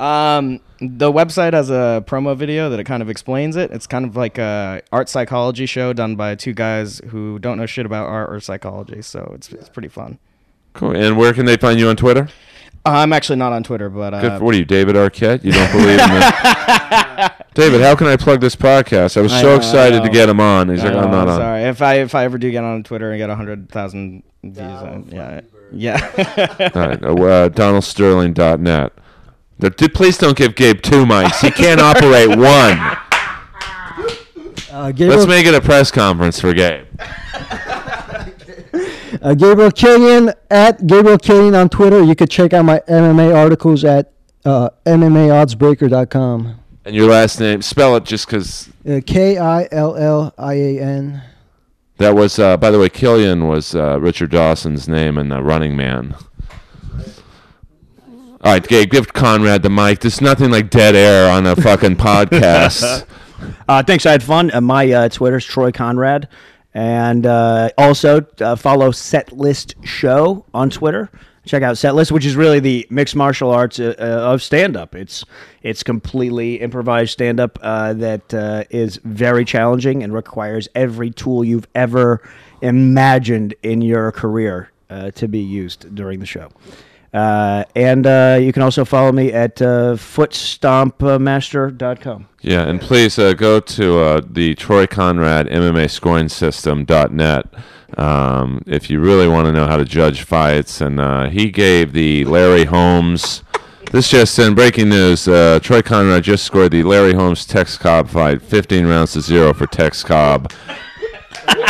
Um, 0.00 0.60
the 0.80 1.10
website 1.12 1.52
has 1.52 1.70
a 1.70 2.04
promo 2.06 2.36
video 2.36 2.68
that 2.68 2.80
it 2.80 2.84
kind 2.84 3.02
of 3.02 3.08
explains 3.08 3.56
it. 3.56 3.70
It's 3.70 3.86
kind 3.86 4.04
of 4.04 4.16
like 4.16 4.38
a 4.38 4.82
art 4.92 5.08
psychology 5.08 5.66
show 5.66 5.92
done 5.92 6.16
by 6.16 6.34
two 6.34 6.52
guys 6.52 7.00
who 7.10 7.38
don't 7.38 7.58
know 7.58 7.66
shit 7.66 7.86
about 7.86 8.08
art 8.08 8.30
or 8.32 8.40
psychology. 8.40 9.02
So 9.02 9.32
it's 9.34 9.50
it's 9.52 9.68
pretty 9.68 9.88
fun. 9.88 10.18
Cool. 10.72 10.96
And 10.96 11.16
where 11.16 11.32
can 11.32 11.46
they 11.46 11.56
find 11.56 11.78
you 11.78 11.88
on 11.88 11.96
Twitter? 11.96 12.28
I'm 12.84 13.12
actually 13.12 13.36
not 13.36 13.52
on 13.52 13.62
Twitter, 13.62 13.88
but 13.88 14.10
Good 14.10 14.32
uh, 14.32 14.38
for, 14.38 14.44
what 14.44 14.54
are 14.54 14.58
you, 14.58 14.64
David 14.64 14.94
Arquette? 14.96 15.42
You 15.42 15.52
don't 15.52 15.72
believe 15.72 15.98
in 16.00 16.10
the 16.10 17.32
David, 17.54 17.80
how 17.82 17.94
can 17.94 18.06
I 18.08 18.16
plug 18.16 18.40
this 18.40 18.56
podcast? 18.56 19.16
I 19.16 19.20
was 19.20 19.32
I 19.32 19.40
so 19.40 19.50
know, 19.50 19.56
excited 19.56 20.02
to 20.02 20.08
get 20.08 20.28
him 20.28 20.40
on. 20.40 20.68
He's 20.68 20.80
I 20.80 20.88
like, 20.88 20.96
I'm 20.96 21.10
know, 21.10 21.24
not 21.24 21.28
on. 21.28 21.38
Sorry, 21.38 21.62
if 21.62 21.80
I 21.82 21.94
if 22.00 22.14
I 22.14 22.24
ever 22.24 22.36
do 22.36 22.50
get 22.50 22.64
on 22.64 22.82
Twitter 22.82 23.10
and 23.12 23.18
get 23.18 23.30
hundred 23.30 23.68
thousand 23.70 24.24
views, 24.42 24.58
uh, 24.58 25.02
yeah, 25.08 25.40
yeah. 25.72 26.70
All 26.74 26.88
right, 26.88 27.02
uh, 27.02 27.12
uh, 27.14 27.48
DonaldSterling.net. 27.50 28.92
The- 29.60 29.70
d- 29.70 29.88
Please 29.88 30.18
don't 30.18 30.36
give 30.36 30.56
Gabe 30.56 30.82
two 30.82 31.04
mics. 31.04 31.40
He 31.40 31.50
can't 31.52 31.80
operate 31.82 32.28
one. 32.30 32.78
Uh, 34.70 34.90
Gabriel, 34.90 35.16
Let's 35.16 35.28
make 35.28 35.46
it 35.46 35.54
a 35.54 35.60
press 35.60 35.92
conference 35.92 36.40
for 36.40 36.52
Gabe. 36.52 36.86
uh, 39.22 39.34
Gabriel 39.34 39.70
Killian 39.70 40.32
at 40.50 40.84
Gabriel 40.88 41.18
Killian 41.18 41.54
on 41.54 41.68
Twitter. 41.68 42.02
You 42.02 42.16
could 42.16 42.30
check 42.30 42.52
out 42.52 42.64
my 42.64 42.80
MMA 42.88 43.32
articles 43.32 43.84
at 43.84 44.10
uh, 44.44 44.70
MMAoddsbreaker.com. 44.84 46.60
And 46.84 46.94
your 46.94 47.08
last 47.08 47.40
name, 47.40 47.62
spell 47.62 47.96
it 47.96 48.04
just 48.04 48.26
because 48.26 48.68
Uh, 48.88 49.00
K 49.04 49.38
I 49.38 49.66
L 49.72 49.96
L 49.96 50.34
I 50.36 50.54
A 50.54 50.80
N. 50.80 51.22
that 51.98 52.14
was, 52.14 52.38
uh, 52.38 52.56
by 52.58 52.70
the 52.70 52.78
way, 52.78 52.88
Killian 52.90 53.48
was 53.48 53.74
uh, 53.74 53.98
Richard 54.00 54.30
Dawson's 54.30 54.86
name 54.88 55.16
in 55.16 55.28
The 55.30 55.42
Running 55.42 55.76
Man. 55.76 56.14
All 58.42 58.52
right, 58.52 58.66
Gabe, 58.66 58.90
give 58.90 59.12
Conrad 59.14 59.62
the 59.62 59.70
mic. 59.70 60.00
There's 60.00 60.20
nothing 60.20 60.50
like 60.50 60.68
dead 60.68 60.94
air 60.94 61.30
on 61.30 61.46
a 61.46 61.56
fucking 61.62 61.96
podcast. 61.96 63.06
Uh, 63.68 63.82
thanks. 63.82 64.06
I 64.06 64.12
had 64.12 64.22
fun. 64.22 64.50
Uh, 64.54 64.60
my 64.62 64.90
uh, 64.90 65.08
Twitter's 65.10 65.44
Troy 65.44 65.70
Conrad. 65.70 66.28
And 66.72 67.26
uh, 67.26 67.68
also 67.76 68.24
uh, 68.40 68.56
follow 68.56 68.90
Setlist 68.90 69.74
Show 69.84 70.46
on 70.54 70.70
Twitter. 70.70 71.10
Check 71.46 71.62
out 71.62 71.76
Setlist, 71.76 72.10
which 72.10 72.24
is 72.24 72.36
really 72.36 72.58
the 72.58 72.86
mixed 72.88 73.14
martial 73.14 73.50
arts 73.50 73.78
uh, 73.78 73.94
uh, 73.98 74.32
of 74.32 74.42
stand 74.42 74.76
up. 74.76 74.94
It's 74.94 75.26
it's 75.62 75.82
completely 75.82 76.54
improvised 76.60 77.12
stand 77.12 77.38
up 77.38 77.58
uh, 77.60 77.92
that 77.94 78.32
uh, 78.32 78.64
is 78.70 78.98
very 79.04 79.44
challenging 79.44 80.02
and 80.02 80.14
requires 80.14 80.68
every 80.74 81.10
tool 81.10 81.44
you've 81.44 81.68
ever 81.74 82.22
imagined 82.62 83.54
in 83.62 83.82
your 83.82 84.10
career 84.12 84.70
uh, 84.88 85.10
to 85.12 85.28
be 85.28 85.40
used 85.40 85.94
during 85.94 86.20
the 86.20 86.26
show. 86.26 86.48
Uh, 87.12 87.64
and 87.76 88.06
you 88.42 88.52
can 88.52 88.62
also 88.62 88.84
follow 88.84 89.12
me 89.12 89.32
at 89.32 89.62
uh, 89.62 89.94
footstompmaster.com. 89.94 92.28
Yeah, 92.40 92.62
and 92.62 92.80
please 92.80 93.16
go 93.16 93.60
to 93.60 94.20
the 94.28 94.56
Troy 94.56 94.86
Conrad 94.86 95.46
MMA 95.48 95.90
scoring 95.90 96.28
system.net 96.28 97.46
um, 97.98 98.62
if 98.66 98.90
you 98.90 99.00
really 99.00 99.28
want 99.28 99.46
to 99.46 99.52
know 99.52 99.66
how 99.66 99.76
to 99.76 99.84
judge 99.84 100.22
fights. 100.22 100.80
And 100.80 101.00
uh, 101.00 101.28
he 101.28 101.50
gave 101.50 101.92
the 101.92 102.24
Larry 102.24 102.64
Holmes. 102.64 103.42
This 103.92 104.08
just 104.10 104.38
in 104.38 104.54
breaking 104.54 104.88
news: 104.88 105.28
uh, 105.28 105.60
Troy 105.62 105.80
Conrad 105.82 106.24
just 106.24 106.44
scored 106.44 106.72
the 106.72 106.82
Larry 106.82 107.12
Holmes 107.14 107.46
Tex 107.46 107.76
Cobb 107.78 108.08
fight, 108.08 108.42
15 108.42 108.86
rounds 108.86 109.12
to 109.12 109.20
zero 109.20 109.54
for 109.54 109.66
Tex 109.66 110.02
Cobb. 110.02 110.52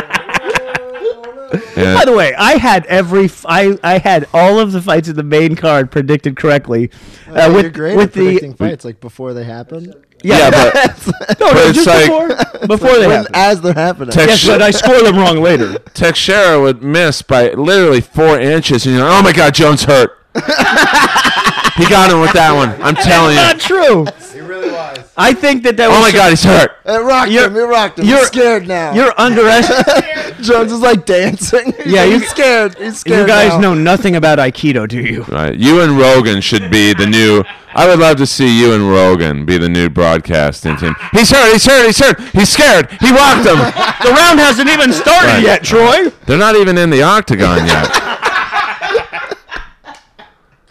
And- 1.76 1.98
By 1.98 2.04
the 2.04 2.14
way, 2.16 2.34
I 2.34 2.56
had 2.56 2.84
every 2.86 3.26
f- 3.26 3.44
I 3.48 3.78
I 3.84 3.98
had 3.98 4.26
all 4.32 4.58
of 4.58 4.72
the 4.72 4.80
fights 4.82 5.08
in 5.08 5.14
the 5.16 5.22
main 5.22 5.54
card 5.54 5.90
predicted 5.90 6.36
correctly. 6.36 6.90
Uh, 7.28 7.50
with 7.54 7.62
You're 7.64 7.70
great 7.70 7.96
with 7.96 8.08
at 8.08 8.12
predicting 8.14 8.50
the 8.52 8.56
fights 8.56 8.84
like 8.84 9.00
before 9.00 9.34
they 9.34 9.44
happen. 9.44 9.92
Yeah, 10.24 10.50
but, 10.50 10.74
no, 11.40 11.46
no, 11.46 11.52
but 11.52 11.66
it's 11.68 11.84
just 11.84 11.86
like- 11.86 12.06
before 12.06 12.66
before 12.66 12.98
they 12.98 13.08
happen. 13.08 13.30
as 13.34 13.60
they're 13.60 13.72
happening. 13.74 14.10
Tex- 14.10 14.44
Yes, 14.44 14.46
but 14.46 14.62
I 14.62 14.70
score 14.70 15.02
them 15.02 15.16
wrong 15.16 15.36
later. 15.42 15.78
Teixeira 15.94 16.60
would 16.60 16.82
miss 16.82 17.22
by 17.22 17.50
literally 17.52 18.00
four 18.00 18.38
inches, 18.40 18.86
and 18.86 18.96
you're 18.96 19.04
like, 19.04 19.18
"Oh 19.18 19.22
my 19.22 19.32
God, 19.32 19.54
Jones 19.54 19.84
hurt." 19.84 20.18
He 21.76 21.86
got 21.88 22.10
him 22.10 22.20
with 22.20 22.32
that 22.34 22.52
one. 22.54 22.70
I'm 22.82 22.94
telling 22.94 23.30
you. 23.30 23.42
Not 23.42 23.58
true. 23.58 24.06
He 24.32 24.40
really 24.40 24.70
was. 24.70 24.98
I 25.16 25.32
think 25.32 25.62
that 25.64 25.76
that 25.76 25.88
was. 25.88 25.96
Oh 25.96 26.00
was 26.02 26.12
my 26.12 26.16
God, 26.18 26.30
he's 26.30 26.44
hurt. 26.44 26.70
It 26.84 26.98
rocked 27.02 27.30
You're- 27.32 27.46
him. 27.46 27.56
It 27.56 27.60
rocked 27.62 27.98
him. 27.98 28.04
you're- 28.06 28.18
He's 28.20 28.28
scared 28.28 28.68
now. 28.68 28.92
You're 28.94 29.12
underestimating. 29.18 30.34
Jones 30.42 30.72
is 30.72 30.80
like 30.80 31.04
dancing. 31.06 31.72
Yeah, 31.86 32.04
you- 32.04 32.18
he's 32.20 32.28
scared. 32.30 32.76
He's 32.78 32.98
scared. 32.98 33.20
you 33.22 33.26
guys 33.26 33.50
now. 33.52 33.60
know 33.60 33.74
nothing 33.74 34.16
about 34.16 34.38
Aikido, 34.38 34.86
do 34.88 35.00
you? 35.00 35.22
Right. 35.24 35.54
You 35.56 35.80
and 35.82 35.98
Rogan 35.98 36.40
should 36.40 36.70
be 36.70 36.94
the 36.94 37.06
new. 37.06 37.42
I 37.76 37.86
would 37.88 37.98
love 37.98 38.16
to 38.18 38.26
see 38.26 38.56
you 38.60 38.72
and 38.72 38.88
Rogan 38.88 39.44
be 39.44 39.58
the 39.58 39.68
new 39.68 39.88
broadcasting 39.88 40.76
team. 40.76 40.94
He's 41.12 41.30
hurt. 41.30 41.52
He's 41.52 41.64
hurt. 41.66 41.86
He's 41.86 41.98
hurt. 41.98 42.20
He's 42.32 42.48
scared. 42.50 42.90
He 43.00 43.10
walked 43.12 43.46
him. 43.46 43.58
The 44.04 44.10
round 44.10 44.38
hasn't 44.38 44.68
even 44.68 44.92
started 44.92 45.28
Right. 45.28 45.42
yet, 45.42 45.64
Troy. 45.64 46.10
They're 46.26 46.36
not 46.38 46.56
even 46.56 46.76
in 46.76 46.90
the 46.90 47.02
octagon 47.02 47.66
yet. 47.66 47.88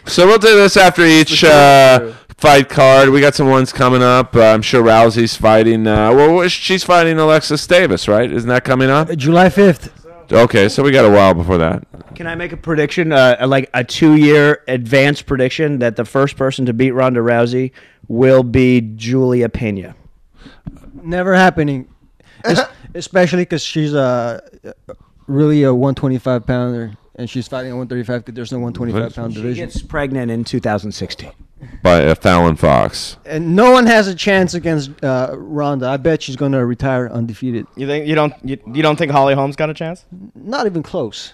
So 0.06 0.26
we'll 0.26 0.38
do 0.38 0.54
this 0.56 0.76
after 0.76 1.02
each 1.04 1.42
uh, 1.44 2.12
fight 2.36 2.68
card. 2.68 3.08
We 3.10 3.20
got 3.20 3.34
some 3.34 3.48
ones 3.48 3.72
coming 3.72 4.02
up. 4.02 4.36
Uh, 4.36 4.42
I'm 4.42 4.62
sure 4.62 4.82
Rousey's 4.82 5.36
fighting. 5.36 5.86
Uh, 5.86 6.12
well, 6.14 6.46
she's 6.48 6.84
fighting 6.84 7.18
Alexis 7.18 7.66
Davis, 7.66 8.06
right? 8.08 8.30
Isn't 8.30 8.48
that 8.48 8.64
coming 8.64 8.90
up? 8.90 9.08
Uh, 9.08 9.14
July 9.14 9.48
5th. 9.48 9.90
Okay, 10.32 10.68
so 10.68 10.82
we 10.82 10.90
got 10.90 11.04
a 11.04 11.10
while 11.10 11.34
before 11.34 11.58
that. 11.58 11.86
Can 12.14 12.26
I 12.26 12.34
make 12.34 12.52
a 12.52 12.56
prediction, 12.56 13.12
uh, 13.12 13.44
like 13.46 13.68
a 13.74 13.84
two-year 13.84 14.62
advance 14.68 15.20
prediction, 15.20 15.80
that 15.80 15.96
the 15.96 16.04
first 16.04 16.36
person 16.36 16.64
to 16.66 16.72
beat 16.72 16.92
Ronda 16.92 17.20
Rousey 17.20 17.72
will 18.08 18.42
be 18.42 18.80
Julia 18.80 19.48
Pena? 19.48 19.94
Never 21.02 21.34
happening. 21.34 21.88
Es- 22.44 22.66
especially 22.94 23.42
because 23.42 23.62
she's 23.62 23.94
uh, 23.94 24.40
really 25.26 25.62
a 25.64 25.74
125 25.74 26.46
pounder. 26.46 26.92
And 27.16 27.30
she's 27.30 27.46
fighting 27.46 27.70
at 27.70 27.74
135 27.76 28.24
because 28.24 28.34
there's 28.34 28.52
no 28.52 28.58
125 28.58 29.14
pound 29.14 29.34
division. 29.34 29.54
She 29.54 29.60
division. 29.60 29.80
gets 29.80 29.82
pregnant 29.82 30.30
in 30.30 30.44
2016. 30.44 31.30
By 31.82 32.04
uh, 32.04 32.14
Fallon 32.14 32.56
Fox. 32.56 33.16
And 33.24 33.54
no 33.54 33.70
one 33.70 33.86
has 33.86 34.08
a 34.08 34.14
chance 34.14 34.54
against 34.54 34.90
uh, 35.02 35.34
Ronda. 35.38 35.86
I 35.88 35.96
bet 35.96 36.22
she's 36.22 36.36
going 36.36 36.52
to 36.52 36.64
retire 36.66 37.08
undefeated. 37.08 37.66
You 37.76 37.86
think 37.86 38.06
you 38.06 38.14
don't 38.14 38.34
you, 38.42 38.58
you 38.72 38.82
don't 38.82 38.96
think 38.96 39.12
Holly 39.12 39.34
Holmes 39.34 39.56
got 39.56 39.70
a 39.70 39.74
chance? 39.74 40.04
Not 40.34 40.66
even 40.66 40.82
close. 40.82 41.32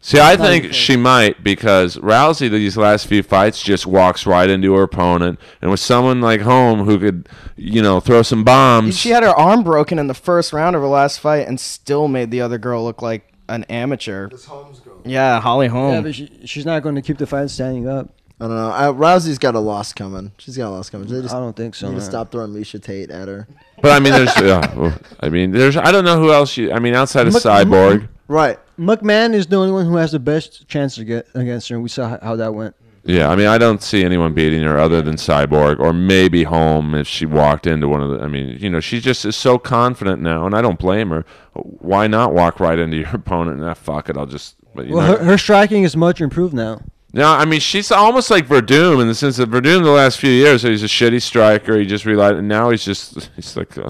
See, 0.00 0.20
I 0.20 0.36
Not 0.36 0.46
think 0.46 0.72
she 0.72 0.96
might 0.96 1.42
because 1.42 1.96
Rousey 1.96 2.48
these 2.48 2.76
last 2.76 3.08
few 3.08 3.22
fights 3.24 3.60
just 3.60 3.84
walks 3.84 4.26
right 4.26 4.48
into 4.48 4.72
her 4.74 4.84
opponent, 4.84 5.40
and 5.60 5.72
with 5.72 5.80
someone 5.80 6.20
like 6.20 6.40
Holm 6.42 6.84
who 6.84 7.00
could, 7.00 7.28
you 7.56 7.82
know, 7.82 7.98
throw 7.98 8.22
some 8.22 8.44
bombs. 8.44 8.96
She 8.96 9.10
had 9.10 9.24
her 9.24 9.30
arm 9.36 9.64
broken 9.64 9.98
in 9.98 10.06
the 10.06 10.14
first 10.14 10.52
round 10.52 10.76
of 10.76 10.82
her 10.82 10.88
last 10.88 11.18
fight 11.18 11.48
and 11.48 11.58
still 11.58 12.06
made 12.06 12.30
the 12.30 12.40
other 12.40 12.58
girl 12.58 12.84
look 12.84 13.02
like 13.02 13.34
an 13.48 13.64
amateur. 13.64 14.28
This 14.28 14.44
Holmes 14.44 14.78
girl. 14.78 14.87
Yeah, 15.08 15.40
Holly 15.40 15.68
Holm. 15.68 15.94
Yeah, 15.94 16.00
but 16.02 16.14
she, 16.14 16.30
she's 16.44 16.66
not 16.66 16.82
going 16.82 16.94
to 16.94 17.02
keep 17.02 17.18
the 17.18 17.26
fight 17.26 17.50
standing 17.50 17.88
up. 17.88 18.10
I 18.40 18.44
don't 18.46 18.54
know. 18.56 18.70
I, 18.70 18.82
Rousey's 18.92 19.38
got 19.38 19.56
a 19.56 19.58
loss 19.58 19.92
coming. 19.92 20.30
She's 20.38 20.56
got 20.56 20.68
a 20.68 20.70
loss 20.70 20.88
coming. 20.90 21.08
They 21.08 21.20
just 21.22 21.34
I 21.34 21.40
don't 21.40 21.56
think 21.56 21.74
so. 21.74 21.88
need 21.88 21.94
to 21.94 22.00
man. 22.00 22.08
stop 22.08 22.30
throwing 22.30 22.52
Miesha 22.52 22.80
Tate 22.80 23.10
at 23.10 23.26
her. 23.26 23.48
but 23.82 23.90
I 23.90 23.98
mean, 23.98 24.12
there's, 24.12 24.36
yeah, 24.40 24.96
I 25.20 25.28
mean, 25.28 25.50
there's, 25.50 25.76
I 25.76 25.90
don't 25.90 26.04
know 26.04 26.20
who 26.20 26.32
else 26.32 26.56
you. 26.56 26.70
I 26.72 26.78
mean, 26.78 26.94
outside 26.94 27.26
of 27.26 27.32
Mc- 27.32 27.42
Cyborg, 27.42 28.08
Right. 28.28 28.58
McMann 28.78 29.34
is 29.34 29.46
the 29.48 29.56
only 29.56 29.72
one 29.72 29.86
who 29.86 29.96
has 29.96 30.12
the 30.12 30.20
best 30.20 30.68
chance 30.68 30.94
to 30.96 31.04
get 31.04 31.26
against 31.34 31.68
her. 31.70 31.74
and 31.74 31.82
We 31.82 31.88
saw 31.88 32.10
how, 32.10 32.18
how 32.22 32.36
that 32.36 32.54
went. 32.54 32.76
yeah. 33.02 33.28
I 33.28 33.34
mean, 33.34 33.48
I 33.48 33.58
don't 33.58 33.82
see 33.82 34.04
anyone 34.04 34.34
beating 34.34 34.62
her 34.62 34.78
other 34.78 35.02
than 35.02 35.16
Cyborg 35.16 35.80
or 35.80 35.92
maybe 35.92 36.44
Holm 36.44 36.94
if 36.94 37.08
she 37.08 37.26
walked 37.26 37.66
into 37.66 37.88
one 37.88 38.02
of 38.02 38.10
the. 38.10 38.20
I 38.24 38.28
mean, 38.28 38.56
you 38.60 38.70
know, 38.70 38.78
she 38.78 39.00
just 39.00 39.24
is 39.24 39.34
so 39.34 39.58
confident 39.58 40.22
now, 40.22 40.46
and 40.46 40.54
I 40.54 40.60
don't 40.62 40.78
blame 40.78 41.08
her. 41.10 41.24
Why 41.54 42.06
not 42.06 42.34
walk 42.34 42.60
right 42.60 42.78
into 42.78 42.98
your 42.98 43.08
opponent? 43.14 43.58
Nah, 43.58 43.74
fuck 43.74 44.08
it, 44.10 44.16
I'll 44.16 44.26
just. 44.26 44.54
But 44.74 44.86
you 44.86 44.94
Well, 44.94 45.06
know, 45.06 45.18
her, 45.18 45.24
her 45.24 45.38
striking 45.38 45.82
is 45.84 45.96
much 45.96 46.20
improved 46.20 46.54
now. 46.54 46.80
No, 47.12 47.26
I 47.32 47.44
mean 47.46 47.60
she's 47.60 47.90
almost 47.90 48.30
like 48.30 48.48
Werdum 48.48 49.00
in 49.00 49.08
the 49.08 49.14
sense 49.14 49.38
that 49.38 49.50
Werdum 49.50 49.82
the 49.82 49.90
last 49.90 50.18
few 50.18 50.30
years 50.30 50.62
he's 50.62 50.82
a 50.82 50.86
shitty 50.86 51.22
striker. 51.22 51.78
He 51.78 51.86
just 51.86 52.04
relied, 52.04 52.36
and 52.36 52.48
now 52.48 52.70
he's 52.70 52.84
just 52.84 53.30
he's 53.36 53.56
like 53.56 53.76
uh 53.78 53.88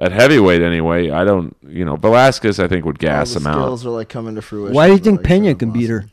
at 0.00 0.12
heavyweight 0.12 0.62
anyway. 0.62 1.10
I 1.10 1.24
don't, 1.24 1.56
you 1.66 1.84
know, 1.84 1.96
Velasquez 1.96 2.60
I 2.60 2.68
think 2.68 2.84
would 2.84 3.02
All 3.02 3.08
gas 3.08 3.32
the 3.34 3.40
him 3.40 3.46
out. 3.48 3.54
skills 3.64 3.86
are 3.86 3.90
like 3.90 4.08
coming 4.08 4.34
to 4.36 4.42
fruition. 4.42 4.74
Why 4.74 4.86
do 4.86 4.92
you 4.92 4.98
think 4.98 5.18
Like, 5.20 5.26
Pena 5.26 5.50
so 5.52 5.54
can 5.56 5.70
beat 5.72 5.90
her? 5.90 6.04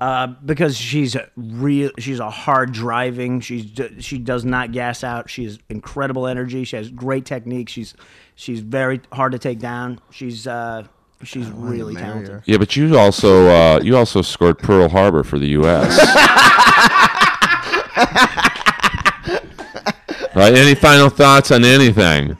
Uh, 0.00 0.26
because 0.44 0.76
she's 0.76 1.14
a 1.14 1.28
real, 1.36 1.90
she's 1.98 2.18
a 2.18 2.28
hard 2.30 2.72
driving. 2.72 3.40
She's 3.40 3.66
she 4.00 4.18
does 4.18 4.44
not 4.44 4.72
gas 4.72 5.04
out. 5.04 5.30
She 5.30 5.44
has 5.44 5.58
incredible 5.68 6.26
energy. 6.26 6.64
She 6.64 6.76
has 6.76 6.90
great 6.90 7.24
technique. 7.24 7.68
She's 7.68 7.94
she's 8.34 8.60
very 8.60 9.00
hard 9.12 9.32
to 9.32 9.38
take 9.38 9.58
down. 9.60 10.00
She's 10.10 10.46
uh, 10.46 10.84
she's 11.22 11.50
really 11.50 11.94
talented. 11.94 12.30
her. 12.30 12.42
Yeah, 12.46 12.58
but 12.58 12.76
you 12.76 12.98
also 12.98 13.48
uh, 13.48 13.80
you 13.82 13.96
also 13.96 14.22
scored 14.22 14.58
Pearl 14.58 14.88
Harbor 14.88 15.22
for 15.22 15.38
the 15.38 15.48
U.S. 15.48 15.98
right? 20.34 20.54
Any 20.54 20.74
final 20.74 21.08
thoughts 21.08 21.50
on 21.50 21.64
anything? 21.64 22.36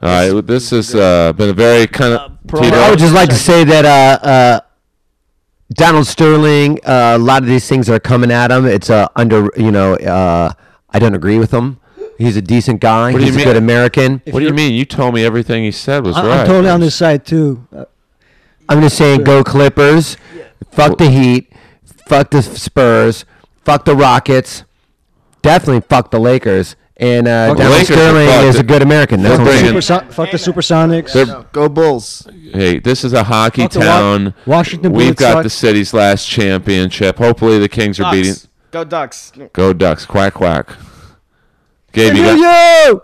All 0.00 0.08
right, 0.08 0.32
well, 0.32 0.42
this 0.42 0.70
has 0.70 0.94
uh, 0.94 1.32
been 1.32 1.50
a 1.50 1.52
very 1.52 1.86
kind 1.86 2.14
of. 2.14 2.38
Pearl 2.46 2.62
Tito? 2.62 2.76
I 2.76 2.90
would 2.90 2.98
just 2.98 3.14
like 3.14 3.28
to 3.30 3.34
say 3.34 3.64
that 3.64 3.84
uh, 3.84 4.26
uh, 4.26 4.60
Donald 5.72 6.06
Sterling, 6.06 6.78
uh, 6.84 7.14
a 7.16 7.18
lot 7.18 7.42
of 7.42 7.48
these 7.48 7.68
things 7.68 7.90
are 7.90 8.00
coming 8.00 8.30
at 8.30 8.50
him, 8.50 8.64
it's 8.64 8.90
uh, 8.90 9.08
under, 9.16 9.50
you 9.56 9.70
know, 9.70 9.94
uh, 9.96 10.52
I 10.90 10.98
don't 10.98 11.14
agree 11.14 11.38
with 11.38 11.52
him. 11.52 11.80
He's 12.18 12.36
a 12.36 12.42
decent 12.42 12.80
guy. 12.80 13.12
What 13.12 13.20
do 13.20 13.24
you 13.24 13.26
He's 13.26 13.34
a 13.36 13.38
mean? 13.38 13.46
good 13.46 13.56
American. 13.56 14.20
what 14.30 14.40
do 14.40 14.46
you 14.46 14.52
mean? 14.52 14.74
You 14.74 14.84
told 14.84 15.14
me 15.14 15.24
everything 15.24 15.62
he 15.64 15.70
said 15.70 16.04
was 16.04 16.16
I, 16.16 16.26
right. 16.26 16.40
I'm 16.40 16.46
totally 16.46 16.68
on 16.70 16.80
this 16.80 16.94
side 16.96 17.24
too. 17.24 17.66
Uh, 17.74 17.84
I'm 18.68 18.80
just 18.82 18.96
saying, 18.98 19.22
go 19.24 19.42
Clippers. 19.44 20.16
Fuck 20.72 20.98
the 20.98 21.08
Heat. 21.10 21.52
Fuck 22.08 22.30
the 22.30 22.42
Spurs. 22.42 23.24
Fuck 23.64 23.84
the 23.84 23.94
Rockets. 23.96 24.64
Definitely 25.42 25.82
fuck 25.88 26.10
the 26.10 26.18
Lakers. 26.18 26.74
And 26.96 27.28
uh, 27.28 27.48
Fuck 27.48 27.58
the 27.58 27.62
Donald 27.62 27.78
Lakers 27.78 27.90
are 27.90 27.94
Sterling 28.00 28.26
fucked. 28.28 28.44
is 28.46 28.58
a 28.58 28.62
good 28.64 28.82
American. 28.82 29.22
That's 29.22 29.38
We're 29.38 29.44
what 29.44 29.52
I'm 29.54 29.58
saying. 29.60 29.64
bringing- 29.74 29.80
Superso- 29.80 30.12
fuck 30.12 30.30
the 30.32 30.36
Supersonics. 30.36 31.12
They're- 31.12 31.44
go 31.52 31.68
Bulls. 31.68 32.26
Hey, 32.52 32.80
this 32.80 33.04
is 33.04 33.12
a 33.12 33.22
hockey 33.22 33.62
Fuck 33.62 33.70
the 33.72 33.78
Wa- 33.78 33.84
town. 33.84 34.34
Washington 34.46 34.92
We've 34.92 35.04
Bullets 35.16 35.20
got 35.20 35.32
suck. 35.34 35.42
the 35.44 35.50
city's 35.50 35.94
last 35.94 36.26
championship. 36.26 37.18
Hopefully, 37.18 37.58
the 37.60 37.68
Kings 37.68 38.00
are 38.00 38.10
beating. 38.10 38.32
Ducks. 38.32 38.48
Go 38.72 38.84
Ducks. 38.84 39.32
Go 39.52 39.72
Ducks! 39.72 40.04
Quack 40.06 40.34
quack. 40.34 40.76
Gabe, 41.92 42.14
you 42.16 42.22
Yo, 42.24 42.36
got. 42.36 42.88
yo! 42.88 43.02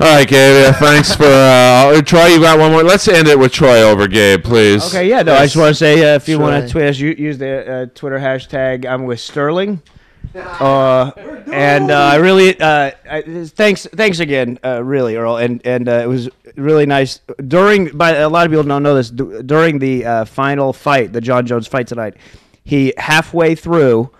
All 0.00 0.16
right, 0.16 0.26
Gabe. 0.26 0.64
yeah, 0.64 0.72
thanks 0.72 1.14
for 1.14 1.24
uh, 1.24 2.02
Troy. 2.02 2.26
You 2.26 2.40
got 2.40 2.58
one 2.58 2.72
more. 2.72 2.82
Let's 2.82 3.06
end 3.06 3.28
it 3.28 3.38
with 3.38 3.52
Troy 3.52 3.82
over 3.82 4.08
Gabe, 4.08 4.42
please. 4.42 4.84
Okay, 4.88 5.08
yeah, 5.08 5.22
no, 5.22 5.34
I 5.34 5.44
just 5.44 5.56
want 5.56 5.68
to 5.68 5.74
say 5.74 6.12
uh, 6.12 6.16
if 6.16 6.28
you 6.28 6.40
want 6.40 6.64
to 6.64 6.68
tweet 6.70 6.84
us, 6.86 6.98
you, 6.98 7.10
use 7.10 7.38
the 7.38 7.72
uh, 7.72 7.86
Twitter 7.94 8.18
hashtag 8.18 8.84
I'm 8.86 9.04
with 9.04 9.20
Sterling. 9.20 9.82
Uh, 10.34 11.10
and 11.52 11.90
uh, 11.90 11.94
I 11.98 12.14
really 12.16 12.58
uh, 12.58 12.92
I, 13.10 13.44
thanks 13.48 13.86
thanks 13.86 14.18
again, 14.18 14.58
uh, 14.64 14.82
really 14.82 15.16
Earl, 15.16 15.36
and 15.36 15.60
and 15.66 15.86
uh, 15.88 15.92
it 16.04 16.06
was 16.06 16.30
really 16.56 16.86
nice 16.86 17.18
during. 17.48 17.94
By 17.94 18.12
a 18.12 18.28
lot 18.30 18.46
of 18.46 18.50
people 18.52 18.62
don't 18.62 18.82
know 18.82 18.94
this 18.94 19.10
du- 19.10 19.42
during 19.42 19.78
the 19.78 20.06
uh, 20.06 20.24
final 20.24 20.72
fight, 20.72 21.12
the 21.12 21.20
Jon 21.20 21.44
Jones 21.44 21.66
fight 21.66 21.86
tonight. 21.86 22.16
He 22.64 22.94
halfway 22.96 23.54
through 23.54 24.10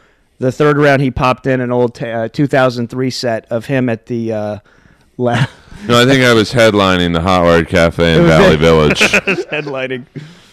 the 0.42 0.52
third 0.52 0.76
round, 0.76 1.00
he 1.02 1.11
popped 1.11 1.46
in 1.46 1.61
an 1.61 1.70
old 1.72 1.94
t- 1.94 2.11
uh, 2.11 2.28
2003 2.28 3.11
set 3.11 3.46
of 3.50 3.66
him 3.66 3.88
at 3.88 4.07
the. 4.07 4.33
Uh, 4.33 4.59
la- 5.16 5.46
No, 5.88 6.00
I 6.00 6.05
think 6.05 6.22
I 6.22 6.33
was 6.33 6.52
headlining 6.52 7.12
the 7.12 7.20
Hot 7.22 7.42
Word 7.42 7.66
Cafe 7.66 8.16
in 8.16 8.24
Valley. 8.26 8.57
Village. 8.57 8.98
headlining. 9.00 10.05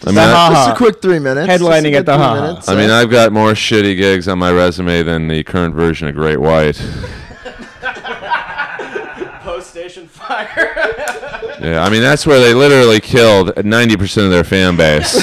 I 0.04 0.10
mean, 0.10 0.18
I, 0.18 0.50
Just 0.54 0.70
a 0.72 0.76
quick 0.76 1.02
three 1.04 1.20
minutes. 1.20 1.46
Just 1.48 1.62
a 1.62 1.66
Headlining 1.66 1.92
good 1.92 1.94
at 1.96 2.06
the 2.08 2.14
three 2.14 2.24
Ha 2.24 2.36
Ha. 2.36 2.42
minutes, 2.48 2.70
I 2.70 2.76
mean, 2.76 2.90
I've 2.90 3.12
got 3.12 3.32
more 3.32 3.52
shitty 3.52 3.96
gigs 3.98 4.28
on 4.28 4.40
my 4.40 4.52
resume 4.52 5.04
than 5.04 5.28
the 5.28 5.44
current 5.44 5.76
version 5.76 6.08
of 6.08 6.16
Great 6.16 6.40
White. 6.40 6.78
Post 9.44 9.70
station 9.70 10.08
fire. 10.08 10.48
Yeah, 11.62 11.84
I 11.84 11.90
mean 11.92 12.02
that's 12.02 12.26
where 12.26 12.40
they 12.40 12.54
literally 12.54 13.00
killed 13.00 13.50
90% 13.50 14.26
of 14.26 14.32
their 14.32 14.44
fan 14.44 14.78
base. 14.78 15.14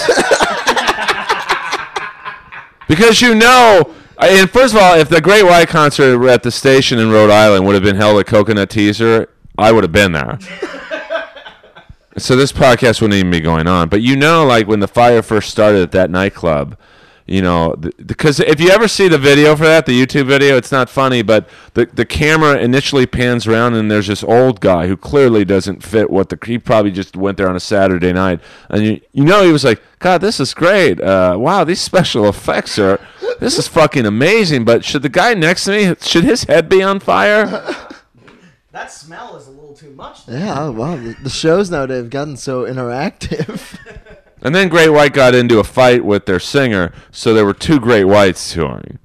because 2.89 3.21
you 3.21 3.35
know, 3.35 3.83
I- 3.89 3.93
and 4.19 4.51
first 4.51 4.75
of 4.75 4.81
all, 4.81 4.95
if 4.97 5.09
the 5.09 5.21
Great 5.21 5.45
White 5.45 5.69
concert 5.69 6.25
at 6.29 6.43
the 6.43 6.51
station 6.51 6.99
in 6.99 7.11
Rhode 7.11 7.31
Island 7.31 7.67
would 7.67 7.75
have 7.75 7.85
been 7.85 7.97
held 7.97 8.19
at 8.19 8.27
Coconut 8.27 8.71
Teaszer, 8.71 9.27
I 9.59 9.73
would 9.73 9.85
have 9.85 9.93
been 9.93 10.13
there. 10.13 10.39
so 12.19 12.37
this 12.37 12.53
podcast 12.53 13.01
wouldn't 13.01 13.19
even 13.19 13.31
be 13.31 13.41
going 13.41 13.67
on. 13.67 13.89
But 13.89 14.03
you 14.03 14.17
know, 14.17 14.45
like 14.45 14.67
when 14.67 14.81
the 14.81 14.89
fire 14.89 15.23
first 15.23 15.51
started 15.51 15.83
at 15.83 15.93
that 15.93 16.11
nightclub, 16.11 16.79
you 17.27 17.43
know, 17.43 17.75
because 18.05 18.39
if 18.39 18.61
you 18.61 18.71
ever 18.71 18.87
see 18.87 19.09
the 19.09 19.19
video 19.19 19.57
for 19.57 19.65
that, 19.65 19.87
the 19.87 20.01
YouTube 20.01 20.27
video, 20.27 20.57
it's 20.57 20.71
not 20.71 20.89
funny, 20.89 21.23
but 21.23 21.49
the 21.75 21.87
the 21.87 22.05
camera 22.05 22.57
initially 22.59 23.05
pans 23.05 23.49
around 23.49 23.75
and 23.75 23.91
there's 23.91 24.07
this 24.07 24.23
old 24.23 24.61
guy 24.61 24.87
who 24.87 24.97
clearly 24.97 25.45
doesn't 25.45 25.83
fit 25.83 26.09
what 26.09 26.29
the 26.29 26.39
he 26.47 26.57
probably 26.59 26.93
just 26.93 27.17
went 27.17 27.37
there 27.37 27.49
on 27.49 27.57
a 27.57 27.61
Saturday 27.61 28.13
night, 28.13 28.41
and 28.71 28.85
you 28.85 29.01
you 29.13 29.25
know 29.25 29.45
he 29.45 29.51
was 29.51 29.65
like, 29.65 29.83
God, 29.99 30.21
this 30.21 30.39
is 30.39 30.55
great. 30.55 31.01
Uh, 31.01 31.37
wow, 31.37 31.65
these 31.65 31.81
special 31.81 32.29
effects 32.29 32.79
are 32.79 33.01
this 33.41 33.59
is 33.59 33.67
fucking 33.67 34.07
amazing. 34.07 34.65
But 34.65 34.85
should 34.85 35.03
the 35.03 35.09
guy 35.09 35.35
next 35.35 35.65
to 35.65 35.73
me 35.73 35.95
should 36.01 36.25
his 36.25 36.45
head 36.45 36.69
be 36.69 36.81
on 36.81 37.01
fire? 37.01 37.47
that 38.71 38.93
smell 38.93 39.35
is 39.35 39.49
a 39.49 39.51
little 39.51 39.75
too 39.75 39.91
much. 39.91 40.29
Yeah, 40.29 40.69
wow. 40.69 40.95
The, 40.95 41.17
the 41.25 41.31
shows 41.31 41.73
nowadays 41.73 42.03
have 42.03 42.11
gotten 42.11 42.37
so 42.37 42.65
interactive. 42.65 43.77
And 44.43 44.55
then 44.55 44.69
Great 44.69 44.91
White 44.91 45.13
got 45.13 45.35
into 45.35 45.59
a 45.59 45.65
fight 45.65 46.05
with 46.05 46.27
their 46.27 46.39
singer, 46.39 46.93
so 47.11 47.33
there 47.35 47.45
were 47.45 47.55
two 47.55 47.81
Great 47.81 48.05
Whites 48.05 48.53
touring. 48.53 48.99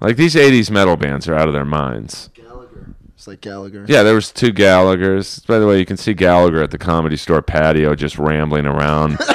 Like 0.00 0.16
these 0.16 0.34
'80s 0.34 0.70
metal 0.70 0.96
bands 0.96 1.26
are 1.28 1.34
out 1.34 1.48
of 1.48 1.54
their 1.54 1.64
minds. 1.64 2.28
Gallagher. 2.34 2.94
It's 3.14 3.26
like 3.26 3.40
Gallagher. 3.40 3.86
Yeah, 3.88 4.02
there 4.02 4.14
was 4.14 4.30
two 4.30 4.52
Gallagher's. 4.52 5.40
By 5.40 5.58
the 5.58 5.66
way, 5.66 5.78
you 5.78 5.86
can 5.86 5.96
see 5.96 6.12
Gallagher 6.12 6.62
at 6.62 6.70
the 6.70 6.78
comedy 6.78 7.16
store 7.16 7.40
patio 7.42 7.94
just 7.94 8.18
rambling 8.18 8.66
around. 8.66 9.12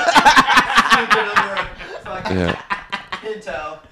yeah. 2.30 2.62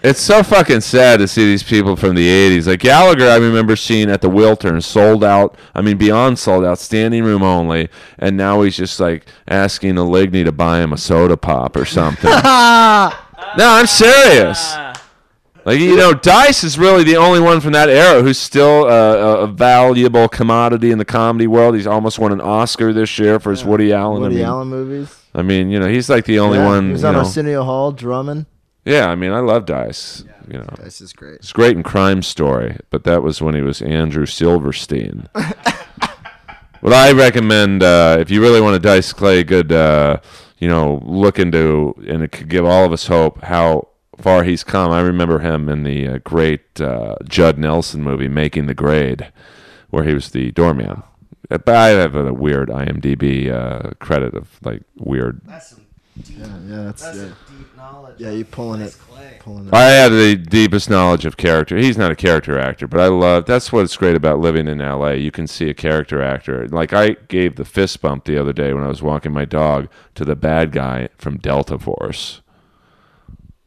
It's 0.02 0.22
so 0.22 0.44
fucking 0.44 0.80
sad 0.80 1.20
to 1.20 1.28
see 1.28 1.44
these 1.44 1.62
people 1.62 1.98
from 1.98 2.16
the 2.16 2.26
80s. 2.26 2.68
Like 2.68 2.80
Gallagher, 2.80 3.28
I 3.28 3.36
remember 3.36 3.76
seeing 3.76 4.10
at 4.10 4.22
the 4.22 4.30
Wiltern, 4.30 4.82
sold 4.82 5.26
out. 5.26 5.58
I 5.76 5.82
mean, 5.82 5.98
beyond 5.98 6.40
sold 6.40 6.64
out, 6.64 6.80
standing 6.80 7.26
room 7.26 7.44
only. 7.44 7.90
And 8.18 8.38
now 8.38 8.62
he's 8.62 8.78
just 8.78 9.02
like 9.02 9.26
asking 9.50 9.96
Aligny 9.96 10.46
to 10.46 10.54
buy 10.54 10.80
him 10.80 10.94
a 10.94 10.98
soda 10.98 11.36
pop 11.36 11.76
or 11.76 11.84
something. 11.84 12.30
no, 12.32 13.12
I'm 13.60 13.88
serious. 13.88 14.74
Like 15.66 15.80
you 15.82 15.98
know, 15.98 16.14
Dice 16.14 16.64
is 16.64 16.80
really 16.80 17.04
the 17.04 17.18
only 17.18 17.42
one 17.42 17.60
from 17.60 17.74
that 17.74 17.90
era 17.90 18.22
who's 18.24 18.40
still 18.40 18.86
uh, 18.86 19.16
a, 19.16 19.38
a 19.42 19.48
valuable 19.48 20.30
commodity 20.30 20.92
in 20.92 20.98
the 20.98 21.06
comedy 21.06 21.46
world. 21.48 21.76
He's 21.76 21.86
almost 21.86 22.18
won 22.20 22.32
an 22.32 22.40
Oscar 22.40 22.94
this 22.94 23.20
year 23.20 23.38
for 23.40 23.52
his 23.52 23.66
Woody 23.66 23.92
Allen. 23.92 24.22
Woody 24.22 24.36
I 24.36 24.38
mean, 24.38 24.48
Allen 24.48 24.68
movies. 24.70 25.14
I 25.36 25.42
mean, 25.42 25.70
you 25.70 25.80
know, 25.80 25.88
he's 25.90 26.10
like 26.10 26.24
the 26.24 26.40
only 26.40 26.58
Yeah, 26.58 26.66
one. 26.66 26.86
He 26.88 26.92
was 26.94 27.04
on 27.04 27.14
know- 27.16 27.20
Arsenio 27.20 27.64
Hall 27.66 27.92
drumming. 27.92 28.46
Yeah, 28.90 29.08
I 29.10 29.16
mean, 29.16 29.32
I 29.32 29.40
love 29.40 29.66
Dice. 29.66 30.24
You 30.48 30.58
know, 30.60 30.76
This 30.84 31.00
is 31.00 31.14
great. 31.14 31.36
it's 31.36 31.54
great 31.54 31.78
in 31.78 31.84
Crime 31.84 32.24
Story, 32.24 32.78
but 32.90 33.04
that 33.04 33.22
was 33.22 33.42
when 33.42 33.54
he 33.54 33.62
was 33.62 33.82
Andrew 33.82 34.26
Silverstein. 34.26 35.30
what 36.82 36.94
I 36.94 37.12
recommend, 37.12 37.84
uh, 37.84 38.18
if 38.20 38.32
you 38.32 38.42
really 38.42 38.62
want 38.62 38.74
to 38.76 38.80
Dice 38.80 39.14
Clay, 39.14 39.44
good, 39.44 39.72
uh, 39.72 40.18
you 40.58 40.68
know, 40.68 41.02
look 41.06 41.38
into, 41.40 41.94
and 42.08 42.24
it 42.24 42.32
could 42.32 42.50
give 42.50 42.66
all 42.66 42.84
of 42.86 42.92
us 42.92 43.08
hope 43.08 43.44
how 43.44 43.90
far 44.18 44.44
he's 44.44 44.64
come. 44.64 44.92
I 44.92 45.02
remember 45.02 45.40
him 45.40 45.70
in 45.70 45.84
the 45.84 46.08
uh, 46.08 46.18
great 46.24 46.82
uh, 46.82 47.16
Judd 47.28 47.58
Nelson 47.58 48.04
movie, 48.04 48.28
Making 48.28 48.66
the 48.66 48.74
Grade, 48.74 49.32
where 49.92 50.04
he 50.04 50.14
was 50.14 50.32
the 50.32 50.52
doorman. 50.52 51.04
But 51.48 51.68
I 51.70 51.88
have 51.90 52.16
a 52.16 52.34
weird 52.34 52.70
IMDb 52.70 53.52
uh, 53.52 53.92
credit 54.00 54.36
of 54.36 54.60
like 54.64 54.84
weird 54.98 55.42
Yeah, 56.28 56.48
yeah, 56.68 56.84
that's, 56.84 57.04
yeah. 57.04 57.30
Deep 57.58 57.78
knowledge. 57.78 58.16
Yeah, 58.18 58.32
you 58.32 58.46
pulling 58.46 58.82
it, 58.82 58.98
pulling 59.40 59.68
it. 59.68 59.74
I 59.74 59.86
have 59.92 60.12
the 60.12 60.36
deepest 60.36 60.90
knowledge 60.90 61.26
of 61.26 61.38
character. 61.38 61.78
He's 61.78 61.98
not 61.98 62.12
a 62.12 62.16
character 62.16 62.60
actor, 62.60 62.88
but 62.88 63.00
I 63.00 63.08
love. 63.08 63.46
That's 63.46 63.72
what's 63.72 63.96
great 63.96 64.16
about 64.16 64.40
living 64.40 64.68
in 64.68 64.82
L.A. 64.82 65.16
You 65.16 65.32
can 65.32 65.48
see 65.48 65.70
a 65.70 65.74
character 65.74 66.22
actor. 66.22 66.68
Like 66.68 66.94
I 66.94 67.12
gave 67.28 67.56
the 67.56 67.66
fist 67.66 68.02
bump 68.02 68.26
the 68.26 68.38
other 68.38 68.54
day 68.54 68.74
when 68.74 68.84
I 68.84 68.88
was 68.88 69.02
walking 69.02 69.32
my 69.32 69.46
dog 69.46 69.88
to 70.16 70.26
the 70.26 70.36
bad 70.36 70.72
guy 70.72 71.10
from 71.18 71.38
Delta 71.38 71.80
Force. 71.80 72.42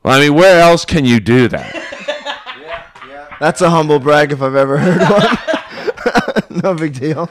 Well, 0.03 0.19
I 0.19 0.21
mean, 0.21 0.35
where 0.35 0.61
else 0.61 0.85
can 0.85 1.05
you 1.05 1.21
do 1.21 1.49
that? 1.49 1.79
That's 3.41 3.61
a 3.61 3.71
humble 3.71 3.99
brag 3.99 4.33
if 4.33 4.43
I've 4.43 4.55
ever 4.55 4.79
heard 4.79 5.01
one. 5.01 6.61
no 6.63 6.75
big 6.75 6.95
deal. 6.95 7.29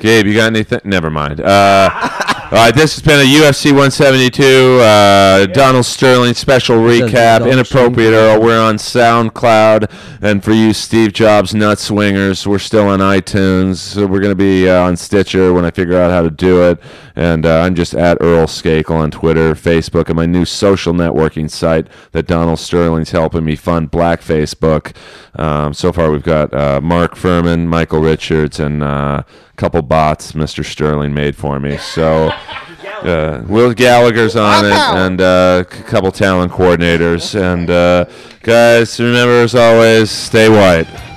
Gabe, 0.00 0.26
you 0.26 0.34
got 0.34 0.46
anything? 0.46 0.80
Never 0.84 1.10
mind. 1.10 1.40
Uh, 1.40 1.90
all 2.52 2.58
right, 2.58 2.74
this 2.74 2.94
has 2.94 3.02
been 3.02 3.18
a 3.18 3.24
UFC 3.24 3.70
172 3.70 4.78
uh, 4.82 5.46
Donald 5.54 5.86
Sterling 5.86 6.34
special 6.34 6.76
recap. 6.76 7.50
Inappropriate 7.50 8.12
Earl. 8.12 8.42
We're 8.42 8.60
on 8.60 8.74
SoundCloud, 8.74 9.90
and 10.20 10.44
for 10.44 10.52
you 10.52 10.74
Steve 10.74 11.14
Jobs 11.14 11.54
nut 11.54 11.78
swingers, 11.78 12.46
we're 12.46 12.58
still 12.58 12.88
on 12.88 12.98
iTunes. 12.98 13.76
So 13.76 14.06
we're 14.06 14.20
going 14.20 14.32
to 14.32 14.34
be 14.34 14.68
uh, 14.68 14.82
on 14.82 14.98
Stitcher 14.98 15.54
when 15.54 15.64
I 15.64 15.70
figure 15.70 15.98
out 15.98 16.10
how 16.10 16.20
to 16.20 16.30
do 16.30 16.62
it. 16.68 16.78
And 17.14 17.44
uh, 17.44 17.60
I'm 17.60 17.74
just 17.74 17.94
at 17.94 18.18
Earl 18.20 18.46
Skakel 18.46 18.92
on 18.92 19.10
Twitter, 19.10 19.54
Facebook, 19.54 20.06
and 20.06 20.16
my 20.16 20.26
new 20.26 20.44
social 20.44 20.92
networking 20.92 21.50
site 21.50 21.86
that 22.12 22.26
Donald 22.26 22.58
Sterling's 22.58 23.10
helping 23.10 23.44
me 23.44 23.56
fund, 23.56 23.90
Black 23.90 24.20
Facebook. 24.20 24.94
Um, 25.34 25.74
so 25.74 25.92
far, 25.92 26.10
we've 26.10 26.22
got 26.22 26.52
uh, 26.54 26.80
Mark 26.80 27.14
Fuhrman, 27.14 27.66
Michael 27.66 28.00
Richards, 28.00 28.60
and 28.60 28.82
uh, 28.82 29.22
a 29.26 29.56
couple 29.56 29.82
bots 29.82 30.32
Mr. 30.32 30.64
Sterling 30.64 31.12
made 31.14 31.36
for 31.36 31.60
me. 31.60 31.76
So 31.76 32.28
uh, 33.02 33.42
Will 33.46 33.72
Gallagher's 33.74 34.36
on 34.36 34.64
it, 34.64 34.72
and 34.72 35.20
uh, 35.20 35.64
a 35.64 35.64
couple 35.64 36.10
talent 36.12 36.52
coordinators. 36.52 37.38
And 37.38 37.68
uh, 37.70 38.06
guys, 38.42 38.98
remember 38.98 39.42
as 39.42 39.54
always, 39.54 40.10
stay 40.10 40.48
white. 40.48 41.11